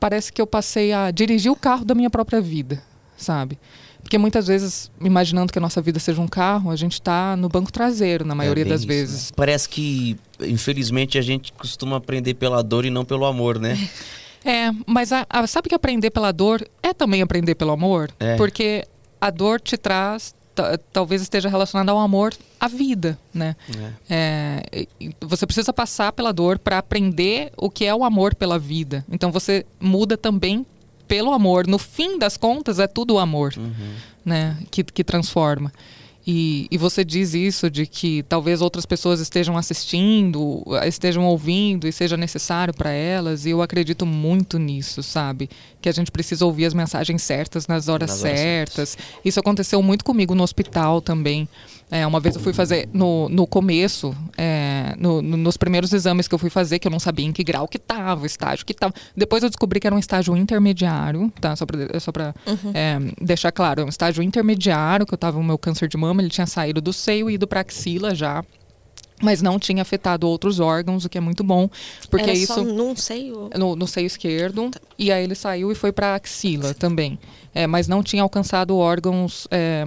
parece 0.02 0.34
que 0.34 0.42
eu 0.42 0.48
passei 0.48 0.92
a 0.92 1.12
dirigir 1.12 1.52
o 1.52 1.56
carro 1.56 1.86
da 1.86 1.94
minha 1.94 2.10
própria 2.10 2.42
vida, 2.42 2.82
sabe? 3.16 3.60
Porque 4.02 4.18
muitas 4.18 4.48
vezes, 4.48 4.90
imaginando 5.00 5.54
que 5.54 5.60
a 5.60 5.62
nossa 5.62 5.80
vida 5.80 6.00
seja 6.00 6.20
um 6.20 6.28
carro, 6.28 6.72
a 6.72 6.76
gente 6.76 6.94
está 6.94 7.36
no 7.38 7.48
banco 7.48 7.72
traseiro, 7.72 8.26
na 8.26 8.34
maioria 8.34 8.64
é 8.64 8.68
das 8.68 8.82
isso, 8.82 8.88
vezes. 8.88 9.30
Né? 9.30 9.34
Parece 9.36 9.70
que, 9.70 10.18
infelizmente, 10.40 11.20
a 11.20 11.22
gente 11.22 11.54
costuma 11.54 11.98
aprender 11.98 12.34
pela 12.34 12.64
dor 12.64 12.84
e 12.84 12.90
não 12.90 13.06
pelo 13.06 13.26
amor, 13.26 13.60
né? 13.60 13.78
É, 14.44 14.72
mas 14.88 15.12
a, 15.12 15.24
a, 15.30 15.46
sabe 15.46 15.70
que 15.70 15.76
aprender 15.76 16.10
pela 16.10 16.32
dor 16.32 16.68
é 16.82 16.96
também 16.96 17.22
aprender 17.22 17.54
pelo 17.54 17.70
amor? 17.70 18.10
É. 18.20 18.38
Porque 18.38 18.84
a 19.22 19.30
dor 19.30 19.62
te 19.62 19.78
traz 19.78 20.34
talvez 20.92 21.22
esteja 21.22 21.50
relacionada 21.50 21.92
ao 21.92 22.00
amor 22.00 22.34
à 22.60 22.68
vida, 22.68 23.18
né? 23.34 23.56
É. 24.10 24.64
É, 24.70 24.88
você 25.22 25.46
precisa 25.46 25.72
passar 25.72 26.12
pela 26.12 26.32
dor 26.32 26.60
para 26.60 26.78
aprender 26.78 27.52
o 27.58 27.70
que 27.70 27.86
é 27.86 27.96
o 27.96 28.04
amor 28.04 28.36
pela 28.36 28.60
vida. 28.60 29.06
Então 29.12 29.32
você 29.32 29.66
muda 29.80 30.18
também 30.18 30.66
pelo 31.08 31.34
amor. 31.34 31.68
No 31.68 31.78
fim 31.78 32.18
das 32.18 32.38
contas, 32.38 32.80
é 32.80 32.88
tudo 32.88 33.16
o 33.16 33.20
amor, 33.20 33.54
né? 34.24 34.58
Que, 34.70 34.84
que 34.84 35.04
transforma. 35.04 35.72
E, 36.26 36.68
e 36.70 36.78
você 36.78 37.04
diz 37.04 37.34
isso 37.34 37.70
de 37.70 37.88
que 37.88 38.24
talvez 38.24 38.62
outras 38.62 38.86
pessoas 38.86 39.20
estejam 39.20 39.58
assistindo, 39.58 40.64
estejam 40.86 41.26
ouvindo 41.26 41.88
e 41.88 41.92
seja 41.92 42.16
necessário 42.16 42.74
para 42.74 42.92
elas. 42.92 43.46
E 43.46 43.50
eu 43.50 43.62
acredito 43.62 44.06
muito 44.06 44.60
nisso, 44.60 45.02
sabe? 45.02 45.50
Que 45.82 45.90
a 45.90 45.92
gente 45.92 46.12
precisa 46.12 46.46
ouvir 46.46 46.66
as 46.66 46.74
mensagens 46.74 47.22
certas 47.24 47.68
nas 47.68 47.88
horas 47.90 48.12
Nas 48.12 48.24
horas 48.24 48.40
certas. 48.40 48.98
Isso 49.26 49.40
aconteceu 49.40 49.82
muito 49.82 50.06
comigo 50.06 50.36
no 50.36 50.44
hospital 50.44 51.02
também. 51.02 51.48
É, 51.94 52.08
uma 52.08 52.22
vez 52.22 52.36
eu 52.36 52.42
fui 52.42 52.54
fazer 52.54 52.88
no, 52.94 53.28
no 53.28 53.46
começo, 53.46 54.16
é, 54.38 54.96
no- 54.98 55.22
no- 55.22 55.36
nos 55.36 55.58
primeiros 55.58 55.92
exames 55.92 56.26
que 56.26 56.34
eu 56.34 56.40
fui 56.40 56.50
fazer, 56.50 56.80
que 56.80 56.88
eu 56.88 56.92
não 56.92 57.00
sabia 57.02 57.26
em 57.26 57.34
que 57.34 57.44
grau 57.44 57.68
que 57.68 57.76
estava, 57.76 58.22
o 58.24 58.26
estágio 58.26 58.66
que 58.66 58.72
estava. 58.72 58.94
Depois 59.14 59.44
eu 59.44 59.50
descobri 59.50 59.78
que 59.78 59.88
era 59.88 59.94
um 59.96 60.00
estágio 60.00 60.34
intermediário, 60.38 61.30
tá? 61.42 61.54
Só 61.54 61.66
para 61.66 62.00
só 62.00 62.12
pra, 62.14 62.34
é, 62.74 62.98
deixar 63.22 63.52
claro, 63.52 63.82
é 63.82 63.86
um 63.86 63.90
estágio 63.90 64.24
intermediário, 64.24 65.06
que 65.06 65.14
eu 65.14 65.18
estava 65.18 65.38
o 65.38 65.44
meu 65.44 65.58
câncer 65.58 65.90
de 65.90 65.98
mama, 65.98 66.22
ele 66.22 66.30
tinha 66.30 66.48
saído 66.48 66.80
do 66.80 66.94
seio 66.94 67.30
e 67.30 67.34
ido 67.34 67.46
para 67.46 67.60
axila 67.60 68.16
já. 68.16 68.42
Mas 69.22 69.42
não 69.42 69.60
tinha 69.60 69.82
afetado 69.82 70.28
outros 70.28 70.60
órgãos, 70.60 71.06
o 71.06 71.10
que 71.10 71.18
é 71.18 71.22
muito 71.22 71.44
bom, 71.44 71.70
porque 72.10 72.24
Era 72.30 72.34
isso 72.34 72.54
só, 72.56 72.64
não 72.64 72.96
sei, 72.96 73.32
o- 73.32 73.50
no, 73.58 73.76
no 73.76 73.88
seio 73.88 74.08
esquerdo 74.08 74.72
e 74.98 75.12
aí 75.12 75.24
ele 75.24 75.36
saiu 75.36 75.72
e 75.72 75.76
foi 75.76 75.92
para 75.92 76.16
axila 76.16 76.74
também, 76.74 77.20
É, 77.54 77.68
mas 77.68 77.88
não 77.88 78.02
tinha 78.02 78.24
alcançado 78.24 78.78
órgãos, 78.78 79.46
é, 79.52 79.84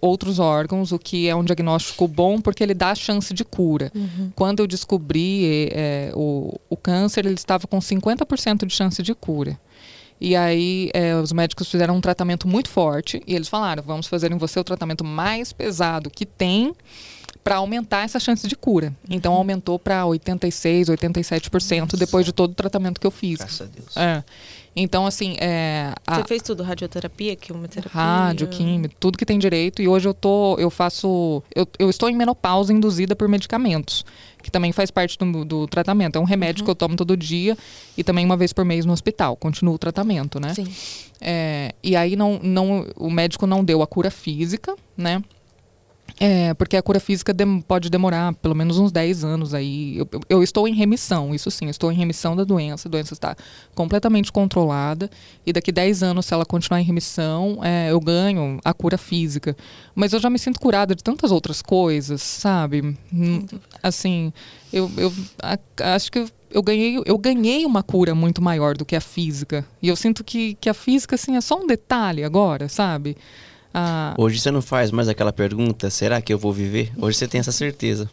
outros 0.00 0.38
órgãos, 0.38 0.92
o 0.92 0.98
que 0.98 1.28
é 1.28 1.34
um 1.34 1.42
diagnóstico 1.44 2.06
bom 2.06 2.40
porque 2.40 2.62
ele 2.62 2.74
dá 2.74 2.94
chance 2.94 3.34
de 3.34 3.44
cura. 3.44 3.90
Quando 4.36 4.60
eu 4.60 4.66
descobri 4.68 5.68
é, 5.72 6.12
o, 6.14 6.58
o 6.70 6.76
câncer, 6.76 7.26
ele 7.26 7.34
estava 7.34 7.66
com 7.66 7.78
50% 7.80 8.64
de 8.66 8.72
chance 8.74 9.02
de 9.02 9.14
cura. 9.14 9.58
E 10.20 10.36
aí 10.36 10.88
é, 10.94 11.16
os 11.16 11.32
médicos 11.32 11.68
fizeram 11.68 11.96
um 11.96 12.00
tratamento 12.00 12.46
muito 12.46 12.68
forte 12.70 13.20
e 13.26 13.34
eles 13.34 13.48
falaram, 13.48 13.82
vamos 13.82 14.06
fazer 14.06 14.30
em 14.30 14.38
você 14.38 14.60
o 14.60 14.64
tratamento 14.64 15.02
mais 15.04 15.52
pesado 15.52 16.08
que 16.08 16.24
tem 16.24 16.72
para 17.44 17.56
aumentar 17.56 18.04
essa 18.04 18.20
chance 18.20 18.46
de 18.46 18.54
cura. 18.56 18.94
Então 19.10 19.32
aumentou 19.32 19.78
para 19.78 20.04
86, 20.06 20.88
87% 20.88 21.96
depois 21.96 22.24
de 22.24 22.32
todo 22.32 22.52
o 22.52 22.54
tratamento 22.54 23.00
que 23.00 23.06
eu 23.06 23.10
fiz. 23.10 23.38
Graças 23.38 23.60
a 23.62 23.64
Deus. 23.64 23.96
É. 23.96 24.22
Então 24.74 25.04
assim, 25.04 25.36
é, 25.38 25.92
a- 26.06 26.16
Você 26.16 26.24
fez 26.28 26.42
tudo, 26.42 26.62
radioterapia, 26.62 27.36
quimioterapia? 27.36 27.90
rádio, 27.92 28.46
química, 28.48 28.94
tudo 28.98 29.18
que 29.18 29.26
tem 29.26 29.38
direito. 29.38 29.82
E 29.82 29.88
hoje 29.88 30.08
eu 30.08 30.14
tô, 30.14 30.56
eu 30.58 30.70
faço, 30.70 31.42
eu, 31.54 31.66
eu 31.78 31.90
estou 31.90 32.08
em 32.08 32.16
menopausa 32.16 32.72
induzida 32.72 33.14
por 33.14 33.28
medicamentos, 33.28 34.02
que 34.42 34.50
também 34.50 34.72
faz 34.72 34.90
parte 34.90 35.18
do, 35.18 35.44
do 35.44 35.66
tratamento. 35.66 36.16
É 36.16 36.20
um 36.20 36.24
remédio 36.24 36.64
que 36.64 36.70
eu 36.70 36.74
tomo 36.74 36.96
todo 36.96 37.14
dia 37.16 37.56
e 37.98 38.02
também 38.04 38.24
uma 38.24 38.36
vez 38.36 38.52
por 38.52 38.64
mês 38.64 38.86
no 38.86 38.92
hospital. 38.94 39.36
Continuo 39.36 39.74
o 39.74 39.78
tratamento, 39.78 40.40
né? 40.40 40.54
Sim. 40.54 40.66
É, 41.20 41.74
e 41.82 41.94
aí 41.94 42.16
não, 42.16 42.40
não, 42.42 42.86
o 42.96 43.10
médico 43.10 43.46
não 43.46 43.62
deu 43.62 43.82
a 43.82 43.86
cura 43.86 44.10
física, 44.10 44.74
né? 44.96 45.22
É, 46.24 46.54
porque 46.54 46.76
a 46.76 46.82
cura 46.82 47.00
física 47.00 47.34
dem- 47.34 47.60
pode 47.60 47.90
demorar 47.90 48.32
pelo 48.34 48.54
menos 48.54 48.78
uns 48.78 48.92
10 48.92 49.24
anos 49.24 49.52
aí. 49.54 49.98
Eu, 49.98 50.08
eu- 50.12 50.20
eu 50.28 50.42
estou 50.42 50.68
em 50.68 50.72
remissão, 50.74 51.34
isso 51.34 51.50
sim, 51.50 51.68
estou 51.68 51.90
em 51.90 51.96
remissão 51.96 52.36
da 52.36 52.44
doença. 52.44 52.86
A 52.86 52.90
doença 52.90 53.12
está 53.12 53.34
completamente 53.74 54.30
controlada. 54.30 55.10
E 55.44 55.52
daqui 55.52 55.72
10 55.72 56.00
anos, 56.00 56.26
se 56.26 56.32
ela 56.32 56.44
continuar 56.46 56.80
em 56.80 56.84
remissão, 56.84 57.58
é, 57.64 57.90
eu 57.90 57.98
ganho 57.98 58.60
a 58.64 58.72
cura 58.72 58.96
física. 58.96 59.56
Mas 59.96 60.12
eu 60.12 60.20
já 60.20 60.30
me 60.30 60.38
sinto 60.38 60.60
curada 60.60 60.94
de 60.94 61.02
tantas 61.02 61.32
outras 61.32 61.60
coisas, 61.60 62.22
sabe? 62.22 62.96
Hum, 63.12 63.44
Assim, 63.82 64.32
eu, 64.72 64.88
eu 64.96 65.12
a- 65.42 65.58
acho 65.94 66.12
que 66.12 66.20
eu, 66.20 66.28
eu 66.52 66.62
ganhei, 66.62 67.02
eu 67.04 67.18
ganhei 67.18 67.66
uma 67.66 67.82
cura 67.82 68.14
muito 68.14 68.40
maior 68.40 68.76
do 68.76 68.84
que 68.84 68.94
a 68.94 69.00
física. 69.00 69.66
E 69.82 69.88
eu 69.88 69.96
sinto 69.96 70.22
que, 70.22 70.54
que 70.60 70.68
a 70.70 70.74
física, 70.74 71.16
assim, 71.16 71.36
é 71.36 71.40
só 71.40 71.56
um 71.60 71.66
detalhe 71.66 72.22
agora, 72.22 72.68
sabe? 72.68 73.16
Ah, 73.74 74.14
Hoje 74.18 74.38
você 74.38 74.50
não 74.50 74.62
faz 74.62 74.90
mais 74.90 75.08
aquela 75.08 75.32
pergunta, 75.32 75.88
será 75.90 76.20
que 76.20 76.32
eu 76.32 76.38
vou 76.38 76.52
viver? 76.52 76.92
Hoje 76.98 77.16
você 77.18 77.26
tem 77.28 77.40
essa 77.40 77.52
certeza. 77.52 78.10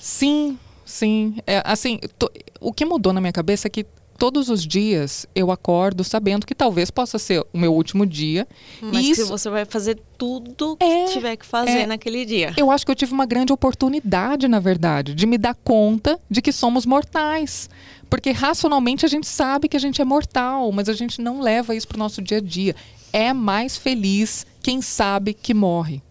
Sim, 0.00 0.58
sim. 0.84 1.36
É, 1.46 1.62
assim, 1.64 1.98
to- 2.18 2.30
o 2.60 2.72
que 2.72 2.84
mudou 2.84 3.12
na 3.12 3.20
minha 3.20 3.32
cabeça 3.32 3.66
é 3.66 3.70
que 3.70 3.84
todos 4.18 4.50
os 4.50 4.66
dias 4.66 5.26
eu 5.34 5.50
acordo 5.50 6.04
sabendo 6.04 6.44
que 6.46 6.54
talvez 6.54 6.90
possa 6.90 7.18
ser 7.18 7.40
o 7.54 7.58
meu 7.58 7.72
último 7.74 8.04
dia. 8.04 8.46
Mas 8.82 9.00
e 9.00 9.04
que 9.06 9.10
isso, 9.12 9.26
você 9.26 9.48
vai 9.48 9.64
fazer 9.64 9.98
tudo 10.18 10.76
que 10.76 10.84
É, 10.84 11.06
tiver 11.06 11.36
que 11.36 11.46
fazer 11.46 11.70
é. 11.80 11.86
naquele 11.86 12.24
dia. 12.26 12.52
eu 12.56 12.70
acho 12.70 12.84
que 12.84 12.90
eu 12.92 12.94
tive 12.96 13.12
uma 13.14 13.24
grande 13.26 13.50
oportunidade, 13.52 14.46
na 14.46 14.60
verdade, 14.60 15.14
de 15.14 15.26
me 15.26 15.38
dar 15.38 15.54
conta 15.54 16.20
de 16.30 16.42
que 16.42 16.52
somos 16.52 16.84
mortais. 16.86 17.68
Porque 18.10 18.30
racionalmente 18.30 19.06
a 19.06 19.08
gente 19.08 19.26
sabe 19.26 19.68
que 19.68 19.76
a 19.76 19.80
gente 19.80 20.02
é 20.02 20.04
mortal, 20.04 20.70
mas 20.72 20.88
a 20.88 20.92
gente 20.92 21.20
não 21.22 21.40
leva 21.40 21.74
isso 21.74 21.86
para 21.88 21.96
o 21.96 21.98
nosso 21.98 22.20
dia 22.20 22.38
a 22.38 22.40
dia. 22.40 22.74
É 23.12 23.32
mais 23.32 23.76
feliz 23.76 24.44
quem 24.62 24.80
sabe 24.82 25.32
que 25.34 25.52
morre. 25.54 26.02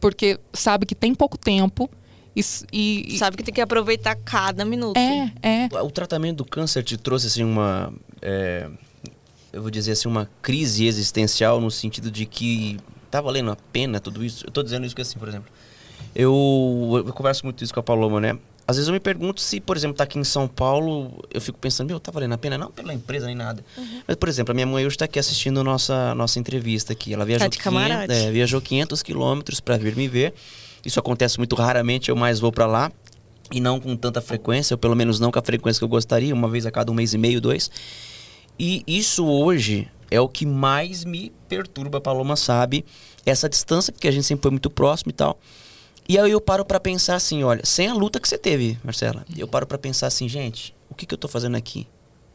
Porque 0.00 0.38
sabe 0.52 0.84
que 0.86 0.94
tem 0.94 1.14
pouco 1.14 1.38
tempo 1.38 1.88
e. 2.36 2.42
e- 2.72 3.18
Sabe 3.18 3.36
que 3.36 3.42
tem 3.42 3.54
que 3.54 3.60
aproveitar 3.60 4.14
cada 4.16 4.64
minuto. 4.64 4.96
é, 4.98 5.32
é. 5.42 5.68
O 5.82 5.90
tratamento 5.90 6.38
do 6.38 6.44
câncer 6.44 6.82
te 6.82 6.96
trouxe 6.96 7.26
assim 7.28 7.42
uma, 7.44 7.92
é, 8.20 8.68
eu 9.52 9.62
vou 9.62 9.70
dizer 9.70 9.92
assim, 9.92 10.08
uma 10.08 10.28
crise 10.42 10.84
existencial 10.86 11.60
no 11.60 11.70
sentido 11.70 12.10
de 12.10 12.26
que 12.26 12.78
tá 13.10 13.20
valendo 13.20 13.50
a 13.52 13.56
pena 13.72 13.98
tudo 14.00 14.24
isso. 14.24 14.44
Eu 14.46 14.50
tô 14.50 14.62
dizendo 14.62 14.84
isso 14.84 14.94
que 14.94 15.00
assim, 15.02 15.18
por 15.18 15.28
exemplo, 15.28 15.50
eu, 16.14 17.02
eu 17.06 17.12
converso 17.12 17.44
muito 17.46 17.62
isso 17.64 17.72
com 17.72 17.80
a 17.80 17.82
Paloma, 17.82 18.20
né? 18.20 18.38
Às 18.66 18.76
vezes 18.76 18.88
eu 18.88 18.94
me 18.94 19.00
pergunto 19.00 19.40
se, 19.40 19.60
por 19.60 19.76
exemplo, 19.76 19.96
tá 19.96 20.04
aqui 20.04 20.18
em 20.18 20.24
São 20.24 20.48
Paulo, 20.48 21.22
eu 21.32 21.40
fico 21.40 21.58
pensando, 21.58 21.88
meu, 21.88 22.00
tá 22.00 22.10
valendo 22.10 22.32
a 22.32 22.38
pena? 22.38 22.56
Não 22.56 22.70
pela 22.70 22.94
empresa 22.94 23.26
nem 23.26 23.34
nada. 23.34 23.62
Mas, 24.06 24.16
por 24.16 24.28
exemplo, 24.28 24.52
a 24.52 24.54
minha 24.54 24.66
mãe 24.66 24.86
hoje 24.86 24.96
está 24.96 25.04
aqui 25.04 25.18
assistindo 25.18 25.60
a 25.60 25.64
nossa, 25.64 26.14
nossa 26.14 26.38
entrevista 26.38 26.92
aqui. 26.92 27.12
Ela 27.12 27.24
viajou, 27.26 27.44
Tá 27.46 27.50
de 27.50 27.58
camarada. 27.58 28.06
500, 28.06 28.26
é, 28.26 28.30
viajou 28.32 28.60
500 28.60 29.02
quilômetros 29.02 29.60
para 29.60 29.76
vir 29.76 29.94
me 29.94 30.08
ver. 30.08 30.32
Isso 30.84 30.98
acontece 30.98 31.36
muito 31.38 31.54
raramente, 31.56 32.08
eu 32.08 32.16
mais 32.16 32.40
vou 32.40 32.50
para 32.50 32.66
lá. 32.66 32.90
E 33.52 33.60
não 33.60 33.78
com 33.78 33.94
tanta 33.94 34.22
frequência, 34.22 34.74
ou 34.74 34.78
pelo 34.78 34.96
menos 34.96 35.20
não 35.20 35.30
com 35.30 35.38
a 35.38 35.42
frequência 35.42 35.78
que 35.78 35.84
eu 35.84 35.88
gostaria, 35.88 36.34
uma 36.34 36.48
vez 36.48 36.64
a 36.64 36.70
cada 36.70 36.90
um 36.90 36.94
mês 36.94 37.12
e 37.12 37.18
meio, 37.18 37.40
dois. 37.42 37.70
E 38.58 38.82
isso 38.86 39.26
hoje 39.26 39.88
é 40.10 40.18
o 40.20 40.28
que 40.28 40.46
mais 40.46 41.04
me 41.04 41.30
perturba, 41.48 41.98
a 41.98 42.00
Paloma 42.00 42.36
sabe, 42.36 42.84
essa 43.26 43.48
distância, 43.48 43.92
porque 43.92 44.08
a 44.08 44.10
gente 44.10 44.24
sempre 44.24 44.42
foi 44.42 44.50
muito 44.50 44.70
próximo 44.70 45.10
e 45.10 45.12
tal. 45.12 45.38
E 46.08 46.18
aí 46.18 46.30
eu 46.30 46.40
paro 46.40 46.64
pra 46.64 46.78
pensar 46.78 47.14
assim, 47.14 47.42
olha, 47.44 47.64
sem 47.64 47.88
a 47.88 47.94
luta 47.94 48.20
que 48.20 48.28
você 48.28 48.36
teve, 48.36 48.78
Marcela, 48.84 49.24
eu 49.36 49.48
paro 49.48 49.66
pra 49.66 49.78
pensar 49.78 50.06
assim, 50.06 50.28
gente, 50.28 50.74
o 50.90 50.94
que, 50.94 51.06
que 51.06 51.14
eu 51.14 51.18
tô 51.18 51.28
fazendo 51.28 51.56
aqui? 51.56 51.86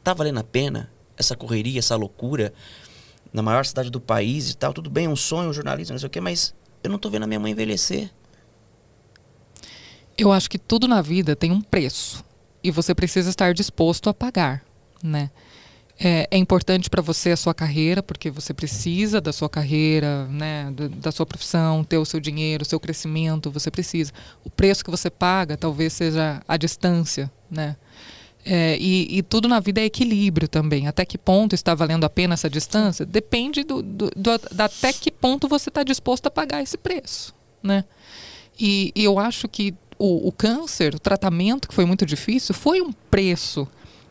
Tá 0.04 0.14
valendo 0.14 0.40
a 0.40 0.44
pena 0.44 0.90
essa 1.16 1.36
correria, 1.36 1.78
essa 1.78 1.96
loucura 1.96 2.54
na 3.32 3.44
maior 3.44 3.66
cidade 3.66 3.92
do 3.92 4.02
país 4.02 4.50
e 4.50 4.58
tal? 4.58 4.74
Tudo 4.74 4.90
bem, 4.90 5.06
é 5.06 5.10
um 5.10 5.16
sonho, 5.16 5.50
um 5.50 5.54
jornalismo, 5.54 5.94
não 5.94 6.00
sei 6.00 6.08
o 6.08 6.10
quê, 6.10 6.20
mas 6.20 6.56
eu 6.84 6.90
não 6.90 6.98
tô 6.98 7.10
vendo 7.10 7.24
a 7.24 7.28
minha 7.28 7.40
mãe 7.40 7.52
envelhecer. 7.52 8.10
Eu 10.18 10.32
acho 10.32 10.50
que 10.50 10.58
tudo 10.58 10.88
na 10.88 11.02
vida 11.02 11.36
tem 11.36 11.52
um 11.52 11.62
preço 11.62 12.26
e 12.64 12.72
você 12.72 12.96
precisa 12.96 13.30
estar 13.30 13.54
disposto 13.54 14.10
a 14.10 14.14
pagar, 14.14 14.64
né? 15.04 15.30
É, 16.02 16.28
é 16.32 16.38
importante 16.38 16.90
para 16.90 17.02
você 17.02 17.32
a 17.32 17.36
sua 17.36 17.54
carreira, 17.54 18.02
porque 18.02 18.32
você 18.32 18.54
precisa 18.54 19.20
da 19.20 19.34
sua 19.34 19.50
carreira, 19.50 20.26
né, 20.28 20.72
da 20.96 21.12
sua 21.12 21.26
profissão, 21.26 21.84
ter 21.84 21.98
o 21.98 22.06
seu 22.06 22.22
dinheiro, 22.22 22.64
o 22.64 22.66
seu 22.66 22.80
crescimento, 22.80 23.52
você 23.52 23.70
precisa. 23.70 24.14
O 24.46 24.50
preço 24.50 24.84
que 24.84 24.90
você 24.90 25.10
paga 25.10 25.58
talvez 25.58 25.92
seja 25.92 26.42
a 26.48 26.56
distância, 26.56 27.30
né? 27.52 27.76
É, 28.46 28.78
e, 28.80 29.18
e 29.18 29.22
tudo 29.22 29.50
na 29.50 29.60
vida 29.60 29.82
é 29.82 29.86
equilíbrio 29.86 30.48
também. 30.48 30.88
Até 30.88 31.04
que 31.04 31.18
ponto 31.18 31.54
está 31.54 31.76
valendo 31.76 32.06
a 32.06 32.10
pena 32.10 32.34
essa 32.36 32.50
distância? 32.50 33.06
Depende 33.06 33.66
do, 33.66 33.82
do, 33.84 34.10
do- 34.16 34.32
até 34.58 34.94
que 34.94 35.12
ponto 35.12 35.50
você 35.50 35.70
está 35.70 35.84
disposto 35.84 36.28
a 36.28 36.32
pagar 36.32 36.64
esse 36.64 36.78
preço, 36.78 37.36
né? 37.62 37.84
E, 38.58 38.94
e 38.96 39.04
eu 39.04 39.20
acho 39.20 39.50
que 39.50 39.74
o, 39.98 40.30
o 40.30 40.32
câncer, 40.32 40.96
o 40.96 41.00
tratamento 41.00 41.68
que 41.68 41.76
foi 41.76 41.84
muito 41.84 42.06
difícil, 42.06 42.56
foi 42.56 42.82
um 42.82 42.94
preço 42.94 43.68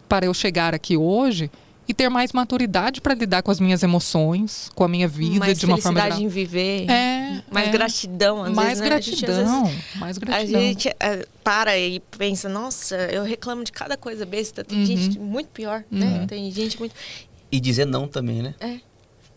para 0.06 0.26
eu 0.26 0.34
chegar 0.34 0.74
aqui 0.74 0.94
hoje 0.94 1.50
e 1.88 1.94
ter 1.94 2.08
mais 2.10 2.32
maturidade 2.32 3.00
para 3.00 3.14
lidar 3.14 3.42
com 3.42 3.50
as 3.50 3.58
minhas 3.58 3.82
emoções, 3.82 4.70
com 4.74 4.84
a 4.84 4.88
minha 4.88 5.08
vida 5.08 5.38
mais 5.38 5.58
de 5.58 5.64
uma 5.64 5.78
forma 5.78 6.00
felicidade 6.00 6.20
geral. 6.20 6.20
em 6.22 6.28
viver. 6.28 6.90
É, 6.90 7.42
mais 7.50 7.68
é. 7.68 7.70
gratidão, 7.70 8.44
às 8.44 8.52
mais 8.52 8.78
vezes, 8.78 8.80
né? 8.90 8.96
A 8.96 9.00
gente, 9.00 9.14
às 9.14 9.20
gratidão, 9.30 9.64
vezes, 9.64 9.80
mais 9.96 10.16
A 10.16 10.20
gratidão. 10.20 10.60
gente 10.60 10.88
eh, 11.00 11.26
para 11.42 11.78
e 11.78 11.98
pensa, 12.18 12.48
nossa, 12.48 12.94
eu 13.10 13.24
reclamo 13.24 13.64
de 13.64 13.72
cada 13.72 13.96
coisa 13.96 14.26
besta. 14.26 14.62
Tem 14.62 14.78
Uhum. 14.78 14.84
gente 14.86 15.18
muito 15.18 15.48
pior, 15.48 15.82
né? 15.90 16.20
Uhum. 16.20 16.26
Tem 16.26 16.50
gente 16.52 16.78
muito... 16.78 16.94
E 17.50 17.58
dizer 17.58 17.86
não 17.86 18.06
também, 18.06 18.42
né? 18.42 18.54
É. 18.60 18.76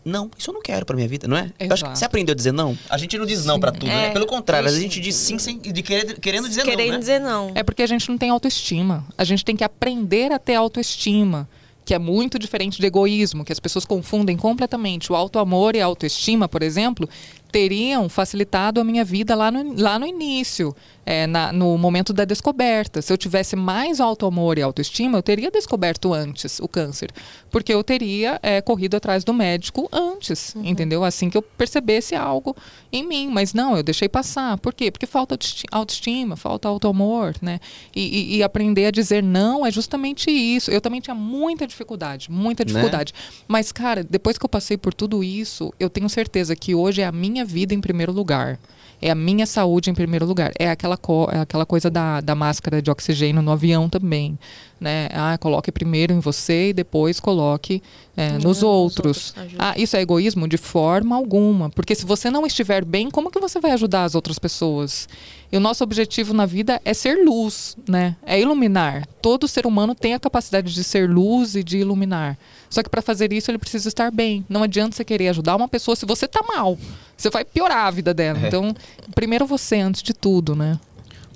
Não, 0.04 0.28
isso 0.36 0.50
eu 0.50 0.54
não 0.54 0.60
quero 0.60 0.84
pra 0.84 0.96
minha 0.96 1.06
vida, 1.08 1.28
não 1.28 1.36
é? 1.36 1.50
Eu 1.60 1.72
acho 1.72 1.86
você 1.86 2.04
aprendeu 2.04 2.32
a 2.32 2.36
dizer 2.36 2.52
não? 2.52 2.76
A 2.90 2.98
gente 2.98 3.16
não 3.16 3.24
diz 3.24 3.44
não 3.44 3.54
Sim. 3.54 3.60
pra 3.60 3.70
tudo, 3.72 3.86
né? 3.86 4.08
É. 4.08 4.10
Pelo 4.10 4.26
contrário, 4.26 4.68
a 4.68 4.72
gente 4.72 5.00
diz 5.00 5.14
sim 5.14 5.38
sem, 5.38 5.58
de 5.58 5.80
querer, 5.82 6.18
querendo 6.18 6.48
dizer 6.48 6.64
Querendo 6.64 6.86
não, 6.88 6.92
né? 6.94 6.98
dizer 6.98 7.18
não. 7.20 7.52
É 7.54 7.62
porque 7.62 7.82
a 7.82 7.86
gente 7.86 8.08
não 8.10 8.18
tem 8.18 8.28
autoestima. 8.28 9.06
A 9.16 9.22
gente 9.22 9.44
tem 9.44 9.54
que 9.56 9.62
aprender 9.62 10.32
a 10.32 10.40
ter 10.40 10.56
autoestima, 10.56 11.48
que 11.84 11.94
é 11.94 11.98
muito 11.98 12.38
diferente 12.38 12.80
de 12.80 12.86
egoísmo, 12.86 13.44
que 13.44 13.52
as 13.52 13.60
pessoas 13.60 13.84
confundem 13.84 14.36
completamente. 14.36 15.10
O 15.10 15.16
auto-amor 15.16 15.74
e 15.74 15.80
a 15.80 15.86
autoestima, 15.86 16.48
por 16.48 16.62
exemplo, 16.62 17.08
teriam 17.50 18.08
facilitado 18.08 18.80
a 18.80 18.84
minha 18.84 19.04
vida 19.04 19.34
lá 19.34 19.50
no, 19.50 19.80
lá 19.80 19.98
no 19.98 20.06
início, 20.06 20.74
é, 21.04 21.26
na, 21.26 21.52
no 21.52 21.76
momento 21.76 22.12
da 22.12 22.24
descoberta. 22.24 23.02
Se 23.02 23.12
eu 23.12 23.18
tivesse 23.18 23.56
mais 23.56 24.00
auto-amor 24.00 24.58
e 24.58 24.62
autoestima, 24.62 25.18
eu 25.18 25.22
teria 25.22 25.50
descoberto 25.50 26.12
antes 26.12 26.60
o 26.60 26.68
câncer, 26.68 27.10
porque 27.50 27.72
eu 27.72 27.82
teria 27.82 28.38
é, 28.42 28.60
corrido 28.60 28.96
atrás 28.96 29.24
do 29.24 29.32
médico 29.32 29.88
antes, 29.92 30.54
uhum. 30.54 30.64
entendeu? 30.64 31.04
Assim 31.04 31.28
que 31.28 31.36
eu 31.36 31.42
percebesse 31.42 32.14
algo 32.14 32.56
em 32.92 33.06
mim. 33.06 33.28
Mas 33.28 33.52
não, 33.52 33.76
eu 33.76 33.82
deixei 33.82 34.08
passar. 34.08 34.56
Por 34.58 34.72
quê? 34.72 34.90
Porque 34.90 35.06
falta 35.06 35.38
autoestima, 35.70 36.36
falta 36.36 36.68
auto-amor, 36.68 37.34
né? 37.42 37.60
E, 37.94 38.02
e, 38.02 38.36
e, 38.36 38.42
aprender 38.42 38.86
a 38.86 38.90
dizer 38.90 39.22
não 39.22 39.66
é 39.66 39.70
justamente 39.70 40.30
isso. 40.30 40.70
Eu 40.70 40.80
também 40.80 41.00
tinha 41.00 41.14
muita 41.14 41.66
dificuldade, 41.66 42.30
muita 42.30 42.64
né? 42.64 42.68
dificuldade. 42.68 43.12
Né? 43.12 43.44
Mas, 43.48 43.72
cara, 43.72 44.04
depois 44.04 44.38
que 44.38 44.44
eu 44.44 44.48
passei 44.48 44.76
por 44.76 44.94
tudo 44.94 45.24
isso, 45.24 45.72
eu 45.78 45.90
tenho 45.90 46.08
certeza 46.08 46.54
que 46.54 46.74
hoje 46.74 47.02
é 47.02 47.06
a 47.06 47.12
minha 47.12 47.44
vida 47.44 47.74
em 47.74 47.80
primeiro 47.80 48.12
lugar 48.12 48.58
é 49.02 49.10
a 49.10 49.14
minha 49.14 49.44
saúde 49.44 49.90
em 49.90 49.94
primeiro 49.94 50.24
lugar. 50.24 50.52
É 50.58 50.70
aquela, 50.70 50.96
co 50.96 51.28
é 51.30 51.40
aquela 51.40 51.66
coisa 51.66 51.90
da, 51.90 52.20
da 52.20 52.34
máscara 52.34 52.80
de 52.80 52.90
oxigênio 52.90 53.42
no 53.42 53.50
avião 53.50 53.88
também. 53.88 54.38
Né? 54.82 55.08
Ah, 55.12 55.38
coloque 55.38 55.70
primeiro 55.70 56.12
em 56.12 56.18
você 56.18 56.70
e 56.70 56.72
depois 56.72 57.20
coloque 57.20 57.80
é, 58.16 58.32
nos 58.32 58.64
outros. 58.64 59.32
outros 59.36 59.56
ah, 59.56 59.74
isso 59.76 59.96
é 59.96 60.00
egoísmo? 60.00 60.48
De 60.48 60.56
forma 60.56 61.14
alguma. 61.14 61.70
Porque 61.70 61.94
se 61.94 62.04
você 62.04 62.28
não 62.28 62.44
estiver 62.44 62.84
bem, 62.84 63.08
como 63.08 63.30
que 63.30 63.38
você 63.38 63.60
vai 63.60 63.70
ajudar 63.70 64.02
as 64.02 64.16
outras 64.16 64.40
pessoas? 64.40 65.08
E 65.52 65.56
o 65.56 65.60
nosso 65.60 65.84
objetivo 65.84 66.34
na 66.34 66.46
vida 66.46 66.80
é 66.84 66.92
ser 66.92 67.24
luz, 67.24 67.76
né? 67.88 68.16
É 68.26 68.40
iluminar. 68.40 69.06
Todo 69.22 69.46
ser 69.46 69.66
humano 69.66 69.94
tem 69.94 70.14
a 70.14 70.18
capacidade 70.18 70.74
de 70.74 70.82
ser 70.82 71.08
luz 71.08 71.54
e 71.54 71.62
de 71.62 71.78
iluminar. 71.78 72.36
Só 72.68 72.82
que 72.82 72.90
para 72.90 73.02
fazer 73.02 73.32
isso 73.32 73.52
ele 73.52 73.58
precisa 73.58 73.86
estar 73.86 74.10
bem. 74.10 74.44
Não 74.48 74.64
adianta 74.64 74.96
você 74.96 75.04
querer 75.04 75.28
ajudar 75.28 75.54
uma 75.54 75.68
pessoa 75.68 75.94
se 75.94 76.04
você 76.04 76.24
está 76.24 76.42
mal. 76.42 76.76
Você 77.16 77.30
vai 77.30 77.44
piorar 77.44 77.86
a 77.86 77.90
vida 77.92 78.12
dela. 78.12 78.40
É. 78.42 78.48
Então, 78.48 78.74
primeiro 79.14 79.46
você 79.46 79.76
antes 79.76 80.02
de 80.02 80.12
tudo, 80.12 80.56
né? 80.56 80.76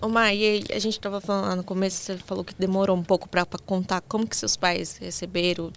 Ô 0.01 0.09
Mar, 0.11 0.35
e 0.35 0.63
a 0.71 0.79
gente 0.79 0.99
estava 0.99 1.23
falando 1.23 1.47
lá 1.47 1.57
no 1.57 1.65
começo, 1.65 1.97
você 1.97 2.19
falou 2.19 2.45
que 2.45 2.55
demorou 2.55 2.95
um 2.95 3.03
pouco 3.03 3.27
para 3.27 3.47
contar 3.65 4.03
como 4.03 4.27
que 4.27 4.37
seus 4.37 4.55
pais 4.55 4.99
receberam. 4.99 5.73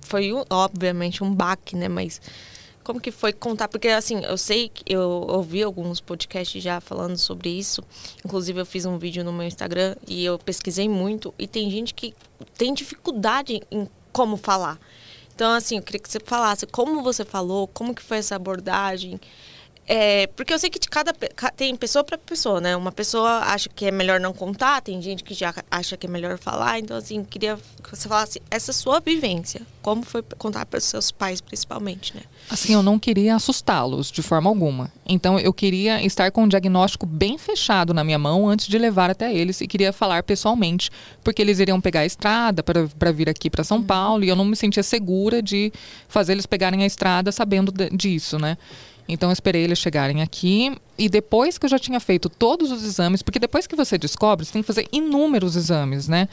Foi, 0.00 0.32
obviamente, 0.50 1.22
um 1.22 1.32
baque, 1.32 1.76
né? 1.76 1.88
Mas 1.88 2.20
como 2.82 3.00
que 3.00 3.12
foi 3.12 3.32
contar? 3.32 3.68
Porque, 3.68 3.86
assim, 3.86 4.24
eu 4.24 4.36
sei 4.36 4.68
que 4.68 4.82
eu 4.92 5.08
ouvi 5.08 5.62
alguns 5.62 6.00
podcasts 6.00 6.60
já 6.60 6.80
falando 6.80 7.16
sobre 7.16 7.48
isso. 7.48 7.80
Inclusive, 8.24 8.60
eu 8.60 8.66
fiz 8.66 8.84
um 8.86 8.98
vídeo 8.98 9.22
no 9.22 9.32
meu 9.32 9.46
Instagram 9.46 9.94
e 10.08 10.24
eu 10.24 10.36
pesquisei 10.36 10.88
muito. 10.88 11.32
E 11.38 11.46
tem 11.46 11.70
gente 11.70 11.94
que 11.94 12.12
tem 12.58 12.74
dificuldade 12.74 13.62
em 13.70 13.88
como 14.12 14.36
falar. 14.36 14.80
Então, 15.32 15.52
assim, 15.52 15.76
eu 15.76 15.82
queria 15.82 16.00
que 16.00 16.10
você 16.10 16.18
falasse 16.18 16.66
como 16.66 17.04
você 17.04 17.24
falou, 17.24 17.68
como 17.68 17.94
que 17.94 18.02
foi 18.02 18.18
essa 18.18 18.34
abordagem. 18.34 19.20
É, 19.92 20.28
porque 20.28 20.54
eu 20.54 20.58
sei 20.60 20.70
que 20.70 20.78
de 20.78 20.88
cada 20.88 21.12
tem 21.56 21.74
pessoa 21.74 22.04
para 22.04 22.16
pessoa, 22.16 22.60
né? 22.60 22.76
Uma 22.76 22.92
pessoa 22.92 23.40
acha 23.40 23.68
que 23.68 23.86
é 23.86 23.90
melhor 23.90 24.20
não 24.20 24.32
contar, 24.32 24.80
tem 24.80 25.02
gente 25.02 25.24
que 25.24 25.34
já 25.34 25.52
acha 25.68 25.96
que 25.96 26.06
é 26.06 26.08
melhor 26.08 26.38
falar. 26.38 26.78
Então, 26.78 26.96
assim, 26.96 27.24
queria 27.24 27.58
que 27.82 27.90
você 27.90 28.08
falasse 28.08 28.40
essa 28.48 28.72
sua 28.72 29.00
vivência. 29.00 29.62
Como 29.82 30.04
foi 30.04 30.22
contar 30.38 30.64
para 30.64 30.78
os 30.78 30.84
seus 30.84 31.10
pais, 31.10 31.40
principalmente, 31.40 32.14
né? 32.14 32.22
Assim, 32.48 32.72
eu 32.72 32.84
não 32.84 33.00
queria 33.00 33.34
assustá-los 33.34 34.12
de 34.12 34.22
forma 34.22 34.48
alguma. 34.48 34.92
Então, 35.04 35.40
eu 35.40 35.52
queria 35.52 36.00
estar 36.06 36.30
com 36.30 36.44
um 36.44 36.48
diagnóstico 36.48 37.04
bem 37.04 37.36
fechado 37.36 37.92
na 37.92 38.04
minha 38.04 38.18
mão 38.18 38.48
antes 38.48 38.68
de 38.68 38.78
levar 38.78 39.10
até 39.10 39.34
eles 39.34 39.60
e 39.60 39.66
queria 39.66 39.92
falar 39.92 40.22
pessoalmente, 40.22 40.88
porque 41.24 41.42
eles 41.42 41.58
iriam 41.58 41.80
pegar 41.80 42.00
a 42.00 42.06
estrada 42.06 42.62
para 42.62 43.10
vir 43.10 43.28
aqui 43.28 43.50
para 43.50 43.64
São 43.64 43.78
uhum. 43.78 43.82
Paulo 43.82 44.22
e 44.22 44.28
eu 44.28 44.36
não 44.36 44.44
me 44.44 44.54
sentia 44.54 44.84
segura 44.84 45.42
de 45.42 45.72
fazer 46.06 46.30
eles 46.30 46.46
pegarem 46.46 46.84
a 46.84 46.86
estrada 46.86 47.32
sabendo 47.32 47.72
disso, 47.90 48.38
né? 48.38 48.56
Então 49.12 49.28
eu 49.28 49.32
esperei 49.32 49.62
eles 49.62 49.78
chegarem 49.78 50.22
aqui 50.22 50.76
e 50.96 51.08
depois 51.08 51.56
que 51.56 51.64
eu 51.64 51.70
já 51.70 51.78
tinha 51.78 51.98
feito 51.98 52.28
todos 52.28 52.70
os 52.70 52.84
exames, 52.84 53.22
porque 53.22 53.38
depois 53.38 53.66
que 53.66 53.74
você 53.74 53.96
descobre, 53.96 54.44
você 54.44 54.52
tem 54.52 54.62
que 54.62 54.66
fazer 54.66 54.86
inúmeros 54.92 55.56
exames, 55.56 56.06
né? 56.06 56.28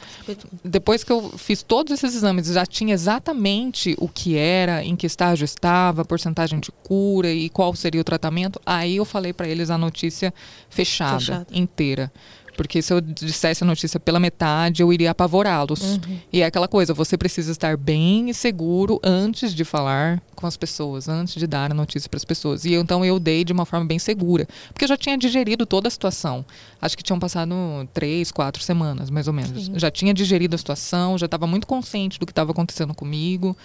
Depois 0.62 1.02
que 1.02 1.10
eu 1.10 1.30
fiz 1.38 1.62
todos 1.62 1.92
esses 1.92 2.14
exames, 2.14 2.46
já 2.46 2.66
tinha 2.66 2.92
exatamente 2.92 3.96
o 3.98 4.08
que 4.08 4.36
era, 4.36 4.84
em 4.84 4.94
que 4.94 5.06
estágio 5.06 5.44
estava, 5.44 6.02
a 6.02 6.04
porcentagem 6.04 6.60
de 6.60 6.70
cura 6.82 7.32
e 7.32 7.48
qual 7.48 7.74
seria 7.74 8.00
o 8.00 8.04
tratamento. 8.04 8.60
Aí 8.66 8.96
eu 8.96 9.04
falei 9.06 9.32
para 9.32 9.48
eles 9.48 9.70
a 9.70 9.78
notícia 9.78 10.34
fechada, 10.68 11.18
fechada. 11.18 11.46
inteira. 11.50 12.12
Porque 12.58 12.82
se 12.82 12.92
eu 12.92 13.00
dissesse 13.00 13.62
a 13.62 13.66
notícia 13.66 14.00
pela 14.00 14.18
metade, 14.18 14.82
eu 14.82 14.92
iria 14.92 15.12
apavorá-los. 15.12 15.80
Uhum. 15.80 16.18
E 16.32 16.42
é 16.42 16.46
aquela 16.46 16.66
coisa, 16.66 16.92
você 16.92 17.16
precisa 17.16 17.52
estar 17.52 17.76
bem 17.76 18.28
e 18.28 18.34
seguro 18.34 18.98
antes 19.00 19.54
de 19.54 19.64
falar 19.64 20.20
com 20.34 20.44
as 20.44 20.56
pessoas, 20.56 21.08
antes 21.08 21.36
de 21.36 21.46
dar 21.46 21.70
a 21.70 21.74
notícia 21.74 22.10
para 22.10 22.16
as 22.16 22.24
pessoas. 22.24 22.64
E 22.64 22.74
então 22.74 23.04
eu 23.04 23.20
dei 23.20 23.44
de 23.44 23.52
uma 23.52 23.64
forma 23.64 23.86
bem 23.86 24.00
segura. 24.00 24.44
Porque 24.72 24.84
eu 24.84 24.88
já 24.88 24.96
tinha 24.96 25.16
digerido 25.16 25.64
toda 25.64 25.86
a 25.86 25.90
situação. 25.90 26.44
Acho 26.82 26.96
que 26.96 27.02
tinham 27.04 27.20
passado 27.20 27.54
três, 27.94 28.32
quatro 28.32 28.60
semanas, 28.60 29.08
mais 29.08 29.28
ou 29.28 29.32
menos. 29.32 29.66
Sim. 29.66 29.78
Já 29.78 29.88
tinha 29.88 30.12
digerido 30.12 30.56
a 30.56 30.58
situação, 30.58 31.16
já 31.16 31.26
estava 31.26 31.46
muito 31.46 31.64
consciente 31.64 32.18
do 32.18 32.26
que 32.26 32.32
estava 32.32 32.50
acontecendo 32.50 32.92
comigo. 32.92 33.56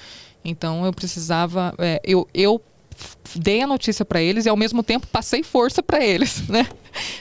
Então 0.45 0.85
eu 0.85 0.93
precisava. 0.93 1.73
É, 1.79 1.99
eu, 2.03 2.27
eu 2.31 2.61
dei 3.35 3.61
a 3.61 3.67
notícia 3.67 4.05
para 4.05 4.21
eles 4.21 4.45
e 4.45 4.49
ao 4.49 4.55
mesmo 4.55 4.83
tempo 4.83 5.07
passei 5.07 5.43
força 5.43 5.81
para 5.81 6.03
eles, 6.03 6.45
né? 6.49 6.67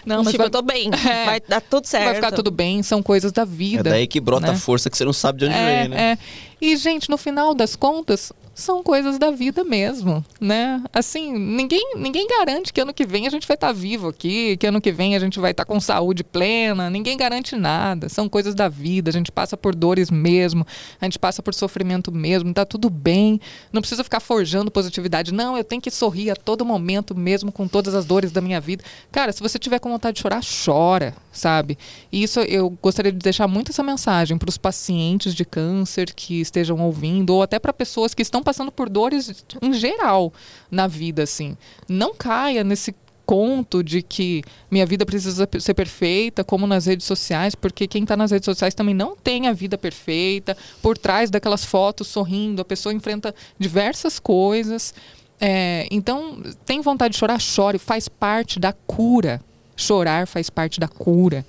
Não, 0.05 0.19
mas 0.19 0.33
tipo, 0.33 0.39
vai... 0.39 0.47
eu 0.47 0.51
tô 0.51 0.63
bem, 0.63 0.91
é, 0.93 1.25
vai 1.25 1.41
dar 1.41 1.61
tudo 1.61 1.87
certo. 1.87 2.05
Vai 2.05 2.15
ficar 2.17 2.33
tudo 2.33 2.51
bem, 2.51 2.83
são 2.83 3.03
coisas 3.03 3.33
da 3.33 3.45
vida. 3.45 3.89
É 3.89 3.93
daí 3.93 4.07
que 4.07 4.21
brota 4.21 4.49
né? 4.49 4.53
a 4.53 4.57
força 4.57 4.91
que 4.91 4.97
você 4.97 5.05
não 5.05 5.13
sabe 5.13 5.41
de 5.41 5.45
onde 5.47 5.55
é, 5.55 5.81
vem, 5.81 5.89
né? 5.89 6.13
É. 6.13 6.19
E, 6.61 6.77
gente, 6.77 7.09
no 7.09 7.17
final 7.17 7.55
das 7.55 7.75
contas, 7.75 8.33
são 8.55 8.83
coisas 8.83 9.19
da 9.19 9.31
vida 9.31 9.65
mesmo, 9.65 10.25
né? 10.41 10.83
Assim, 10.93 11.33
ninguém, 11.33 11.95
ninguém 11.97 12.27
garante 12.27 12.73
que 12.73 12.81
ano 12.81 12.93
que 12.93 13.07
vem 13.07 13.27
a 13.27 13.31
gente 13.31 13.47
vai 13.47 13.55
estar 13.55 13.69
tá 13.69 13.73
vivo 13.73 14.09
aqui, 14.09 14.57
que 14.59 14.67
ano 14.67 14.81
que 14.81 14.93
vem 14.93 15.17
a 15.17 15.19
gente 15.19 15.41
vai 15.41 15.53
estar 15.53 15.65
tá 15.65 15.73
com 15.73 15.81
saúde 15.81 16.23
plena, 16.23 16.91
ninguém 16.91 17.17
garante 17.17 17.57
nada. 17.57 18.09
São 18.09 18.29
coisas 18.29 18.55
da 18.55 18.69
vida, 18.69 19.11
a 19.11 19.13
gente 19.13 19.33
passa 19.33 19.57
por 19.57 19.75
dores 19.75 20.11
mesmo, 20.11 20.67
a 21.01 21.05
gente 21.07 21.19
passa 21.19 21.43
por 21.43 21.55
sofrimento 21.55 22.13
mesmo, 22.13 22.53
tá 22.53 22.65
tudo 22.65 22.91
bem. 22.91 23.41
Não 23.73 23.81
precisa 23.81 24.05
ficar 24.05 24.21
forjando 24.21 24.71
positividade. 24.71 25.33
Não, 25.33 25.57
eu 25.57 25.65
tenho 25.65 25.81
que 25.81 25.91
sorrir 25.91 26.31
a 26.31 26.37
todo 26.37 26.65
momento 26.65 27.15
mesmo 27.15 27.51
com 27.51 27.67
todas 27.67 27.95
as 27.95 28.05
dores 28.05 28.33
da 28.33 28.41
minha 28.41 28.61
vida. 28.61 28.85
Cara, 29.11 29.33
se 29.33 29.41
você 29.41 29.59
tiver 29.59 29.79
com 29.79 29.91
vontade 29.91 30.17
de 30.17 30.23
chorar, 30.23 30.43
chora, 30.43 31.15
sabe? 31.33 31.79
E 32.11 32.23
isso 32.23 32.41
eu 32.41 32.69
gostaria 32.83 33.13
de 33.13 33.19
deixar 33.19 33.49
muito 33.49 33.71
essa 33.71 33.83
mensagem 33.83 34.37
para 34.37 34.49
os 34.49 34.59
pacientes 34.59 35.35
de 35.35 35.45
câncer 35.45 36.13
que 36.15 36.41
estejam 36.41 36.79
ouvindo 36.81 37.35
ou 37.35 37.43
até 37.43 37.59
para 37.59 37.73
pessoas 37.73 38.13
que 38.13 38.23
estão 38.23 38.42
estão 38.43 38.45
passando 38.45 38.73
por 38.73 38.91
dores 38.91 39.45
em 39.63 39.73
geral 39.73 40.33
na 40.71 40.87
vida, 40.87 41.23
assim. 41.23 41.57
Não 41.89 42.15
caia 42.15 42.65
nesse 42.65 42.95
conto 43.25 43.83
de 43.83 44.03
que 44.03 44.43
minha 44.71 44.85
vida 44.85 45.07
precisa 45.07 45.49
ser 45.61 45.75
perfeita, 45.75 46.43
como 46.43 46.67
nas 46.67 46.87
redes 46.87 47.07
sociais, 47.07 47.55
porque 47.55 47.87
quem 47.87 48.03
está 48.03 48.17
nas 48.17 48.33
redes 48.33 48.45
sociais 48.45 48.75
também 48.75 48.95
não 48.95 49.17
tem 49.17 49.47
a 49.47 49.53
vida 49.53 49.79
perfeita. 49.79 50.57
Por 50.83 50.99
trás 50.99 51.31
daquelas 51.31 51.65
fotos 51.65 52.09
sorrindo, 52.09 52.61
a 52.61 52.65
pessoa 52.65 52.93
enfrenta 52.93 53.35
diversas 53.59 54.19
coisas. 54.19 54.93
É, 55.41 55.87
então, 55.91 56.43
tem 56.67 56.81
vontade 56.81 57.13
de 57.13 57.19
chorar, 57.19 57.41
chore, 57.41 57.79
faz 57.79 58.09
parte 58.09 58.59
da 58.59 58.73
cura. 58.73 59.41
Chorar 59.77 60.27
faz 60.27 60.51
parte 60.51 60.79
da 60.81 60.89
cura. 60.89 61.47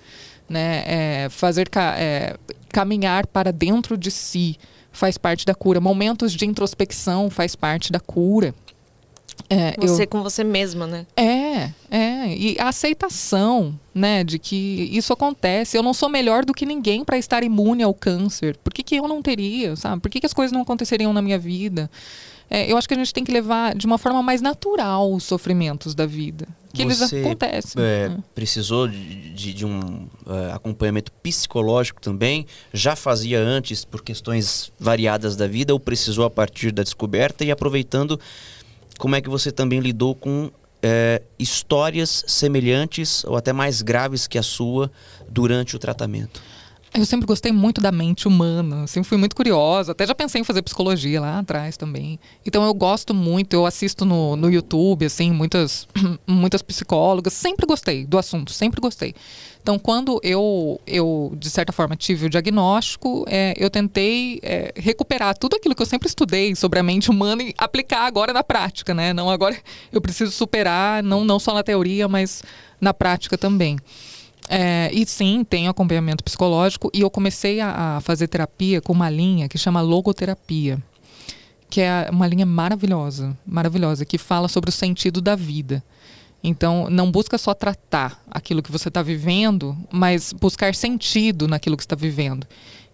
Né? 0.48 0.84
É, 0.86 1.28
fazer 1.30 1.70
ca 1.70 1.96
é, 1.98 2.38
caminhar 2.70 3.26
para 3.28 3.52
dentro 3.52 3.98
de 3.98 4.12
si 4.12 4.58
faz 4.94 5.18
parte 5.18 5.46
da 5.46 5.54
cura. 5.54 5.82
Momentos 5.82 6.32
de 6.32 6.46
introspecção 6.46 7.30
faz 7.30 7.56
parte 7.56 7.92
da 7.92 8.00
cura. 8.00 8.56
É, 9.50 9.76
você 9.78 10.04
eu... 10.04 10.08
com 10.08 10.22
você 10.22 10.44
mesma, 10.44 10.88
né? 10.88 11.06
É, 11.18 11.72
é. 11.90 12.36
E 12.36 12.56
a 12.60 12.70
aceitação, 12.70 13.78
né, 13.94 14.24
de 14.24 14.40
que 14.40 14.90
isso 14.92 15.12
acontece. 15.12 15.76
Eu 15.76 15.84
não 15.84 15.94
sou 15.94 16.08
melhor 16.08 16.46
do 16.46 16.54
que 16.54 16.66
ninguém 16.66 17.04
para 17.04 17.18
estar 17.18 17.44
imune 17.44 17.84
ao 17.84 17.94
câncer. 17.94 18.56
Por 18.64 18.72
que, 18.72 18.84
que 18.84 18.96
eu 18.96 19.08
não 19.08 19.22
teria, 19.22 19.76
sabe? 19.76 20.02
Por 20.02 20.10
que, 20.10 20.20
que 20.20 20.26
as 20.26 20.34
coisas 20.34 20.52
não 20.52 20.62
aconteceriam 20.62 21.12
na 21.12 21.22
minha 21.22 21.40
vida? 21.40 21.90
É, 22.54 22.72
eu 22.72 22.78
acho 22.78 22.88
que 22.88 22.94
a 22.94 22.98
gente 22.98 23.12
tem 23.12 23.24
que 23.24 23.32
levar 23.32 23.74
de 23.74 23.88
uma 23.88 23.98
forma 23.98 24.22
mais 24.22 24.40
natural 24.40 25.12
os 25.12 25.24
sofrimentos 25.24 25.96
da 25.96 26.06
vida. 26.06 26.48
Que 26.72 26.86
Você, 26.86 27.16
eles 27.16 27.26
acontecem. 27.26 27.82
É, 27.82 28.12
é. 28.12 28.18
Precisou 28.36 28.88
de, 28.88 29.32
de, 29.32 29.54
de 29.56 29.66
um 29.66 30.08
uh, 30.28 30.54
acompanhamento 30.54 31.12
psicológico 31.14 32.00
também? 32.00 32.46
Já 32.72 32.96
fazia 32.96 33.40
antes 33.40 33.84
por 33.84 34.04
questões 34.04 34.72
variadas 34.80 35.36
da 35.36 35.48
vida 35.48 35.74
ou 35.74 35.80
precisou 35.80 36.26
a 36.26 36.30
partir 36.30 36.72
da 36.72 36.84
descoberta? 36.84 37.44
E 37.44 37.50
aproveitando, 37.50 38.20
como 39.00 39.16
é 39.16 39.22
que 39.22 39.30
você 39.30 39.52
também 39.52 39.80
lidou 39.80 40.14
com 40.14 40.52
é, 40.80 41.24
histórias 41.40 42.24
semelhantes 42.28 43.24
ou 43.24 43.36
até 43.36 43.52
mais 43.52 43.82
graves 43.82 44.28
que 44.28 44.38
a 44.38 44.44
sua 44.44 44.92
durante 45.28 45.76
o 45.76 45.80
tratamento? 45.80 46.40
Eu 46.96 47.06
sempre 47.08 47.26
gostei 47.26 47.52
muito 47.52 47.82
da 47.82 47.92
mente 47.92 48.28
humana, 48.28 48.86
sempre 48.86 49.10
fui 49.10 49.18
muito 49.18 49.36
curiosa, 49.36 49.94
até 49.94 50.06
já 50.06 50.14
pensei 50.14 50.42
em 50.42 50.44
fazer 50.44 50.62
psicologia 50.62 51.20
lá 51.20 51.40
atrás 51.40 51.76
também. 51.76 52.20
Então 52.46 52.64
eu 52.64 52.74
gosto 52.74 53.16
muito, 53.16 53.54
eu 53.54 53.66
assisto 53.66 54.06
no, 54.06 54.36
no 54.36 54.48
YouTube, 54.48 55.04
assim, 55.04 55.32
muitas, 55.32 55.88
muitas 56.28 56.62
psicólogas, 56.62 57.34
sempre 57.34 57.66
gostei 57.66 58.06
do 58.06 58.18
assunto, 58.18 58.54
sempre 58.54 58.80
gostei. 58.80 59.16
Então, 59.64 59.80
quando 59.80 60.20
eu, 60.22 60.80
eu 60.86 61.34
de 61.38 61.50
certa 61.50 61.72
forma, 61.72 61.96
tive 61.96 62.26
o 62.26 62.30
diagnóstico, 62.30 63.26
é, 63.30 63.54
eu 63.58 63.70
tentei 63.70 64.40
é, 64.44 64.74
recuperar 64.76 65.38
tudo 65.38 65.56
aquilo 65.56 65.74
que 65.74 65.82
eu 65.82 65.86
sempre 65.86 66.08
estudei 66.08 66.54
sobre 66.54 66.80
a 66.80 66.84
mente 66.84 67.10
humana 67.10 67.42
e 67.42 67.56
aplicar 67.58 68.06
agora 68.06 68.34
na 68.34 68.44
prática, 68.44 68.94
né? 68.94 69.14
Não 69.14 69.30
agora 69.30 69.58
eu 69.92 70.02
preciso 70.02 70.34
superar, 70.34 71.02
não, 71.02 71.24
não 71.24 71.40
só 71.40 71.54
na 71.54 71.64
teoria, 71.64 72.10
mas 72.10 72.44
na 72.80 72.94
prática 72.94 73.38
também. 73.38 73.78
É, 74.50 74.90
e 74.94 75.06
sim, 75.06 75.44
tenho 75.44 75.70
acompanhamento 75.70 76.24
psicológico 76.24 76.90
e 76.94 77.02
eu 77.02 77.10
comecei 77.10 77.60
a, 77.60 77.98
a, 77.98 78.02
fazer 78.02 78.28
terapia 78.28 78.82
com 78.82 78.92
uma 78.92 79.10
linha 79.10 79.48
que 79.48 79.58
chama 79.58 79.82
logoterapia, 79.82 80.82
que 81.70 81.82
é 81.82 82.10
uma 82.12 82.28
linha 82.28 82.46
maravilhosa, 82.46 83.38
maravilhosa, 83.46 84.06
que 84.06 84.18
fala 84.18 84.48
sobre 84.48 84.70
o 84.70 84.74
sentido 84.74 85.22
da 85.22 85.36
vida. 85.36 85.84
Então, 86.44 86.90
não 86.90 87.10
busca 87.10 87.38
só 87.38 87.54
tratar 87.54 88.22
aquilo 88.30 88.62
que 88.62 88.72
você 88.72 88.90
está 88.90 89.02
vivendo, 89.02 89.78
mas 89.90 90.34
buscar 90.34 90.76
sentido 90.76 91.48
naquilo 91.48 91.78
que 91.78 91.84
está 91.84 91.96
vivendo. 91.96 92.46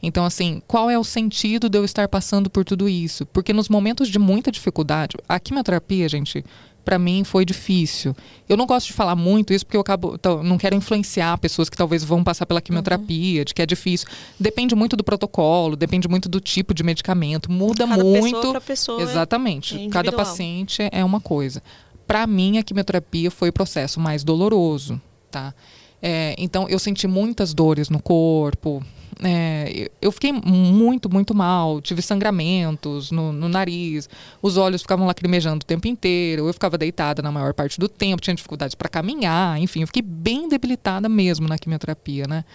Então, 0.01 0.23
assim, 0.23 0.61
qual 0.67 0.89
é 0.89 0.97
o 0.97 1.03
sentido 1.03 1.67
de 1.67 1.77
eu 1.77 1.83
estar 1.83 2.07
passando 2.07 2.49
por 2.49 2.63
tudo 2.63 2.87
isso? 2.87 3.25
Porque 3.25 3.51
nos 3.51 3.67
momentos 3.67 4.07
de 4.07 4.19
muita 4.19 4.51
dificuldade, 4.51 5.17
a 5.27 5.39
quimioterapia, 5.39 6.07
gente, 6.07 6.45
para 6.83 6.97
mim 6.97 7.23
foi 7.23 7.45
difícil. 7.45 8.15
Eu 8.47 8.57
não 8.57 8.65
gosto 8.65 8.87
de 8.87 8.93
falar 8.93 9.15
muito 9.15 9.53
isso 9.53 9.65
porque 9.65 9.77
eu 9.77 9.81
acabo, 9.81 10.19
não 10.43 10.57
quero 10.57 10.75
influenciar 10.75 11.37
pessoas 11.37 11.69
que 11.69 11.77
talvez 11.77 12.03
vão 12.03 12.23
passar 12.23 12.45
pela 12.45 12.61
quimioterapia, 12.61 13.41
uhum. 13.41 13.45
de 13.45 13.53
que 13.53 13.61
é 13.61 13.65
difícil. 13.65 14.07
Depende 14.39 14.75
muito 14.75 14.95
do 14.95 15.03
protocolo, 15.03 15.75
depende 15.75 16.07
muito 16.07 16.27
do 16.27 16.39
tipo 16.39 16.73
de 16.73 16.83
medicamento, 16.83 17.51
muda 17.51 17.87
Cada 17.87 18.03
muito. 18.03 18.53
Pessoa 18.61 18.61
pessoa 18.61 19.01
é 19.01 19.03
Exatamente. 19.03 19.85
É 19.85 19.89
Cada 19.89 20.11
paciente 20.11 20.87
é 20.91 21.03
uma 21.03 21.19
coisa. 21.19 21.61
Para 22.07 22.25
mim, 22.25 22.57
a 22.57 22.63
quimioterapia 22.63 23.29
foi 23.29 23.49
o 23.49 23.53
processo 23.53 23.99
mais 23.99 24.23
doloroso, 24.23 24.99
tá? 25.29 25.53
É, 26.01 26.33
então, 26.37 26.67
eu 26.69 26.79
senti 26.79 27.07
muitas 27.07 27.53
dores 27.53 27.89
no 27.89 28.01
corpo, 28.01 28.83
é, 29.21 29.91
eu 30.01 30.11
fiquei 30.11 30.31
muito, 30.31 31.11
muito 31.11 31.35
mal. 31.35 31.81
Tive 31.81 32.01
sangramentos 32.01 33.11
no, 33.11 33.33
no, 33.33 33.49
nariz, 33.49 34.09
os 34.41 34.55
olhos 34.55 34.81
ficavam 34.81 35.05
lacrimejando 35.05 35.63
o 35.63 35.67
tempo 35.67 35.87
inteiro. 35.87 36.47
Eu 36.47 36.53
ficava 36.53 36.77
deitada 36.77 37.21
na 37.21 37.31
maior 37.31 37.53
parte 37.53 37.79
do 37.79 37.89
tempo, 37.89 38.21
tinha 38.21 38.35
dificuldades 38.35 38.75
para 38.75 38.87
caminhar, 38.87 39.59
enfim, 39.59 39.81
eu 39.81 39.87
fiquei 39.87 40.01
bem 40.01 40.47
debilitada 40.47 41.09
mesmo 41.09 41.47
na 41.47 41.57
quimioterapia, 41.57 42.25
né? 42.27 42.45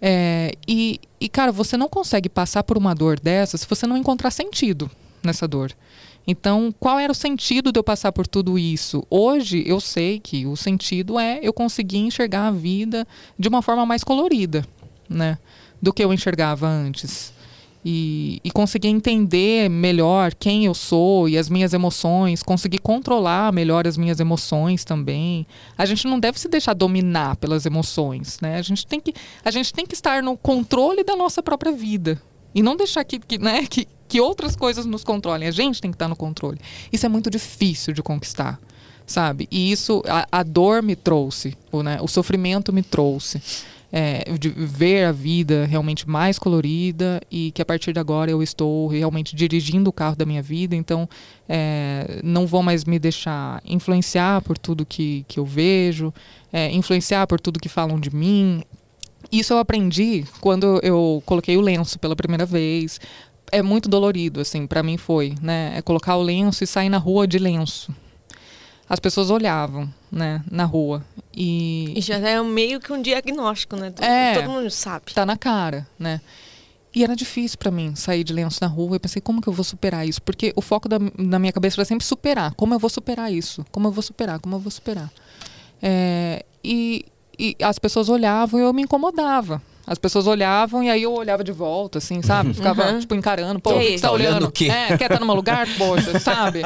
É, 0.00 0.52
e, 0.66 1.00
e, 1.20 1.28
cara, 1.28 1.50
você 1.50 1.76
não 1.76 1.88
consegue 1.88 2.28
passar 2.28 2.62
por 2.62 2.78
uma 2.78 2.94
dor 2.94 3.18
dessa 3.18 3.58
se 3.58 3.66
você 3.68 3.86
não 3.86 3.96
encontrar 3.96 4.30
sentido 4.30 4.90
nessa 5.22 5.46
dor. 5.46 5.72
Então, 6.26 6.72
qual 6.78 6.98
era 6.98 7.10
o 7.10 7.14
sentido 7.14 7.72
de 7.72 7.78
eu 7.78 7.84
passar 7.84 8.12
por 8.12 8.26
tudo 8.26 8.58
isso? 8.58 9.04
Hoje 9.10 9.64
eu 9.66 9.80
sei 9.80 10.20
que 10.20 10.46
o 10.46 10.56
sentido 10.56 11.18
é 11.18 11.40
eu 11.42 11.52
conseguir 11.52 11.98
enxergar 11.98 12.46
a 12.46 12.50
vida 12.50 13.06
de 13.38 13.48
uma 13.48 13.62
forma 13.62 13.84
mais 13.84 14.04
colorida, 14.04 14.64
né? 15.08 15.38
Do 15.80 15.92
que 15.92 16.02
eu 16.02 16.12
enxergava 16.12 16.66
antes. 16.66 17.32
E, 17.84 18.40
e 18.42 18.50
conseguir 18.50 18.88
entender 18.88 19.70
melhor 19.70 20.34
quem 20.34 20.66
eu 20.66 20.74
sou 20.74 21.28
e 21.28 21.38
as 21.38 21.48
minhas 21.48 21.72
emoções, 21.72 22.42
conseguir 22.42 22.78
controlar 22.78 23.52
melhor 23.52 23.86
as 23.86 23.96
minhas 23.96 24.18
emoções 24.18 24.84
também. 24.84 25.46
A 25.76 25.86
gente 25.86 26.06
não 26.06 26.18
deve 26.18 26.40
se 26.40 26.48
deixar 26.48 26.74
dominar 26.74 27.36
pelas 27.36 27.64
emoções, 27.64 28.40
né? 28.42 28.58
A 28.58 28.62
gente 28.62 28.86
tem 28.86 29.00
que, 29.00 29.14
a 29.44 29.50
gente 29.50 29.72
tem 29.72 29.86
que 29.86 29.94
estar 29.94 30.22
no 30.22 30.36
controle 30.36 31.04
da 31.04 31.14
nossa 31.14 31.42
própria 31.42 31.70
vida 31.70 32.20
e 32.54 32.62
não 32.62 32.76
deixar 32.76 33.04
que, 33.04 33.20
que, 33.20 33.38
né, 33.38 33.64
que, 33.64 33.86
que 34.08 34.20
outras 34.20 34.56
coisas 34.56 34.84
nos 34.84 35.04
controlem. 35.04 35.46
A 35.46 35.52
gente 35.52 35.80
tem 35.80 35.90
que 35.90 35.94
estar 35.94 36.08
no 36.08 36.16
controle. 36.16 36.58
Isso 36.92 37.06
é 37.06 37.08
muito 37.08 37.30
difícil 37.30 37.94
de 37.94 38.02
conquistar, 38.02 38.60
sabe? 39.06 39.46
E 39.50 39.70
isso, 39.70 40.02
a, 40.06 40.26
a 40.40 40.42
dor 40.42 40.82
me 40.82 40.96
trouxe, 40.96 41.56
o, 41.70 41.82
né, 41.82 41.98
o 42.02 42.08
sofrimento 42.08 42.72
me 42.72 42.82
trouxe 42.82 43.40
é, 43.92 44.24
de 44.38 44.50
ver 44.50 45.04
a 45.04 45.12
vida 45.12 45.64
realmente 45.66 46.08
mais 46.08 46.38
colorida 46.38 47.20
e 47.30 47.50
que 47.52 47.62
a 47.62 47.64
partir 47.64 47.92
de 47.92 48.00
agora 48.00 48.30
eu 48.30 48.42
estou 48.42 48.86
realmente 48.86 49.34
dirigindo 49.34 49.88
o 49.88 49.92
carro 49.92 50.16
da 50.16 50.26
minha 50.26 50.42
vida, 50.42 50.76
então 50.76 51.08
é, 51.48 52.20
não 52.22 52.46
vou 52.46 52.62
mais 52.62 52.84
me 52.84 52.98
deixar 52.98 53.62
influenciar 53.64 54.42
por 54.42 54.58
tudo 54.58 54.84
que, 54.84 55.24
que 55.26 55.40
eu 55.40 55.44
vejo, 55.44 56.12
é, 56.52 56.70
influenciar 56.70 57.26
por 57.26 57.40
tudo 57.40 57.60
que 57.60 57.68
falam 57.68 57.98
de 57.98 58.14
mim. 58.14 58.62
Isso 59.32 59.52
eu 59.52 59.58
aprendi 59.58 60.24
quando 60.40 60.80
eu 60.82 61.22
coloquei 61.26 61.56
o 61.56 61.60
lenço 61.60 61.98
pela 61.98 62.16
primeira 62.16 62.46
vez. 62.46 63.00
É 63.50 63.62
muito 63.62 63.88
dolorido, 63.88 64.40
assim, 64.40 64.66
para 64.66 64.82
mim 64.82 64.98
foi, 64.98 65.34
né? 65.40 65.72
É 65.76 65.82
colocar 65.82 66.16
o 66.16 66.22
lenço 66.22 66.62
e 66.62 66.66
sair 66.66 66.90
na 66.90 66.98
rua 66.98 67.26
de 67.26 67.38
lenço 67.38 67.92
as 68.88 68.98
pessoas 68.98 69.30
olhavam, 69.30 69.92
né, 70.10 70.42
na 70.50 70.64
rua. 70.64 71.04
E, 71.34 71.92
e 71.96 72.00
já 72.00 72.16
é 72.16 72.42
meio 72.42 72.80
que 72.80 72.92
um 72.92 73.00
diagnóstico, 73.00 73.76
né? 73.76 73.90
Todo, 73.90 74.04
é, 74.04 74.34
todo 74.34 74.50
mundo 74.50 74.70
sabe. 74.70 75.12
Tá 75.12 75.26
na 75.26 75.36
cara, 75.36 75.86
né? 75.98 76.20
E 76.94 77.04
era 77.04 77.14
difícil 77.14 77.58
para 77.58 77.70
mim 77.70 77.94
sair 77.94 78.24
de 78.24 78.32
lenço 78.32 78.58
na 78.60 78.66
rua. 78.66 78.96
Eu 78.96 79.00
pensei, 79.00 79.20
como 79.20 79.40
que 79.40 79.48
eu 79.48 79.52
vou 79.52 79.64
superar 79.64 80.08
isso? 80.08 80.22
Porque 80.22 80.52
o 80.56 80.62
foco 80.62 80.88
da, 80.88 80.98
da 80.98 81.38
minha 81.38 81.52
cabeça 81.52 81.76
era 81.76 81.84
sempre 81.84 82.04
superar. 82.04 82.54
Como 82.54 82.74
eu 82.74 82.78
vou 82.78 82.90
superar 82.90 83.32
isso? 83.32 83.64
Como 83.70 83.86
eu 83.86 83.92
vou 83.92 84.02
superar? 84.02 84.40
Como 84.40 84.56
eu 84.56 84.58
vou 84.58 84.70
superar? 84.70 85.12
É, 85.82 86.44
e, 86.64 87.04
e 87.38 87.56
as 87.62 87.78
pessoas 87.78 88.08
olhavam 88.08 88.58
e 88.58 88.62
eu 88.62 88.72
me 88.72 88.82
incomodava. 88.82 89.62
As 89.88 89.98
pessoas 89.98 90.26
olhavam 90.26 90.84
e 90.84 90.90
aí 90.90 91.02
eu 91.02 91.12
olhava 91.12 91.42
de 91.42 91.52
volta, 91.52 91.98
assim, 91.98 92.20
sabe? 92.22 92.52
Ficava, 92.54 92.92
uhum. 92.92 93.00
tipo, 93.00 93.14
encarando. 93.14 93.58
Pô, 93.58 93.78
que 93.78 93.98
tá, 93.98 94.08
tá 94.08 94.12
olhando? 94.12 94.46
o 94.46 94.52
quê? 94.52 94.66
É, 94.66 94.88
quer 94.88 95.04
estar 95.04 95.18
tá 95.18 95.24
num 95.24 95.32
lugar? 95.32 95.66
Poxa, 95.78 96.18
sabe? 96.20 96.62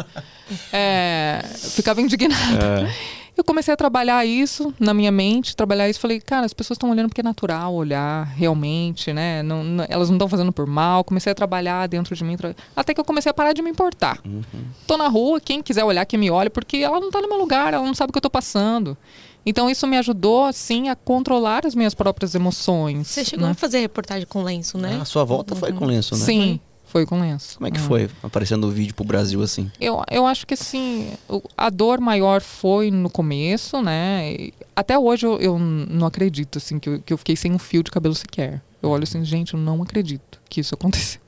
É, 0.72 1.42
ficava 1.54 2.00
indignada. 2.00 2.88
É. 2.88 3.22
Eu 3.34 3.42
comecei 3.42 3.72
a 3.72 3.76
trabalhar 3.76 4.26
isso 4.26 4.74
na 4.78 4.92
minha 4.92 5.10
mente, 5.10 5.56
trabalhar 5.56 5.88
isso. 5.88 5.98
Falei, 5.98 6.20
cara, 6.20 6.44
as 6.44 6.52
pessoas 6.52 6.76
estão 6.76 6.90
olhando 6.90 7.08
porque 7.08 7.22
é 7.22 7.24
natural 7.24 7.72
olhar, 7.72 8.26
realmente, 8.26 9.10
né? 9.12 9.42
Não, 9.42 9.64
não, 9.64 9.86
elas 9.88 10.10
não 10.10 10.16
estão 10.16 10.28
fazendo 10.28 10.52
por 10.52 10.66
mal. 10.66 11.02
Comecei 11.02 11.32
a 11.32 11.34
trabalhar 11.34 11.86
dentro 11.88 12.14
de 12.14 12.22
mim. 12.22 12.36
Até 12.76 12.92
que 12.92 13.00
eu 13.00 13.04
comecei 13.04 13.30
a 13.30 13.34
parar 13.34 13.54
de 13.54 13.62
me 13.62 13.70
importar. 13.70 14.20
Uhum. 14.24 14.42
Tô 14.86 14.98
na 14.98 15.08
rua, 15.08 15.40
quem 15.40 15.62
quiser 15.62 15.82
olhar, 15.82 16.04
que 16.04 16.18
me 16.18 16.30
olhe, 16.30 16.50
porque 16.50 16.78
ela 16.78 17.00
não 17.00 17.06
está 17.06 17.22
no 17.22 17.28
meu 17.28 17.38
lugar, 17.38 17.72
ela 17.72 17.84
não 17.84 17.94
sabe 17.94 18.10
o 18.10 18.12
que 18.12 18.18
eu 18.18 18.22
tô 18.22 18.30
passando. 18.30 18.98
Então 19.44 19.68
isso 19.68 19.86
me 19.86 19.96
ajudou, 19.98 20.44
assim, 20.44 20.88
a 20.88 20.96
controlar 20.96 21.66
as 21.66 21.74
minhas 21.74 21.94
próprias 21.94 22.34
emoções. 22.34 23.08
Você 23.08 23.24
chegou 23.24 23.46
né? 23.46 23.52
a 23.52 23.54
fazer 23.54 23.80
reportagem 23.80 24.26
com 24.26 24.42
lenço, 24.42 24.78
né? 24.78 24.96
Ah, 24.98 25.02
a 25.02 25.04
sua 25.04 25.24
volta 25.24 25.54
uhum. 25.54 25.60
foi 25.60 25.72
com 25.72 25.84
lenço, 25.84 26.16
né? 26.16 26.24
Sim. 26.24 26.60
Foi 26.84 27.06
com 27.06 27.18
lenço. 27.18 27.56
Como 27.56 27.66
é 27.66 27.70
que 27.70 27.80
uhum. 27.80 27.86
foi 27.86 28.10
aparecendo 28.22 28.66
o 28.66 28.70
vídeo 28.70 28.94
pro 28.94 29.02
Brasil 29.02 29.40
assim? 29.42 29.72
Eu, 29.80 30.02
eu 30.10 30.26
acho 30.26 30.46
que 30.46 30.52
assim, 30.52 31.10
a 31.56 31.70
dor 31.70 31.98
maior 31.98 32.42
foi 32.42 32.90
no 32.90 33.08
começo, 33.08 33.80
né? 33.80 34.50
Até 34.76 34.98
hoje 34.98 35.24
eu, 35.24 35.38
eu 35.38 35.58
não 35.58 36.06
acredito, 36.06 36.58
assim, 36.58 36.78
que 36.78 36.90
eu, 36.90 37.00
que 37.00 37.10
eu 37.10 37.16
fiquei 37.16 37.34
sem 37.34 37.50
um 37.50 37.58
fio 37.58 37.82
de 37.82 37.90
cabelo 37.90 38.14
sequer. 38.14 38.60
Eu 38.82 38.90
olho 38.90 39.04
assim, 39.04 39.24
gente, 39.24 39.54
eu 39.54 39.60
não 39.60 39.82
acredito 39.82 40.38
que 40.50 40.60
isso 40.60 40.74
aconteceu. 40.74 41.22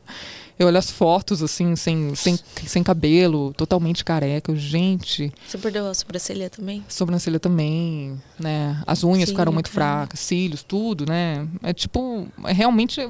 Eu 0.58 0.68
olho 0.68 0.78
as 0.78 0.90
fotos, 0.90 1.42
assim, 1.42 1.74
sem, 1.74 2.14
sem, 2.14 2.38
sem 2.66 2.82
cabelo, 2.82 3.52
totalmente 3.54 4.04
careca. 4.04 4.52
Eu, 4.52 4.56
gente. 4.56 5.32
Você 5.46 5.58
perdeu 5.58 5.88
a 5.88 5.94
sobrancelha 5.94 6.48
também? 6.48 6.84
Sobrancelha 6.88 7.40
também, 7.40 8.20
né? 8.38 8.80
As 8.86 9.02
unhas 9.02 9.30
ficaram 9.30 9.52
muito 9.52 9.68
fracas, 9.68 10.20
cílios, 10.20 10.62
tudo, 10.62 11.06
né? 11.06 11.46
É 11.62 11.72
tipo, 11.72 12.28
é 12.44 12.52
realmente 12.52 13.00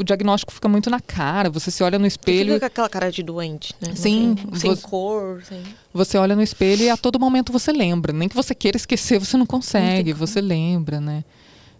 o 0.00 0.04
diagnóstico 0.04 0.52
fica 0.52 0.68
muito 0.68 0.88
na 0.88 0.98
cara. 0.98 1.50
Você 1.50 1.70
se 1.70 1.82
olha 1.82 1.98
no 1.98 2.06
espelho. 2.06 2.52
Você 2.52 2.54
fica 2.54 2.60
com 2.60 2.66
aquela 2.66 2.88
cara 2.88 3.10
de 3.10 3.22
doente, 3.22 3.74
né? 3.80 3.94
Sim. 3.94 4.34
sem 4.54 4.70
você, 4.74 4.82
cor. 4.82 5.42
Sem... 5.44 5.62
Você 5.92 6.16
olha 6.16 6.34
no 6.34 6.42
espelho 6.42 6.84
e 6.84 6.88
a 6.88 6.96
todo 6.96 7.20
momento 7.20 7.52
você 7.52 7.70
lembra. 7.70 8.12
Nem 8.12 8.28
que 8.28 8.34
você 8.34 8.54
queira 8.54 8.76
esquecer, 8.76 9.18
você 9.18 9.36
não 9.36 9.44
consegue. 9.44 10.12
Não 10.12 10.18
você 10.18 10.40
lembra, 10.40 11.00
né? 11.00 11.22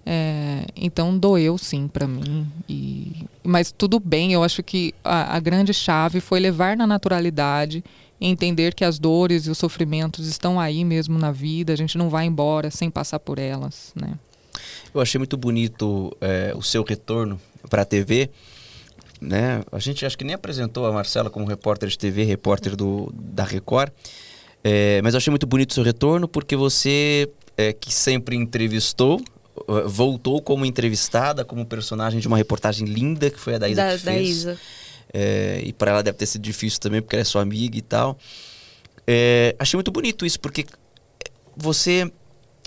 É, 0.04 0.64
então 0.74 1.16
doeu 1.16 1.58
sim 1.58 1.86
para 1.86 2.06
mim. 2.06 2.46
E, 2.68 3.26
mas 3.42 3.72
tudo 3.72 4.00
bem, 4.00 4.32
eu 4.32 4.42
acho 4.42 4.62
que 4.62 4.94
a, 5.04 5.36
a, 5.36 5.40
grande 5.40 5.74
chave 5.74 6.20
foi 6.20 6.40
levar 6.40 6.76
na 6.76 6.86
naturalidade, 6.86 7.84
entender 8.20 8.74
que 8.74 8.84
as 8.84 8.98
dores 8.98 9.46
e 9.46 9.50
os 9.50 9.58
sofrimentos 9.58 10.26
estão 10.26 10.58
aí 10.58 10.84
mesmo 10.84 11.18
na 11.18 11.30
vida, 11.30 11.72
a 11.72 11.76
gente 11.76 11.96
não 11.98 12.08
vai 12.08 12.26
embora 12.26 12.70
sem 12.70 12.90
passar 12.90 13.18
por 13.18 13.38
elas. 13.38 13.92
Né? 13.94 14.14
Eu 14.94 15.00
achei 15.00 15.18
muito 15.18 15.36
bonito 15.36 16.16
é, 16.20 16.52
o 16.56 16.62
seu 16.62 16.82
retorno 16.82 17.40
para 17.68 17.82
a 17.82 17.84
TV. 17.84 18.30
Né? 19.20 19.62
A 19.70 19.78
gente 19.78 20.06
acho 20.06 20.16
que 20.16 20.24
nem 20.24 20.34
apresentou 20.34 20.86
a 20.86 20.92
Marcela 20.92 21.28
como 21.28 21.44
repórter 21.44 21.88
de 21.88 21.98
TV, 21.98 22.24
repórter 22.24 22.74
do, 22.74 23.12
da 23.14 23.44
Record. 23.44 23.92
É, 24.64 25.00
mas 25.02 25.14
eu 25.14 25.18
achei 25.18 25.30
muito 25.30 25.46
bonito 25.46 25.70
o 25.70 25.74
seu 25.74 25.84
retorno 25.84 26.26
porque 26.26 26.56
você, 26.56 27.30
é, 27.56 27.72
que 27.72 27.92
sempre 27.92 28.36
entrevistou, 28.36 29.20
voltou 29.86 30.40
como 30.40 30.64
entrevistada, 30.64 31.44
como 31.44 31.64
personagem 31.64 32.20
de 32.20 32.26
uma 32.28 32.36
reportagem 32.36 32.86
linda 32.86 33.30
que 33.30 33.38
foi 33.38 33.54
a 33.54 33.58
da 33.58 33.68
Isa. 33.68 33.82
Da, 33.82 33.98
que 33.98 34.04
da 34.04 34.12
fez. 34.12 34.28
Isa. 34.28 34.58
É, 35.12 35.60
e 35.64 35.72
para 35.72 35.90
ela 35.90 36.02
deve 36.02 36.18
ter 36.18 36.26
sido 36.26 36.42
difícil 36.42 36.80
também, 36.80 37.02
porque 37.02 37.16
ela 37.16 37.22
é 37.22 37.24
sua 37.24 37.42
amiga 37.42 37.76
e 37.76 37.82
tal. 37.82 38.16
É, 39.06 39.56
achei 39.58 39.76
muito 39.76 39.90
bonito 39.90 40.24
isso, 40.24 40.38
porque 40.38 40.64
você 41.56 42.10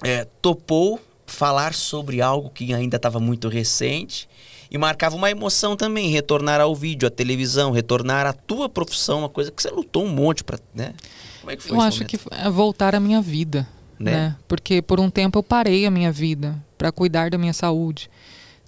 é, 0.03 0.25
topou 0.41 0.99
falar 1.25 1.73
sobre 1.73 2.21
algo 2.21 2.49
que 2.49 2.73
ainda 2.73 2.97
estava 2.97 3.19
muito 3.19 3.47
recente 3.47 4.27
e 4.69 4.77
marcava 4.77 5.15
uma 5.15 5.29
emoção 5.29 5.75
também, 5.75 6.09
retornar 6.09 6.59
ao 6.59 6.75
vídeo, 6.75 7.07
à 7.07 7.11
televisão, 7.11 7.71
retornar 7.71 8.25
à 8.25 8.33
tua 8.33 8.67
profissão, 8.67 9.19
uma 9.19 9.29
coisa 9.29 9.51
que 9.51 9.61
você 9.61 9.69
lutou 9.69 10.03
um 10.03 10.09
monte 10.09 10.43
para, 10.43 10.59
né? 10.73 10.93
Como 11.41 11.51
é 11.51 11.55
que 11.55 11.63
foi 11.63 11.77
Eu 11.77 11.81
acho 11.81 11.99
momento? 11.99 12.09
que 12.09 12.35
é 12.35 12.49
voltar 12.49 12.95
à 12.95 12.99
minha 12.99 13.21
vida, 13.21 13.67
né? 14.03 14.11
né? 14.11 14.35
Porque 14.47 14.81
por 14.81 14.99
um 14.99 15.09
tempo 15.09 15.39
eu 15.39 15.43
parei 15.43 15.85
a 15.85 15.91
minha 15.91 16.11
vida 16.11 16.55
para 16.77 16.91
cuidar 16.91 17.29
da 17.29 17.37
minha 17.37 17.53
saúde. 17.53 18.09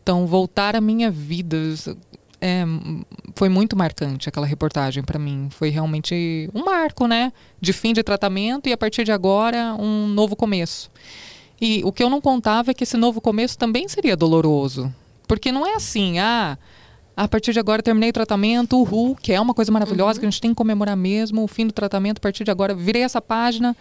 Então, 0.01 0.27
voltar 0.27 0.75
à 0.75 0.81
minha 0.81 1.09
vida 1.09 1.57
é, 2.39 2.63
foi 3.35 3.49
muito 3.49 3.75
marcante 3.75 4.29
aquela 4.29 4.45
reportagem 4.45 5.03
para 5.03 5.17
mim. 5.17 5.47
Foi 5.49 5.69
realmente 5.69 6.49
um 6.53 6.63
marco, 6.63 7.07
né? 7.07 7.33
De 7.59 7.73
fim 7.73 7.91
de 7.91 8.03
tratamento 8.03 8.69
e 8.69 8.73
a 8.73 8.77
partir 8.77 9.03
de 9.03 9.11
agora 9.11 9.75
um 9.79 10.07
novo 10.07 10.35
começo. 10.35 10.91
E 11.59 11.81
o 11.83 11.91
que 11.91 12.03
eu 12.03 12.09
não 12.09 12.21
contava 12.21 12.71
é 12.71 12.73
que 12.73 12.83
esse 12.83 12.97
novo 12.97 13.19
começo 13.19 13.57
também 13.57 13.87
seria 13.87 14.15
doloroso. 14.15 14.93
Porque 15.27 15.51
não 15.51 15.65
é 15.65 15.73
assim, 15.75 16.19
ah, 16.19 16.57
a 17.15 17.27
partir 17.27 17.53
de 17.53 17.59
agora 17.59 17.81
terminei 17.81 18.09
o 18.09 18.13
tratamento, 18.13 18.77
uhul, 18.77 19.15
que 19.15 19.31
é 19.31 19.39
uma 19.39 19.53
coisa 19.53 19.71
maravilhosa, 19.71 20.17
uhum. 20.17 20.19
que 20.19 20.25
a 20.25 20.29
gente 20.29 20.41
tem 20.41 20.51
que 20.51 20.55
comemorar 20.55 20.97
mesmo, 20.97 21.43
o 21.43 21.47
fim 21.47 21.65
do 21.65 21.73
tratamento, 21.73 22.17
a 22.17 22.21
partir 22.21 22.43
de 22.43 22.51
agora 22.51 22.75
virei 22.75 23.03
essa 23.03 23.21
página, 23.21 23.75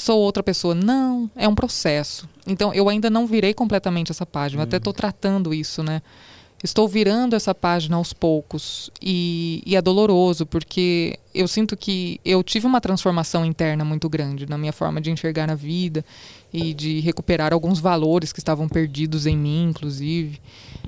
sou 0.00 0.18
outra 0.18 0.42
pessoa. 0.42 0.74
Não, 0.74 1.30
é 1.36 1.46
um 1.46 1.54
processo. 1.54 2.28
Então, 2.46 2.72
eu 2.72 2.88
ainda 2.88 3.10
não 3.10 3.26
virei 3.26 3.52
completamente 3.52 4.10
essa 4.10 4.24
página, 4.24 4.62
uhum. 4.62 4.64
até 4.66 4.78
estou 4.78 4.92
tratando 4.92 5.52
isso, 5.52 5.82
né? 5.82 6.02
Estou 6.62 6.86
virando 6.86 7.34
essa 7.34 7.54
página 7.54 7.96
aos 7.96 8.12
poucos 8.12 8.90
e, 9.00 9.62
e, 9.64 9.76
é 9.76 9.80
doloroso 9.80 10.44
porque 10.44 11.18
eu 11.34 11.48
sinto 11.48 11.74
que 11.74 12.20
eu 12.22 12.42
tive 12.42 12.66
uma 12.66 12.82
transformação 12.82 13.46
interna 13.46 13.82
muito 13.82 14.10
grande 14.10 14.44
na 14.46 14.58
minha 14.58 14.72
forma 14.72 15.00
de 15.00 15.10
enxergar 15.10 15.50
a 15.50 15.54
vida 15.54 16.04
e 16.52 16.74
de 16.74 17.00
recuperar 17.00 17.54
alguns 17.54 17.80
valores 17.80 18.30
que 18.30 18.40
estavam 18.40 18.68
perdidos 18.68 19.24
em 19.24 19.38
mim, 19.38 19.70
inclusive. 19.70 20.38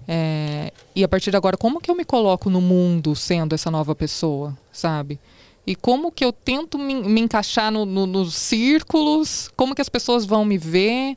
É, 0.06 0.70
e 0.94 1.02
a 1.02 1.08
partir 1.08 1.30
de 1.30 1.38
agora, 1.38 1.56
como 1.56 1.80
que 1.80 1.90
eu 1.90 1.94
me 1.94 2.04
coloco 2.04 2.50
no 2.50 2.60
mundo 2.60 3.16
sendo 3.16 3.54
essa 3.54 3.70
nova 3.70 3.94
pessoa, 3.94 4.54
sabe? 4.70 5.18
E 5.66 5.76
como 5.76 6.10
que 6.10 6.24
eu 6.24 6.32
tento 6.32 6.78
me, 6.78 6.94
me 6.94 7.20
encaixar 7.20 7.70
no, 7.70 7.84
no, 7.84 8.06
nos 8.06 8.34
círculos, 8.34 9.48
como 9.56 9.74
que 9.74 9.80
as 9.80 9.88
pessoas 9.88 10.24
vão 10.24 10.44
me 10.44 10.58
ver. 10.58 11.16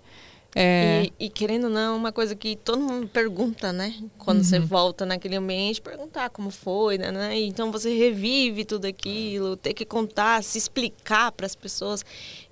É... 0.58 1.10
E, 1.20 1.26
e, 1.26 1.30
querendo 1.30 1.66
ou 1.66 1.70
não, 1.70 1.98
uma 1.98 2.14
coisa 2.14 2.34
que 2.34 2.56
todo 2.56 2.80
mundo 2.80 3.08
pergunta, 3.08 3.74
né? 3.74 3.94
Quando 4.18 4.38
uhum. 4.38 4.44
você 4.44 4.60
volta 4.60 5.06
naquele 5.06 5.36
ambiente, 5.36 5.82
perguntar 5.82 6.30
como 6.30 6.50
foi, 6.50 6.98
né, 6.98 7.12
né? 7.12 7.38
Então 7.40 7.72
você 7.72 7.94
revive 7.94 8.64
tudo 8.64 8.86
aquilo, 8.86 9.58
ter 9.58 9.74
que 9.74 9.84
contar, 9.84 10.42
se 10.44 10.58
explicar 10.58 11.32
para 11.34 11.46
as 11.46 11.56
pessoas. 11.56 12.06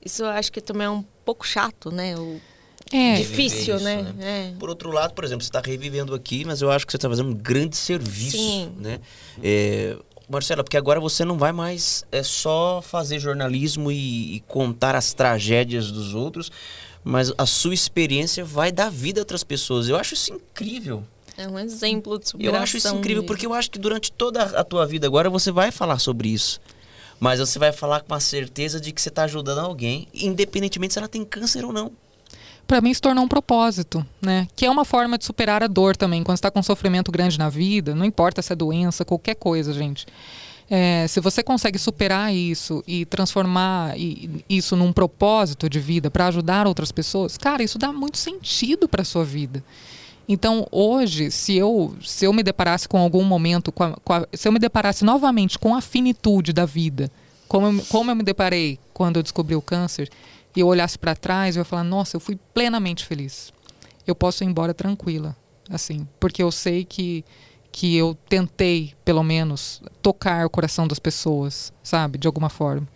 Isso 0.03 0.23
eu 0.23 0.27
acho 0.27 0.51
que 0.51 0.59
também 0.59 0.87
é 0.87 0.89
um 0.89 1.05
pouco 1.23 1.47
chato, 1.47 1.91
né? 1.91 2.17
O, 2.17 2.41
é. 2.91 3.15
Difícil, 3.15 3.77
isso, 3.77 3.83
né? 3.83 4.01
né? 4.17 4.51
É. 4.53 4.59
Por 4.59 4.69
outro 4.69 4.91
lado, 4.91 5.13
por 5.13 5.23
exemplo, 5.23 5.43
você 5.43 5.49
está 5.49 5.61
revivendo 5.61 6.13
aqui, 6.13 6.43
mas 6.45 6.61
eu 6.61 6.69
acho 6.69 6.85
que 6.85 6.91
você 6.91 6.97
está 6.97 7.09
fazendo 7.09 7.29
um 7.29 7.33
grande 7.33 7.77
serviço, 7.77 8.37
Sim. 8.37 8.71
né? 8.77 8.99
É, 9.41 9.97
Marcela, 10.33 10.63
porque 10.63 10.77
agora 10.77 10.99
você 10.99 11.23
não 11.23 11.37
vai 11.37 11.51
mais 11.51 12.05
é 12.11 12.23
só 12.23 12.81
fazer 12.81 13.19
jornalismo 13.19 13.91
e, 13.91 14.35
e, 14.35 14.39
contar 14.41 14.95
as 14.95 15.13
tragédias 15.13 15.91
dos 15.91 16.13
outros, 16.13 16.51
mas 17.03 17.31
a 17.37 17.45
sua 17.45 17.73
experiência 17.73 18.43
vai 18.43 18.71
dar 18.71 18.89
vida 18.89 19.19
a 19.19 19.23
outras 19.23 19.43
pessoas. 19.43 19.87
Eu 19.87 19.95
acho 19.95 20.13
isso 20.13 20.33
incrível. 20.33 21.03
É 21.37 21.47
um 21.47 21.57
exemplo 21.57 22.19
de 22.19 22.29
superação. 22.29 22.55
Eu 22.55 22.61
acho 22.61 22.77
isso 22.77 22.95
incrível 22.95 23.23
porque 23.23 23.45
eu 23.45 23.53
acho 23.53 23.71
que 23.71 23.79
durante 23.79 24.11
toda 24.11 24.43
a 24.43 24.63
tua 24.63 24.85
vida 24.85 25.07
agora 25.07 25.29
você 25.29 25.51
vai 25.51 25.71
falar 25.71 25.99
sobre 25.99 26.29
isso. 26.29 26.59
Mas 27.19 27.39
você 27.39 27.57
vai 27.57 27.71
falar 27.71 28.01
com 28.01 28.13
a 28.13 28.19
certeza 28.19 28.79
de 28.79 28.91
que 28.91 29.01
você 29.01 29.09
está 29.09 29.23
ajudando 29.23 29.59
alguém, 29.59 30.07
independentemente 30.13 30.93
se 30.93 30.99
ela 30.99 31.07
tem 31.07 31.23
câncer 31.23 31.63
ou 31.63 31.71
não. 31.71 31.91
Para 32.73 32.81
mim 32.81 32.91
se 32.91 32.99
tornou 32.99 33.23
um 33.23 33.27
propósito, 33.27 34.03
né? 34.19 34.47
Que 34.55 34.65
é 34.65 34.71
uma 34.71 34.83
forma 34.83 35.15
de 35.15 35.23
superar 35.25 35.61
a 35.61 35.67
dor 35.67 35.95
também. 35.95 36.23
Quando 36.23 36.37
está 36.37 36.49
com 36.49 36.59
um 36.59 36.63
sofrimento 36.63 37.11
grande 37.11 37.37
na 37.37 37.47
vida, 37.47 37.93
não 37.93 38.03
importa 38.03 38.41
se 38.41 38.51
é 38.51 38.55
doença, 38.55 39.05
qualquer 39.05 39.35
coisa, 39.35 39.71
gente. 39.71 40.07
É, 40.67 41.05
se 41.07 41.19
você 41.19 41.43
consegue 41.43 41.77
superar 41.77 42.33
isso 42.33 42.83
e 42.87 43.05
transformar 43.05 43.93
isso 44.49 44.75
num 44.75 44.91
propósito 44.91 45.69
de 45.69 45.79
vida 45.79 46.09
para 46.09 46.25
ajudar 46.25 46.65
outras 46.65 46.91
pessoas, 46.91 47.37
cara, 47.37 47.61
isso 47.61 47.77
dá 47.77 47.93
muito 47.93 48.17
sentido 48.17 48.87
para 48.87 49.03
sua 49.03 49.23
vida. 49.23 49.63
Então, 50.27 50.65
hoje, 50.71 51.29
se 51.29 51.55
eu, 51.55 51.95
se 52.03 52.25
eu 52.25 52.33
me 52.33 52.41
deparasse 52.41 52.89
com 52.89 52.97
algum 52.97 53.23
momento, 53.23 53.71
com 53.71 53.83
a, 53.83 53.91
com 54.03 54.13
a, 54.13 54.27
se 54.33 54.47
eu 54.47 54.51
me 54.51 54.57
deparasse 54.57 55.05
novamente 55.05 55.59
com 55.59 55.75
a 55.75 55.81
finitude 55.81 56.51
da 56.51 56.65
vida, 56.65 57.11
como 57.47 57.67
eu, 57.67 57.85
como 57.87 58.09
eu 58.09 58.15
me 58.15 58.23
deparei 58.23 58.79
quando 58.95 59.17
eu 59.17 59.21
descobri 59.21 59.55
o 59.55 59.61
câncer, 59.61 60.09
e 60.55 60.59
eu 60.59 60.67
olhasse 60.67 60.97
para 60.97 61.15
trás, 61.15 61.55
eu 61.55 61.61
ia 61.61 61.65
falar: 61.65 61.83
nossa, 61.83 62.15
eu 62.15 62.19
fui 62.19 62.37
plenamente 62.53 63.05
feliz. 63.05 63.51
Eu 64.05 64.15
posso 64.15 64.43
ir 64.43 64.47
embora 64.47 64.73
tranquila, 64.73 65.35
assim, 65.69 66.07
porque 66.19 66.43
eu 66.43 66.51
sei 66.51 66.83
que 66.85 67.23
que 67.71 67.97
eu 67.97 68.15
tentei, 68.29 68.93
pelo 69.03 69.23
menos, 69.23 69.81
tocar 69.99 70.45
o 70.45 70.49
coração 70.49 70.87
das 70.87 70.99
pessoas, 70.99 71.73
sabe, 71.81 72.19
de 72.19 72.27
alguma 72.27 72.47
forma. 72.47 72.87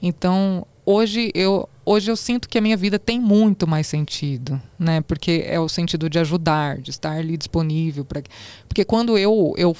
Então, 0.00 0.66
hoje 0.86 1.30
eu 1.34 1.68
hoje 1.84 2.10
eu 2.10 2.16
sinto 2.16 2.48
que 2.48 2.56
a 2.56 2.60
minha 2.60 2.76
vida 2.76 2.98
tem 2.98 3.20
muito 3.20 3.66
mais 3.66 3.86
sentido, 3.86 4.60
né? 4.78 5.00
Porque 5.02 5.44
é 5.46 5.60
o 5.60 5.68
sentido 5.68 6.08
de 6.08 6.18
ajudar, 6.18 6.78
de 6.78 6.90
estar 6.90 7.12
ali 7.12 7.36
disponível 7.36 8.04
para 8.04 8.22
porque 8.66 8.84
quando 8.84 9.18
eu 9.18 9.54
eu 9.56 9.76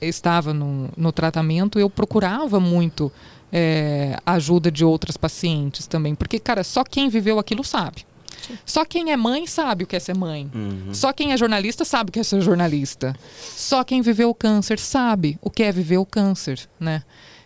estava 0.00 0.54
no, 0.54 0.88
no 0.96 1.12
tratamento 1.12 1.78
eu 1.78 1.90
procurava 1.90 2.58
muito 2.58 3.12
é, 3.52 4.18
ajuda 4.24 4.70
de 4.70 4.84
outras 4.84 5.16
pacientes 5.16 5.86
também, 5.86 6.14
porque 6.14 6.38
cara 6.38 6.64
só 6.64 6.84
quem 6.84 7.08
viveu 7.08 7.38
aquilo 7.38 7.64
sabe. 7.64 8.06
Só 8.64 8.84
quem 8.84 9.12
é 9.12 9.16
mãe 9.16 9.46
sabe 9.46 9.84
o 9.84 9.86
que 9.86 9.94
é 9.94 10.00
ser 10.00 10.16
mãe. 10.16 10.50
Uhum. 10.54 10.94
Só 10.94 11.12
quem 11.12 11.32
é 11.32 11.36
jornalista 11.36 11.84
sabe 11.84 12.08
o 12.08 12.12
que 12.12 12.20
é 12.20 12.22
ser 12.22 12.40
jornalista. 12.40 13.14
Só 13.38 13.84
quem 13.84 14.00
viveu 14.00 14.30
o 14.30 14.34
câncer 14.34 14.78
sabe 14.78 15.38
o 15.42 15.50
que 15.50 15.62
é 15.62 15.70
viver 15.70 15.98
o 15.98 16.06
câncer, 16.06 16.68
né? 16.78 17.02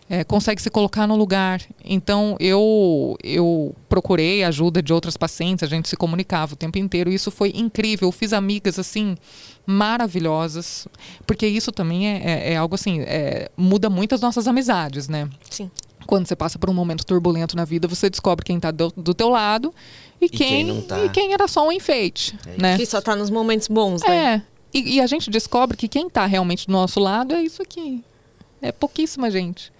é, 0.09 0.23
consegue 0.23 0.61
se 0.61 0.69
colocar 0.69 1.07
no 1.07 1.15
lugar. 1.15 1.61
Então 1.83 2.35
eu 2.39 3.17
eu 3.23 3.75
procurei 3.89 4.43
ajuda 4.43 4.81
de 4.81 4.93
outras 4.93 5.17
pacientes, 5.17 5.63
a 5.63 5.67
gente 5.67 5.89
se 5.89 5.95
comunicava 5.95 6.53
o 6.53 6.55
tempo 6.55 6.77
inteiro. 6.77 7.11
E 7.11 7.15
isso 7.15 7.31
foi 7.31 7.51
incrível. 7.55 8.07
Eu 8.07 8.11
fiz 8.11 8.33
amigas 8.33 8.77
assim 8.77 9.17
maravilhosas, 9.65 10.87
porque 11.25 11.47
isso 11.47 11.71
também 11.71 12.07
é, 12.07 12.21
é, 12.23 12.53
é 12.53 12.57
algo 12.57 12.75
assim 12.75 13.01
é, 13.01 13.49
muda 13.57 13.89
muito 13.89 14.13
as 14.13 14.21
nossas 14.21 14.47
amizades, 14.47 15.07
né? 15.07 15.27
Sim. 15.49 15.71
Quando 16.05 16.27
você 16.27 16.35
passa 16.35 16.59
por 16.59 16.69
um 16.69 16.73
momento 16.73 17.05
turbulento 17.05 17.55
na 17.55 17.65
vida, 17.65 17.87
você 17.87 18.09
descobre 18.09 18.45
quem 18.45 18.57
está 18.57 18.71
do, 18.71 18.93
do, 18.95 19.13
teu 19.13 19.29
lado 19.29 19.73
e, 20.21 20.25
e 20.25 20.29
quem, 20.29 20.65
quem 20.65 20.81
tá. 20.81 21.05
e 21.05 21.09
quem 21.09 21.33
era 21.33 21.47
só 21.47 21.67
um 21.67 21.71
enfeite, 21.71 22.37
é 22.45 22.61
né? 22.61 22.77
Que 22.77 22.85
só 22.85 22.99
está 22.99 23.15
nos 23.15 23.29
momentos 23.29 23.67
bons, 23.67 24.01
né? 24.03 24.35
É. 24.35 24.41
E, 24.73 24.95
e 24.95 25.01
a 25.01 25.07
gente 25.07 25.29
descobre 25.29 25.77
que 25.77 25.87
quem 25.87 26.07
está 26.07 26.25
realmente 26.25 26.67
do 26.67 26.73
nosso 26.73 26.99
lado 26.99 27.33
é 27.33 27.41
isso 27.41 27.61
aqui. 27.61 28.03
É 28.61 28.71
pouquíssima 28.71 29.31
gente. 29.31 29.71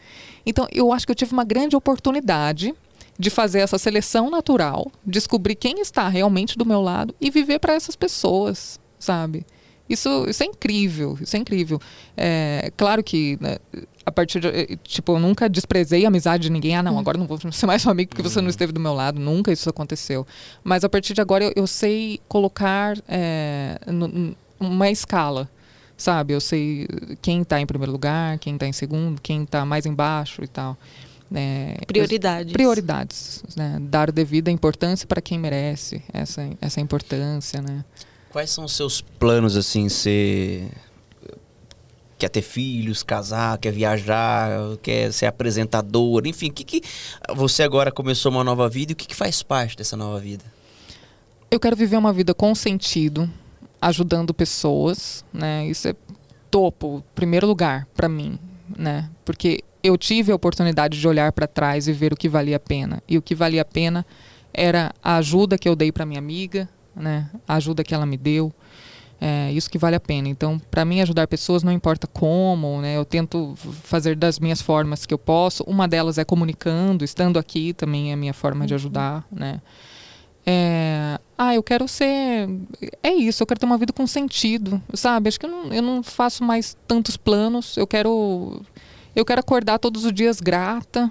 Então, 0.45 0.67
eu 0.71 0.93
acho 0.93 1.05
que 1.05 1.11
eu 1.11 1.15
tive 1.15 1.33
uma 1.33 1.43
grande 1.43 1.75
oportunidade 1.75 2.73
de 3.17 3.29
fazer 3.29 3.59
essa 3.59 3.77
seleção 3.77 4.29
natural, 4.29 4.91
descobrir 5.05 5.55
quem 5.55 5.79
está 5.79 6.07
realmente 6.07 6.57
do 6.57 6.65
meu 6.65 6.81
lado 6.81 7.15
e 7.19 7.29
viver 7.31 7.59
para 7.59 7.73
essas 7.73 7.95
pessoas, 7.95 8.79
sabe? 8.99 9.45
Isso, 9.87 10.25
isso 10.27 10.41
é 10.43 10.45
incrível, 10.47 11.17
isso 11.21 11.35
é 11.35 11.39
incrível. 11.39 11.79
É, 12.17 12.71
claro 12.75 13.03
que 13.03 13.37
né, 13.39 13.57
a 14.05 14.11
partir 14.11 14.39
de, 14.39 14.47
eh, 14.47 14.77
tipo, 14.83 15.13
eu 15.13 15.19
nunca 15.19 15.47
desprezei 15.47 16.05
a 16.05 16.07
amizade 16.07 16.43
de 16.43 16.49
ninguém. 16.49 16.75
Ah, 16.75 16.83
não, 16.83 16.95
hum. 16.95 16.99
agora 16.99 17.17
não 17.17 17.27
vou 17.27 17.39
ser 17.51 17.65
mais 17.65 17.81
seu 17.81 17.91
amigo 17.91 18.09
porque 18.09 18.23
você 18.23 18.39
não 18.39 18.47
hum. 18.47 18.49
esteve 18.49 18.71
do 18.71 18.79
meu 18.79 18.93
lado. 18.93 19.19
Nunca 19.19 19.51
isso 19.51 19.69
aconteceu. 19.69 20.25
Mas 20.63 20.83
a 20.83 20.89
partir 20.89 21.13
de 21.13 21.21
agora 21.21 21.43
eu, 21.43 21.53
eu 21.55 21.67
sei 21.67 22.19
colocar 22.27 22.97
é, 23.07 23.79
uma 24.59 24.89
escala 24.89 25.49
sabe? 25.97 26.33
Eu 26.33 26.41
sei 26.41 26.87
quem 27.21 27.41
está 27.41 27.59
em 27.59 27.65
primeiro 27.65 27.91
lugar, 27.91 28.37
quem 28.39 28.55
está 28.55 28.67
em 28.67 28.73
segundo, 28.73 29.21
quem 29.21 29.43
está 29.43 29.65
mais 29.65 29.85
embaixo 29.85 30.43
e 30.43 30.47
tal. 30.47 30.77
É, 31.33 31.77
prioridades. 31.87 32.53
Prioridades. 32.53 33.43
Né? 33.55 33.79
Dar 33.81 34.11
devida 34.11 34.51
importância 34.51 35.07
para 35.07 35.21
quem 35.21 35.39
merece 35.39 36.03
essa, 36.13 36.47
essa 36.61 36.81
importância, 36.81 37.61
né? 37.61 37.83
Quais 38.35 38.49
são 38.49 38.65
os 38.65 38.73
seus 38.73 38.99
planos, 38.99 39.55
assim. 39.55 39.87
Quer 42.17 42.27
ter 42.27 42.41
filhos, 42.41 43.01
casar, 43.01 43.57
quer 43.57 43.71
viajar, 43.71 44.75
quer 44.83 45.13
ser 45.13 45.27
apresentador, 45.27 46.27
enfim, 46.27 46.51
que 46.51 46.65
que 46.65 46.81
você 47.33 47.63
agora 47.63 47.93
começou 47.93 48.29
uma 48.29 48.43
nova 48.43 48.67
vida 48.67 48.91
e 48.91 48.93
o 48.93 48.95
que, 48.97 49.07
que 49.07 49.15
faz 49.15 49.41
parte 49.41 49.77
dessa 49.77 49.95
nova 49.95 50.19
vida? 50.19 50.43
Eu 51.49 51.61
quero 51.61 51.77
viver 51.77 51.95
uma 51.95 52.11
vida 52.11 52.33
com 52.33 52.53
sentido, 52.53 53.29
ajudando 53.81 54.33
pessoas, 54.33 55.23
né? 55.31 55.65
Isso 55.67 55.87
é 55.87 55.95
topo, 56.51 57.01
primeiro 57.15 57.47
lugar 57.47 57.87
para 57.95 58.09
mim, 58.09 58.37
né? 58.77 59.09
Porque 59.23 59.63
eu 59.81 59.97
tive 59.97 60.33
a 60.33 60.35
oportunidade 60.35 60.99
de 60.99 61.07
olhar 61.07 61.31
para 61.31 61.47
trás 61.47 61.87
e 61.87 61.93
ver 61.93 62.11
o 62.11 62.17
que 62.17 62.27
valia 62.27 62.57
a 62.57 62.59
pena. 62.59 63.01
E 63.07 63.17
o 63.17 63.21
que 63.21 63.33
valia 63.33 63.61
a 63.61 63.65
pena 63.65 64.05
era 64.53 64.93
a 65.01 65.15
ajuda 65.15 65.57
que 65.57 65.69
eu 65.69 65.75
dei 65.75 65.89
para 65.89 66.05
minha 66.05 66.19
amiga, 66.19 66.67
né? 66.95 67.29
A 67.47 67.55
ajuda 67.55 67.83
que 67.83 67.93
ela 67.93 68.05
me 68.05 68.17
deu. 68.17 68.53
É, 69.19 69.51
isso 69.51 69.69
que 69.69 69.77
vale 69.77 69.95
a 69.95 69.99
pena. 69.99 70.27
Então, 70.27 70.59
para 70.69 70.83
mim, 70.83 71.01
ajudar 71.01 71.27
pessoas 71.27 71.63
não 71.63 71.71
importa 71.71 72.05
como, 72.05 72.81
né? 72.81 72.97
Eu 72.97 73.05
tento 73.05 73.55
fazer 73.55 74.15
das 74.15 74.39
minhas 74.39 74.61
formas 74.61 75.05
que 75.05 75.13
eu 75.13 75.17
posso. 75.17 75.63
Uma 75.63 75.87
delas 75.87 76.17
é 76.17 76.25
comunicando, 76.25 77.03
estando 77.03 77.39
aqui 77.39 77.73
também 77.73 78.11
é 78.11 78.13
a 78.13 78.17
minha 78.17 78.33
forma 78.33 78.65
de 78.65 78.73
uhum. 78.73 78.77
ajudar, 78.77 79.25
né? 79.31 79.61
É, 80.45 81.19
ah, 81.37 81.55
eu 81.55 81.63
quero 81.63 81.87
ser. 81.87 82.47
É 83.01 83.13
isso, 83.13 83.41
eu 83.41 83.47
quero 83.47 83.59
ter 83.59 83.65
uma 83.65 83.77
vida 83.77 83.91
com 83.91 84.05
sentido, 84.05 84.81
sabe? 84.93 85.27
Acho 85.27 85.39
que 85.39 85.45
eu 85.45 85.49
não, 85.49 85.73
eu 85.73 85.81
não 85.81 86.03
faço 86.03 86.43
mais 86.43 86.77
tantos 86.87 87.17
planos. 87.17 87.75
Eu 87.77 87.87
quero. 87.87 88.61
Eu 89.15 89.25
quero 89.25 89.39
acordar 89.39 89.79
todos 89.79 90.05
os 90.05 90.13
dias 90.13 90.39
grata, 90.39 91.09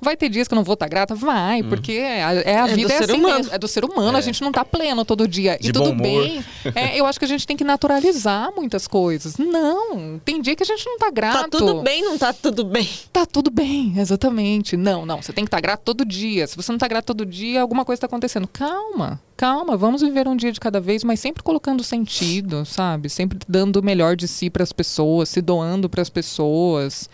Vai 0.00 0.16
ter 0.16 0.28
dias 0.28 0.46
que 0.46 0.54
eu 0.54 0.56
não 0.56 0.64
vou 0.64 0.74
estar 0.74 0.86
tá 0.86 0.90
grata? 0.90 1.14
Vai, 1.14 1.62
hum. 1.62 1.68
porque 1.68 1.92
é 1.92 2.22
a, 2.22 2.32
é 2.34 2.60
a 2.60 2.68
é 2.68 2.74
vida 2.74 2.92
é 2.92 2.98
assim 2.98 3.12
humano. 3.12 3.36
mesmo. 3.36 3.54
É 3.54 3.58
do 3.58 3.66
ser 3.68 3.84
humano, 3.84 4.16
é. 4.16 4.18
a 4.18 4.22
gente 4.22 4.42
não 4.42 4.50
está 4.50 4.64
pleno 4.64 5.04
todo 5.04 5.26
dia. 5.26 5.58
De 5.58 5.70
e 5.70 5.72
tudo 5.72 5.94
bem. 5.94 6.44
É, 6.74 6.98
eu 6.98 7.06
acho 7.06 7.18
que 7.18 7.24
a 7.24 7.28
gente 7.28 7.46
tem 7.46 7.56
que 7.56 7.64
naturalizar 7.64 8.52
muitas 8.54 8.86
coisas. 8.86 9.38
Não, 9.38 10.20
tem 10.24 10.40
dia 10.40 10.54
que 10.54 10.62
a 10.62 10.66
gente 10.66 10.84
não 10.84 10.94
está 10.94 11.10
grato. 11.10 11.50
Tá 11.50 11.58
tudo 11.58 11.82
bem, 11.82 12.02
não 12.02 12.18
tá 12.18 12.32
tudo 12.32 12.64
bem. 12.64 12.88
Tá 13.12 13.24
tudo 13.24 13.50
bem, 13.50 13.94
exatamente. 13.96 14.76
Não, 14.76 15.06
não, 15.06 15.22
você 15.22 15.32
tem 15.32 15.44
que 15.44 15.48
estar 15.48 15.58
tá 15.58 15.62
grato 15.62 15.82
todo 15.84 16.04
dia. 16.04 16.46
Se 16.46 16.56
você 16.56 16.70
não 16.70 16.76
está 16.76 16.88
grato 16.88 17.06
todo 17.06 17.24
dia, 17.24 17.62
alguma 17.62 17.84
coisa 17.84 17.98
está 17.98 18.06
acontecendo. 18.06 18.46
Calma, 18.48 19.20
calma, 19.36 19.76
vamos 19.76 20.02
viver 20.02 20.28
um 20.28 20.36
dia 20.36 20.52
de 20.52 20.60
cada 20.60 20.80
vez, 20.80 21.02
mas 21.04 21.20
sempre 21.20 21.42
colocando 21.42 21.82
sentido, 21.82 22.64
sabe? 22.64 23.08
Sempre 23.08 23.38
dando 23.48 23.76
o 23.76 23.82
melhor 23.82 24.16
de 24.16 24.28
si 24.28 24.50
para 24.50 24.62
as 24.62 24.72
pessoas, 24.72 25.28
se 25.28 25.40
doando 25.40 25.88
para 25.88 26.02
as 26.02 26.10
pessoas. 26.10 27.08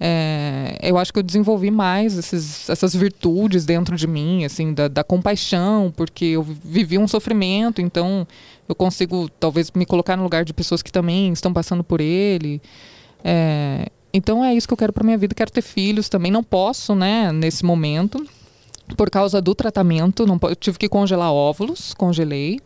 É, 0.00 0.78
eu 0.80 0.96
acho 0.96 1.12
que 1.12 1.18
eu 1.18 1.22
desenvolvi 1.22 1.70
mais 1.70 2.16
esses, 2.16 2.70
essas 2.70 2.94
virtudes 2.94 3.64
dentro 3.64 3.96
de 3.96 4.06
mim, 4.06 4.44
assim, 4.44 4.72
da, 4.72 4.86
da, 4.86 5.02
compaixão, 5.02 5.92
porque 5.96 6.24
eu 6.24 6.42
vivi 6.42 6.96
um 6.96 7.08
sofrimento, 7.08 7.80
então 7.80 8.26
eu 8.68 8.74
consigo 8.74 9.28
talvez 9.40 9.72
me 9.72 9.84
colocar 9.84 10.16
no 10.16 10.22
lugar 10.22 10.44
de 10.44 10.52
pessoas 10.52 10.82
que 10.82 10.92
também 10.92 11.32
estão 11.32 11.52
passando 11.52 11.82
por 11.82 12.00
ele. 12.00 12.62
É, 13.24 13.88
então 14.12 14.44
é 14.44 14.54
isso 14.54 14.68
que 14.68 14.72
eu 14.72 14.78
quero 14.78 14.92
para 14.92 15.04
minha 15.04 15.18
vida. 15.18 15.34
Quero 15.34 15.50
ter 15.50 15.62
filhos 15.62 16.08
também, 16.08 16.30
não 16.30 16.44
posso, 16.44 16.94
né, 16.94 17.32
nesse 17.32 17.64
momento, 17.64 18.24
por 18.96 19.10
causa 19.10 19.42
do 19.42 19.52
tratamento. 19.52 20.24
Não, 20.24 20.38
eu 20.44 20.54
tive 20.54 20.78
que 20.78 20.88
congelar 20.88 21.32
óvulos, 21.32 21.92
congelei. 21.94 22.60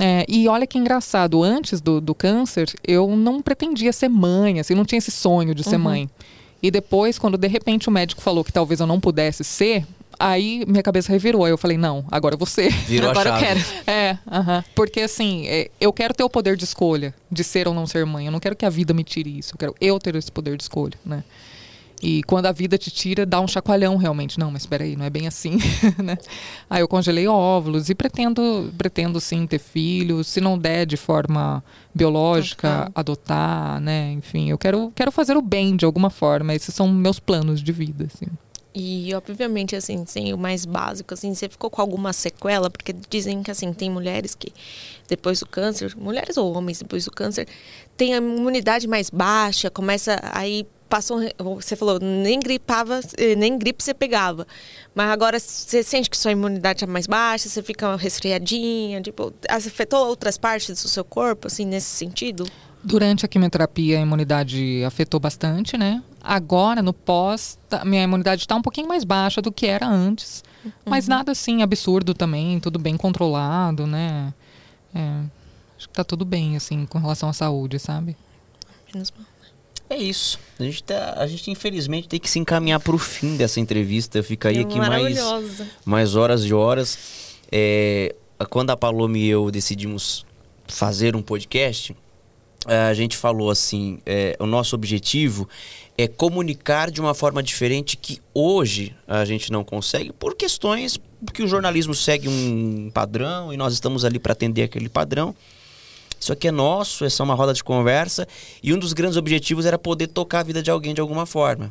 É, 0.00 0.24
e 0.28 0.48
olha 0.48 0.66
que 0.66 0.78
engraçado, 0.78 1.42
antes 1.42 1.80
do, 1.80 2.00
do 2.00 2.14
câncer, 2.14 2.72
eu 2.86 3.14
não 3.16 3.42
pretendia 3.42 3.92
ser 3.92 4.08
mãe, 4.08 4.58
assim, 4.60 4.74
não 4.74 4.84
tinha 4.84 4.98
esse 4.98 5.10
sonho 5.10 5.54
de 5.54 5.64
ser 5.64 5.76
uhum. 5.76 5.82
mãe. 5.82 6.10
E 6.62 6.70
depois, 6.70 7.18
quando 7.18 7.36
de 7.36 7.48
repente 7.48 7.88
o 7.88 7.92
médico 7.92 8.22
falou 8.22 8.44
que 8.44 8.52
talvez 8.52 8.80
eu 8.80 8.86
não 8.86 9.00
pudesse 9.00 9.42
ser, 9.42 9.84
aí 10.18 10.64
minha 10.66 10.82
cabeça 10.82 11.10
revirou. 11.10 11.44
Aí 11.44 11.50
eu 11.50 11.58
falei, 11.58 11.76
não, 11.76 12.04
agora 12.10 12.36
você. 12.36 12.68
Virou 12.86 13.10
agora 13.10 13.30
eu 13.30 13.38
quero. 13.38 13.60
É, 13.86 14.12
uh 14.26 14.40
-huh. 14.40 14.64
porque 14.74 15.00
assim, 15.00 15.46
é, 15.48 15.70
eu 15.80 15.92
quero 15.92 16.14
ter 16.14 16.22
o 16.22 16.30
poder 16.30 16.56
de 16.56 16.64
escolha 16.64 17.12
de 17.30 17.42
ser 17.42 17.66
ou 17.66 17.74
não 17.74 17.86
ser 17.86 18.06
mãe. 18.06 18.26
Eu 18.26 18.32
não 18.32 18.40
quero 18.40 18.54
que 18.54 18.64
a 18.64 18.70
vida 18.70 18.94
me 18.94 19.02
tire 19.02 19.38
isso. 19.38 19.54
Eu 19.54 19.58
quero 19.58 19.74
eu 19.80 19.98
ter 19.98 20.14
esse 20.14 20.30
poder 20.30 20.56
de 20.56 20.62
escolha, 20.62 20.94
né? 21.04 21.24
E 22.02 22.20
quando 22.24 22.46
a 22.46 22.52
vida 22.52 22.76
te 22.76 22.90
tira, 22.90 23.24
dá 23.24 23.40
um 23.40 23.46
chacoalhão 23.46 23.96
realmente. 23.96 24.36
Não, 24.36 24.50
mas 24.50 24.62
espera 24.62 24.82
aí, 24.82 24.96
não 24.96 25.04
é 25.04 25.10
bem 25.10 25.28
assim, 25.28 25.56
né? 26.02 26.18
Aí 26.68 26.82
eu 26.82 26.88
congelei 26.88 27.28
óvulos 27.28 27.88
e 27.88 27.94
pretendo, 27.94 28.74
pretendo 28.76 29.20
sim 29.20 29.46
ter 29.46 29.60
filhos, 29.60 30.26
se 30.26 30.40
não 30.40 30.58
der 30.58 30.84
de 30.84 30.96
forma 30.96 31.62
biológica, 31.94 32.90
adotar, 32.92 33.80
né? 33.80 34.10
Enfim, 34.12 34.50
eu 34.50 34.58
quero, 34.58 34.90
quero 34.96 35.12
fazer 35.12 35.36
o 35.36 35.42
bem 35.42 35.76
de 35.76 35.84
alguma 35.84 36.10
forma. 36.10 36.52
Esses 36.52 36.74
são 36.74 36.88
meus 36.88 37.20
planos 37.20 37.62
de 37.62 37.70
vida, 37.70 38.08
assim. 38.12 38.26
E, 38.74 39.14
obviamente, 39.14 39.76
assim, 39.76 40.04
sem 40.06 40.32
o 40.32 40.38
mais 40.38 40.64
básico, 40.64 41.12
assim, 41.12 41.34
você 41.34 41.48
ficou 41.48 41.70
com 41.70 41.80
alguma 41.80 42.12
sequela? 42.12 42.70
Porque 42.70 42.94
dizem 43.08 43.42
que, 43.42 43.50
assim, 43.50 43.72
tem 43.72 43.90
mulheres 43.90 44.34
que, 44.34 44.50
depois 45.06 45.40
do 45.40 45.46
câncer, 45.46 45.94
mulheres 45.94 46.38
ou 46.38 46.56
homens 46.56 46.78
depois 46.78 47.04
do 47.04 47.10
câncer, 47.10 47.46
tem 47.96 48.14
a 48.14 48.16
imunidade 48.16 48.88
mais 48.88 49.10
baixa, 49.10 49.70
começa 49.70 50.18
aí 50.32 50.66
passou, 50.92 51.20
você 51.38 51.74
falou, 51.74 51.98
nem 51.98 52.38
gripava, 52.38 53.00
eh, 53.16 53.34
nem 53.34 53.56
gripe 53.56 53.82
você 53.82 53.94
pegava. 53.94 54.46
Mas 54.94 55.08
agora 55.08 55.40
você 55.40 55.82
sente 55.82 56.10
que 56.10 56.18
sua 56.18 56.32
imunidade 56.32 56.84
é 56.84 56.86
mais 56.86 57.06
baixa, 57.06 57.48
você 57.48 57.62
fica 57.62 57.96
resfriadinha, 57.96 59.00
tipo, 59.00 59.32
afetou 59.48 60.06
outras 60.06 60.36
partes 60.36 60.82
do 60.82 60.88
seu 60.90 61.02
corpo, 61.02 61.46
assim, 61.46 61.64
nesse 61.64 61.86
sentido? 61.86 62.46
Durante 62.84 63.24
a 63.24 63.28
quimioterapia, 63.28 63.96
a 63.96 64.02
imunidade 64.02 64.84
afetou 64.84 65.18
bastante, 65.18 65.78
né? 65.78 66.02
Agora, 66.20 66.82
no 66.82 66.92
pós, 66.92 67.58
tá, 67.70 67.86
minha 67.86 68.02
imunidade 68.02 68.42
está 68.42 68.54
um 68.54 68.60
pouquinho 68.60 68.88
mais 68.88 69.02
baixa 69.02 69.40
do 69.40 69.50
que 69.50 69.66
era 69.66 69.86
antes. 69.88 70.44
Uhum. 70.62 70.72
Mas 70.84 71.08
nada 71.08 71.32
assim 71.32 71.62
absurdo 71.62 72.12
também, 72.12 72.60
tudo 72.60 72.78
bem 72.78 72.98
controlado, 72.98 73.86
né? 73.86 74.34
É, 74.94 75.22
acho 75.74 75.88
que 75.88 75.94
tá 75.94 76.04
tudo 76.04 76.26
bem, 76.26 76.54
assim, 76.54 76.84
com 76.84 76.98
relação 76.98 77.30
à 77.30 77.32
saúde, 77.32 77.78
sabe? 77.78 78.14
Menos 78.92 79.10
mal. 79.16 79.32
É 79.92 79.96
isso. 79.98 80.38
A 80.58 80.62
gente, 80.62 80.82
tá, 80.82 81.14
a 81.18 81.26
gente 81.26 81.50
infelizmente 81.50 82.08
tem 82.08 82.18
que 82.18 82.30
se 82.30 82.38
encaminhar 82.38 82.80
para 82.80 82.94
o 82.94 82.98
fim 82.98 83.36
dessa 83.36 83.60
entrevista. 83.60 84.22
Fica 84.22 84.48
aí 84.48 84.56
é 84.56 84.60
aqui 84.62 84.78
mais, 84.78 85.18
mais 85.84 86.16
horas 86.16 86.46
e 86.46 86.54
horas. 86.54 87.36
É, 87.52 88.14
quando 88.48 88.70
a 88.70 88.76
Paloma 88.76 89.18
e 89.18 89.28
eu 89.28 89.50
decidimos 89.50 90.24
fazer 90.66 91.14
um 91.14 91.20
podcast, 91.20 91.94
a 92.64 92.94
gente 92.94 93.18
falou 93.18 93.50
assim: 93.50 93.98
é, 94.06 94.34
o 94.40 94.46
nosso 94.46 94.74
objetivo 94.74 95.46
é 95.98 96.08
comunicar 96.08 96.90
de 96.90 96.98
uma 96.98 97.12
forma 97.12 97.42
diferente 97.42 97.94
que 97.98 98.18
hoje 98.32 98.96
a 99.06 99.26
gente 99.26 99.52
não 99.52 99.62
consegue 99.62 100.10
por 100.10 100.34
questões 100.34 100.98
que 101.34 101.42
o 101.42 101.46
jornalismo 101.46 101.94
segue 101.94 102.30
um 102.30 102.90
padrão 102.94 103.52
e 103.52 103.58
nós 103.58 103.74
estamos 103.74 104.06
ali 104.06 104.18
para 104.18 104.32
atender 104.32 104.62
aquele 104.62 104.88
padrão. 104.88 105.34
Isso 106.22 106.32
aqui 106.32 106.46
é 106.46 106.52
nosso, 106.52 107.04
essa 107.04 107.20
é 107.20 107.24
uma 107.24 107.34
roda 107.34 107.52
de 107.52 107.64
conversa. 107.64 108.28
E 108.62 108.72
um 108.72 108.78
dos 108.78 108.92
grandes 108.92 109.16
objetivos 109.16 109.66
era 109.66 109.76
poder 109.76 110.06
tocar 110.06 110.38
a 110.38 110.42
vida 110.44 110.62
de 110.62 110.70
alguém 110.70 110.94
de 110.94 111.00
alguma 111.00 111.26
forma. 111.26 111.68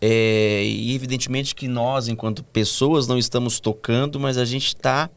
É, 0.00 0.62
e 0.64 0.94
evidentemente 0.94 1.54
que 1.54 1.68
nós, 1.68 2.08
enquanto 2.08 2.42
pessoas, 2.42 3.06
não 3.06 3.18
estamos 3.18 3.60
tocando, 3.60 4.18
mas 4.18 4.38
a 4.38 4.46
gente 4.46 4.68
está 4.68 5.10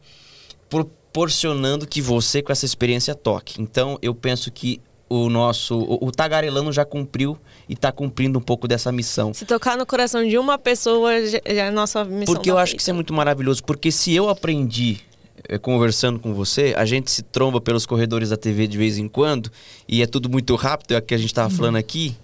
proporcionando 0.68 1.86
que 1.86 2.02
você, 2.02 2.42
com 2.42 2.52
essa 2.52 2.66
experiência, 2.66 3.14
toque. 3.14 3.62
Então, 3.62 3.98
eu 4.02 4.14
penso 4.14 4.52
que 4.52 4.78
o 5.08 5.30
nosso. 5.30 5.78
O, 5.78 6.08
o 6.08 6.12
Tagarelano 6.12 6.70
já 6.70 6.84
cumpriu 6.84 7.38
e 7.66 7.72
está 7.72 7.90
cumprindo 7.90 8.38
um 8.38 8.42
pouco 8.42 8.68
dessa 8.68 8.92
missão. 8.92 9.32
Se 9.32 9.46
tocar 9.46 9.78
no 9.78 9.86
coração 9.86 10.22
de 10.26 10.36
uma 10.36 10.58
pessoa, 10.58 11.26
já 11.26 11.40
é 11.46 11.68
a 11.68 11.70
nossa 11.70 12.04
missão. 12.04 12.34
Porque 12.34 12.50
eu 12.50 12.58
acho 12.58 12.74
que 12.74 12.82
isso 12.82 12.90
é 12.90 12.92
muito 12.92 13.14
maravilhoso. 13.14 13.64
Porque 13.64 13.90
se 13.90 14.14
eu 14.14 14.28
aprendi 14.28 15.00
conversando 15.58 16.18
com 16.18 16.32
você, 16.32 16.74
a 16.76 16.84
gente 16.84 17.10
se 17.10 17.22
tromba 17.22 17.60
pelos 17.60 17.84
corredores 17.86 18.30
da 18.30 18.36
TV 18.36 18.66
de 18.66 18.78
vez 18.78 18.98
em 18.98 19.08
quando 19.08 19.50
e 19.88 20.02
é 20.02 20.06
tudo 20.06 20.28
muito 20.28 20.54
rápido, 20.54 20.92
é 20.92 20.98
o 20.98 21.02
que 21.02 21.14
a 21.14 21.18
gente 21.18 21.30
estava 21.30 21.50
uhum. 21.50 21.56
falando 21.56 21.76
aqui. 21.76 22.16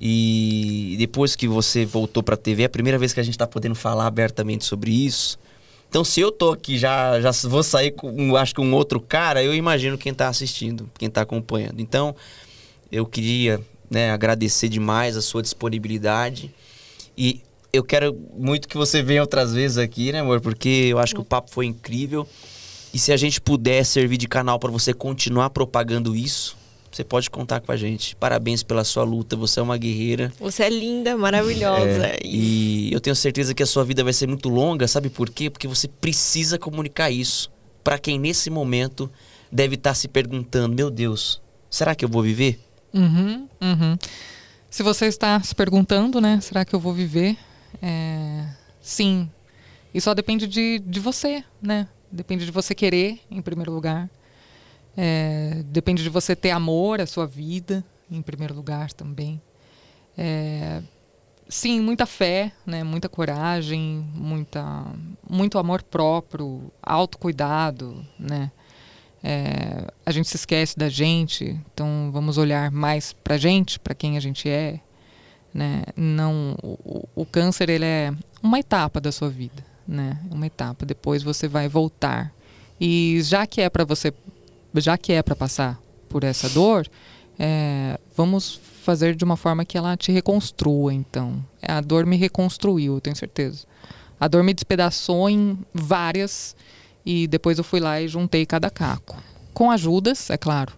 E 0.00 0.96
depois 0.98 1.36
que 1.36 1.46
você 1.46 1.84
voltou 1.84 2.22
para 2.22 2.34
a 2.34 2.38
TV, 2.38 2.62
é 2.62 2.66
a 2.66 2.68
primeira 2.68 2.98
vez 2.98 3.12
que 3.12 3.20
a 3.20 3.22
gente 3.22 3.34
está 3.34 3.46
podendo 3.46 3.74
falar 3.74 4.06
abertamente 4.06 4.64
sobre 4.64 4.90
isso. 4.90 5.38
Então, 5.88 6.02
se 6.02 6.20
eu 6.20 6.32
tô 6.32 6.50
aqui 6.50 6.78
já 6.78 7.20
já 7.20 7.30
vou 7.48 7.62
sair 7.62 7.92
com, 7.92 8.34
acho 8.34 8.54
que 8.54 8.60
um 8.60 8.74
outro 8.74 8.98
cara, 8.98 9.42
eu 9.42 9.54
imagino 9.54 9.98
quem 9.98 10.10
está 10.10 10.26
assistindo, 10.28 10.90
quem 10.98 11.08
está 11.08 11.20
acompanhando. 11.20 11.80
Então, 11.80 12.16
eu 12.90 13.06
queria 13.06 13.60
né, 13.90 14.10
agradecer 14.10 14.68
demais 14.68 15.16
a 15.16 15.22
sua 15.22 15.42
disponibilidade 15.42 16.52
e 17.16 17.42
eu 17.72 17.84
quero 17.84 18.18
muito 18.36 18.68
que 18.68 18.76
você 18.76 19.02
venha 19.02 19.20
outras 19.20 19.54
vezes 19.54 19.78
aqui, 19.78 20.12
né, 20.12 20.20
amor? 20.20 20.40
Porque 20.40 20.86
eu 20.90 20.98
acho 20.98 21.14
que 21.14 21.20
o 21.20 21.24
papo 21.24 21.50
foi 21.50 21.66
incrível. 21.66 22.26
E 22.92 22.98
se 22.98 23.12
a 23.12 23.16
gente 23.16 23.40
puder 23.40 23.84
servir 23.84 24.16
de 24.16 24.28
canal 24.28 24.58
para 24.58 24.70
você 24.70 24.92
continuar 24.92 25.50
propagando 25.50 26.14
isso, 26.14 26.56
você 26.90 27.02
pode 27.02 27.30
contar 27.30 27.60
com 27.60 27.72
a 27.72 27.76
gente. 27.76 28.14
Parabéns 28.16 28.62
pela 28.62 28.84
sua 28.84 29.02
luta, 29.02 29.34
você 29.34 29.60
é 29.60 29.62
uma 29.62 29.78
guerreira. 29.78 30.30
Você 30.38 30.64
é 30.64 30.68
linda, 30.68 31.16
maravilhosa. 31.16 32.06
É, 32.06 32.18
e 32.22 32.92
eu 32.92 33.00
tenho 33.00 33.16
certeza 33.16 33.54
que 33.54 33.62
a 33.62 33.66
sua 33.66 33.82
vida 33.82 34.04
vai 34.04 34.12
ser 34.12 34.28
muito 34.28 34.50
longa, 34.50 34.86
sabe 34.86 35.08
por 35.08 35.30
quê? 35.30 35.48
Porque 35.48 35.66
você 35.66 35.88
precisa 35.88 36.58
comunicar 36.58 37.10
isso 37.10 37.50
para 37.82 37.98
quem 37.98 38.18
nesse 38.18 38.50
momento 38.50 39.10
deve 39.50 39.76
estar 39.76 39.90
tá 39.90 39.94
se 39.94 40.06
perguntando: 40.06 40.74
meu 40.74 40.90
Deus, 40.90 41.40
será 41.70 41.94
que 41.94 42.04
eu 42.04 42.08
vou 42.08 42.22
viver? 42.22 42.60
Uhum, 42.92 43.48
uhum. 43.60 43.98
Se 44.70 44.82
você 44.82 45.06
está 45.06 45.40
se 45.42 45.54
perguntando, 45.54 46.20
né, 46.20 46.40
será 46.42 46.64
que 46.64 46.74
eu 46.74 46.80
vou 46.80 46.92
viver? 46.92 47.38
É, 47.80 48.46
sim. 48.82 49.30
E 49.94 50.00
só 50.00 50.12
depende 50.14 50.46
de, 50.46 50.78
de 50.78 51.00
você, 51.00 51.42
né? 51.60 51.88
Depende 52.12 52.44
de 52.44 52.52
você 52.52 52.74
querer, 52.74 53.20
em 53.30 53.40
primeiro 53.40 53.72
lugar. 53.72 54.10
É, 54.94 55.62
depende 55.64 56.02
de 56.02 56.10
você 56.10 56.36
ter 56.36 56.50
amor 56.50 57.00
à 57.00 57.06
sua 57.06 57.26
vida, 57.26 57.82
em 58.10 58.20
primeiro 58.20 58.54
lugar 58.54 58.92
também. 58.92 59.40
É, 60.16 60.82
sim, 61.48 61.80
muita 61.80 62.04
fé, 62.04 62.52
né? 62.66 62.84
muita 62.84 63.08
coragem, 63.08 64.06
muita, 64.14 64.84
muito 65.28 65.58
amor 65.58 65.82
próprio, 65.82 66.70
autocuidado, 66.82 68.04
né? 68.18 68.52
É, 69.24 69.86
a 70.04 70.10
gente 70.10 70.28
se 70.28 70.36
esquece 70.36 70.76
da 70.76 70.90
gente, 70.90 71.58
então 71.72 72.10
vamos 72.12 72.36
olhar 72.36 72.70
mais 72.72 73.12
para 73.12 73.36
a 73.36 73.38
gente, 73.38 73.78
para 73.78 73.94
quem 73.94 74.18
a 74.18 74.20
gente 74.20 74.50
é, 74.50 74.80
né? 75.54 75.84
Não, 75.96 76.56
o, 76.62 77.08
o 77.14 77.24
câncer 77.24 77.70
ele 77.70 77.84
é 77.86 78.12
uma 78.42 78.58
etapa 78.58 79.00
da 79.00 79.12
sua 79.12 79.30
vida 79.30 79.71
né? 79.92 80.18
Uma 80.30 80.46
etapa. 80.46 80.84
Depois 80.86 81.22
você 81.22 81.46
vai 81.46 81.68
voltar. 81.68 82.32
E 82.80 83.20
já 83.22 83.46
que 83.46 83.60
é 83.60 83.70
para 83.70 83.84
você, 83.84 84.12
já 84.74 84.96
que 84.98 85.12
é 85.12 85.22
para 85.22 85.36
passar 85.36 85.78
por 86.08 86.24
essa 86.24 86.48
dor, 86.48 86.88
é, 87.38 87.98
vamos 88.16 88.60
fazer 88.82 89.14
de 89.14 89.24
uma 89.24 89.36
forma 89.36 89.64
que 89.64 89.78
ela 89.78 89.96
te 89.96 90.10
reconstrua. 90.10 90.92
Então, 90.92 91.44
a 91.62 91.80
dor 91.80 92.04
me 92.06 92.16
reconstruiu, 92.16 92.94
eu 92.94 93.00
tenho 93.00 93.14
certeza. 93.14 93.66
A 94.18 94.26
dor 94.28 94.42
me 94.42 94.54
despedaçou 94.54 95.28
em 95.28 95.58
várias 95.74 96.54
E 97.04 97.26
depois 97.26 97.58
eu 97.58 97.64
fui 97.64 97.80
lá 97.80 98.00
e 98.00 98.06
juntei 98.06 98.46
cada 98.46 98.70
caco. 98.70 99.16
Com 99.52 99.70
ajudas, 99.70 100.30
é 100.30 100.36
claro. 100.36 100.72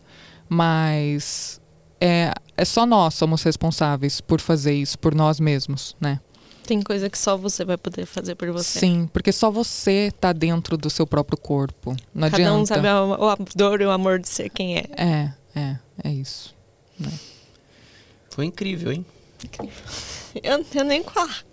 Mas 0.48 1.60
é, 2.00 2.32
é 2.56 2.64
só 2.64 2.86
nós 2.86 3.14
somos 3.14 3.42
responsáveis 3.42 4.20
por 4.20 4.40
fazer 4.40 4.74
isso 4.74 4.98
por 4.98 5.14
nós 5.14 5.38
mesmos, 5.38 5.94
né? 6.00 6.20
Tem 6.66 6.80
coisa 6.82 7.10
que 7.10 7.18
só 7.18 7.36
você 7.36 7.64
vai 7.64 7.76
poder 7.76 8.06
fazer 8.06 8.34
por 8.34 8.50
você. 8.50 8.80
Sim, 8.80 9.08
porque 9.12 9.30
só 9.32 9.50
você 9.50 10.12
tá 10.18 10.32
dentro 10.32 10.76
do 10.76 10.88
seu 10.88 11.06
próprio 11.06 11.36
corpo. 11.36 11.94
Não 12.14 12.30
Cada 12.30 12.42
adianta. 12.42 12.58
um 12.58 12.66
sabe 12.66 12.88
a, 12.88 12.98
a 12.98 13.36
dor 13.54 13.80
e 13.80 13.84
o 13.84 13.90
amor 13.90 14.18
de 14.18 14.28
ser 14.28 14.48
quem 14.48 14.78
é. 14.78 14.84
É, 14.96 15.32
é, 15.54 15.76
é 16.04 16.10
isso. 16.10 16.54
Foi 18.30 18.46
incrível, 18.46 18.92
hein? 18.92 19.04
Eu, 20.42 20.64
eu 20.74 20.84
nem. 20.84 21.04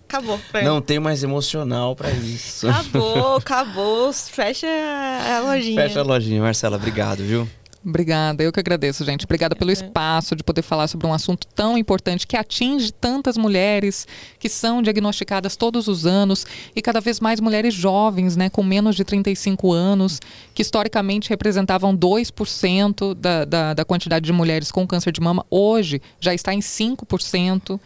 Acabou. 0.07 0.37
Foi. 0.37 0.63
Não 0.63 0.81
tem 0.81 0.99
mais 0.99 1.23
emocional 1.23 1.95
pra 1.95 2.09
isso. 2.11 2.67
Acabou, 2.67 3.35
acabou. 3.35 4.13
Fecha 4.13 4.67
a 4.67 5.39
lojinha. 5.41 5.81
Fecha 5.81 5.99
a 5.99 6.03
lojinha, 6.03 6.41
Marcela. 6.41 6.77
Obrigado, 6.77 7.23
viu? 7.23 7.47
Obrigada, 7.83 8.43
eu 8.43 8.51
que 8.51 8.59
agradeço, 8.59 9.03
gente. 9.03 9.25
Obrigada 9.25 9.55
pelo 9.55 9.71
espaço 9.71 10.35
de 10.35 10.43
poder 10.43 10.61
falar 10.61 10.87
sobre 10.87 11.07
um 11.07 11.13
assunto 11.13 11.47
tão 11.47 11.75
importante 11.75 12.27
que 12.27 12.37
atinge 12.37 12.91
tantas 12.91 13.37
mulheres 13.37 14.07
que 14.37 14.47
são 14.47 14.83
diagnosticadas 14.83 15.55
todos 15.55 15.87
os 15.87 16.05
anos 16.05 16.45
e 16.75 16.81
cada 16.81 17.01
vez 17.01 17.19
mais 17.19 17.39
mulheres 17.39 17.73
jovens, 17.73 18.35
né, 18.35 18.51
com 18.51 18.61
menos 18.61 18.95
de 18.95 19.03
35 19.03 19.73
anos, 19.73 20.19
que 20.53 20.61
historicamente 20.61 21.31
representavam 21.31 21.97
2% 21.97 23.15
da, 23.15 23.45
da, 23.45 23.73
da 23.73 23.85
quantidade 23.85 24.25
de 24.25 24.31
mulheres 24.31 24.71
com 24.71 24.85
câncer 24.85 25.11
de 25.11 25.19
mama, 25.19 25.43
hoje 25.49 25.99
já 26.19 26.35
está 26.35 26.53
em 26.53 26.59
5%. 26.59 27.79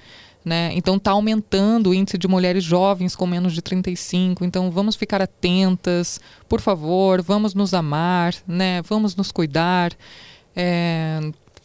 Né? 0.46 0.70
Então 0.74 0.98
está 0.98 1.10
aumentando 1.10 1.90
o 1.90 1.94
índice 1.94 2.20
de 2.20 2.28
mulheres 2.28 2.64
jovens 2.64 3.16
com 3.16 3.26
menos 3.26 3.52
de 3.52 3.64
35. 3.64 4.46
Então 4.46 4.70
vamos 4.70 4.96
ficar 4.96 5.20
atentas, 5.20 6.20
por 6.48 6.62
favor, 6.62 7.20
vamos 7.24 7.56
nos 7.56 7.74
amar, 7.74 8.36
né? 8.48 8.84
Vamos 8.84 9.16
nos 9.16 9.32
cuidar. 9.32 9.92
É, 10.56 11.20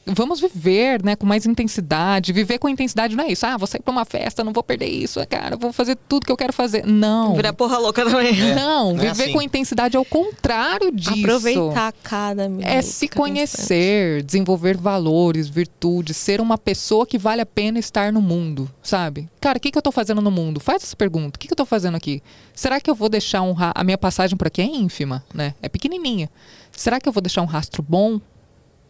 Vamos 0.07 0.41
viver, 0.41 1.03
né, 1.05 1.15
com 1.15 1.27
mais 1.27 1.47
intensidade. 1.47 2.33
Viver 2.33 2.59
com 2.59 2.69
intensidade 2.69 3.15
não 3.15 3.25
é 3.25 3.29
isso. 3.29 3.45
Ah, 3.47 3.57
vou 3.57 3.67
sair 3.67 3.83
para 3.83 3.93
uma 3.93 4.05
festa, 4.05 4.43
não 4.43 4.53
vou 4.53 4.63
perder 4.63 4.87
isso, 4.87 5.21
cara, 5.29 5.57
vou 5.57 5.73
fazer 5.73 5.97
tudo 6.09 6.27
que 6.27 6.33
eu 6.33 6.37
quero 6.37 6.53
fazer. 6.53 6.87
Não. 6.87 7.35
Virar 7.35 7.53
porra 7.53 7.79
louca 7.79 8.05
também. 8.05 8.55
Não, 8.55 8.95
Não 8.95 9.05
é 9.05 9.09
viver 9.11 9.25
assim. 9.25 9.33
com 9.33 9.43
intensidade 9.43 9.97
é 9.97 10.01
o 10.01 10.05
contrário 10.05 10.91
disso. 10.91 11.21
Aproveitar 11.21 11.93
cada 12.03 12.49
minuto. 12.49 12.67
É 12.67 12.83
se 12.83 13.09
conhecer, 13.09 14.23
desenvolver 14.23 14.77
valores, 14.77 15.49
virtudes, 15.49 16.17
ser 16.17 16.41
uma 16.41 16.57
pessoa 16.59 17.07
que 17.07 17.19
vale 17.19 17.43
a 17.43 17.47
pena 17.47 17.79
estar 17.79 18.13
no 18.13 18.23
mundo, 18.23 18.71
sabe? 18.83 19.29
Cara, 19.41 19.59
o 19.59 19.61
que, 19.61 19.71
que 19.71 19.79
eu 19.79 19.83
tô 19.83 19.93
fazendo 19.93 20.21
no 20.21 20.31
mundo? 20.31 20.61
Faz 20.61 20.83
essa 20.83 20.97
pergunta. 20.97 21.37
O 21.37 21.39
que, 21.39 21.47
que 21.47 21.53
eu 21.53 21.57
tô 21.57 21.67
fazendo 21.67 21.97
aqui? 21.97 22.23
Será 22.55 22.81
que 22.81 22.91
eu 22.91 22.95
vou 22.95 23.09
deixar 23.09 23.43
um 23.43 23.53
ra... 23.53 23.73
A 23.75 23.85
minha 23.85 23.99
passagem 23.99 24.37
por 24.37 24.47
aqui 24.47 24.61
é 24.61 24.67
ínfima, 24.67 25.25
né? 25.33 25.55
É 25.63 25.69
pequenininha. 25.69 26.31
Será 26.73 27.01
que 27.01 27.09
eu 27.09 27.13
vou 27.13 27.21
deixar 27.21 27.43
um 27.43 27.47
rastro 27.47 27.83
bom? 27.83 28.21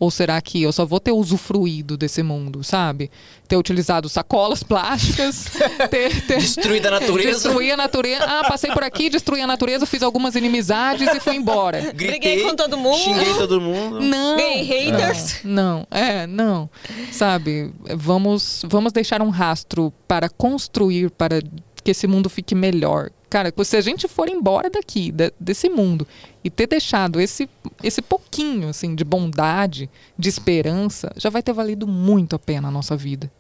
Ou 0.01 0.11
será 0.11 0.41
que 0.41 0.63
eu 0.63 0.73
só 0.73 0.87
vou 0.87 0.99
ter 0.99 1.13
usufruído 1.13 1.95
desse 1.95 2.23
mundo, 2.23 2.65
sabe? 2.65 3.11
Ter 3.47 3.59
utilizado 3.59 4.09
sacolas 4.09 4.63
plásticas, 4.63 5.45
ter, 5.91 6.27
ter... 6.27 6.39
Destruída 6.41 6.89
a 6.89 6.93
natureza. 6.93 7.31
Destruir 7.33 7.73
a 7.73 7.77
natureza. 7.77 8.25
Ah, 8.25 8.49
passei 8.49 8.73
por 8.73 8.83
aqui, 8.83 9.11
destruí 9.11 9.43
a 9.43 9.47
natureza, 9.47 9.85
fiz 9.85 10.03
algumas 10.03 10.35
inimizades 10.35 11.07
e 11.07 11.21
fui 11.21 11.37
embora. 11.37 11.93
Briguei 11.95 12.43
com 12.45 12.57
todo 12.57 12.79
mundo. 12.79 12.97
Xinguei 12.97 13.35
todo 13.35 13.61
mundo. 13.61 14.01
Não. 14.01 14.39
Ganhei 14.39 14.63
haters. 14.63 15.41
Não, 15.45 15.87
é, 15.91 16.27
não. 16.27 16.71
Sabe, 17.13 17.71
vamos, 17.95 18.63
vamos 18.67 18.95
deixar 18.95 19.21
um 19.21 19.29
rastro 19.29 19.93
para 20.09 20.31
construir, 20.31 21.11
para 21.11 21.43
que 21.85 21.91
esse 21.91 22.07
mundo 22.07 22.31
fique 22.31 22.55
melhor. 22.55 23.11
Cara, 23.29 23.53
se 23.65 23.77
a 23.77 23.81
gente 23.81 24.09
for 24.09 24.29
embora 24.29 24.69
daqui, 24.69 25.13
da- 25.13 25.31
desse 25.39 25.69
mundo, 25.69 26.07
e 26.43 26.51
ter 26.51 26.67
deixado 26.67 27.21
esse, 27.21 27.49
esse 27.83 28.01
pouquinho, 28.01 28.69
assim, 28.69 28.95
de 28.95 29.05
bondade, 29.05 29.91
de 30.19 30.29
esperança, 30.29 31.13
já 31.17 31.29
vai 31.31 31.43
ter 31.43 31.53
valido 31.53 31.87
muito 31.87 32.35
a 32.35 32.39
pena 32.39 32.69
a 32.69 32.71
nossa 32.71 32.97
vida. 32.97 33.31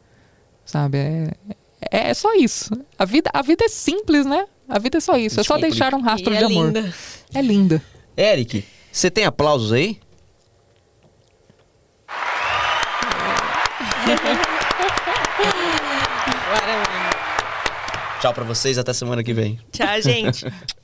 Sabe, 0.65 0.99
é, 0.99 1.31
é 2.11 2.15
só 2.15 2.35
isso. 2.35 2.71
A 2.99 3.05
vida, 3.05 3.31
a 3.33 3.43
vida 3.43 3.65
é 3.65 3.69
simples, 3.69 4.27
né? 4.27 4.47
A 4.69 4.79
vida 4.79 4.99
é 4.99 5.01
só 5.01 5.17
isso. 5.17 5.41
É 5.41 5.43
só 5.43 5.59
deixar 5.59 5.95
um 5.95 6.01
rastro 6.01 6.33
E 6.33 6.37
de 6.37 6.43
é 6.45 6.47
amor. 6.47 6.67
linda. 6.67 6.95
É 7.35 7.43
linda. 7.43 7.83
Eric, 8.17 8.65
você 8.93 9.11
tem 9.11 9.25
aplausos 9.25 9.73
aí? 9.73 9.99
Tchau 18.21 18.35
pra 18.35 18.45
vocês, 18.45 18.77
até 18.77 18.93
semana 18.93 19.25
que 19.25 19.33
vem. 19.33 19.59
Tchau, 19.73 20.03
gente. 20.03 20.45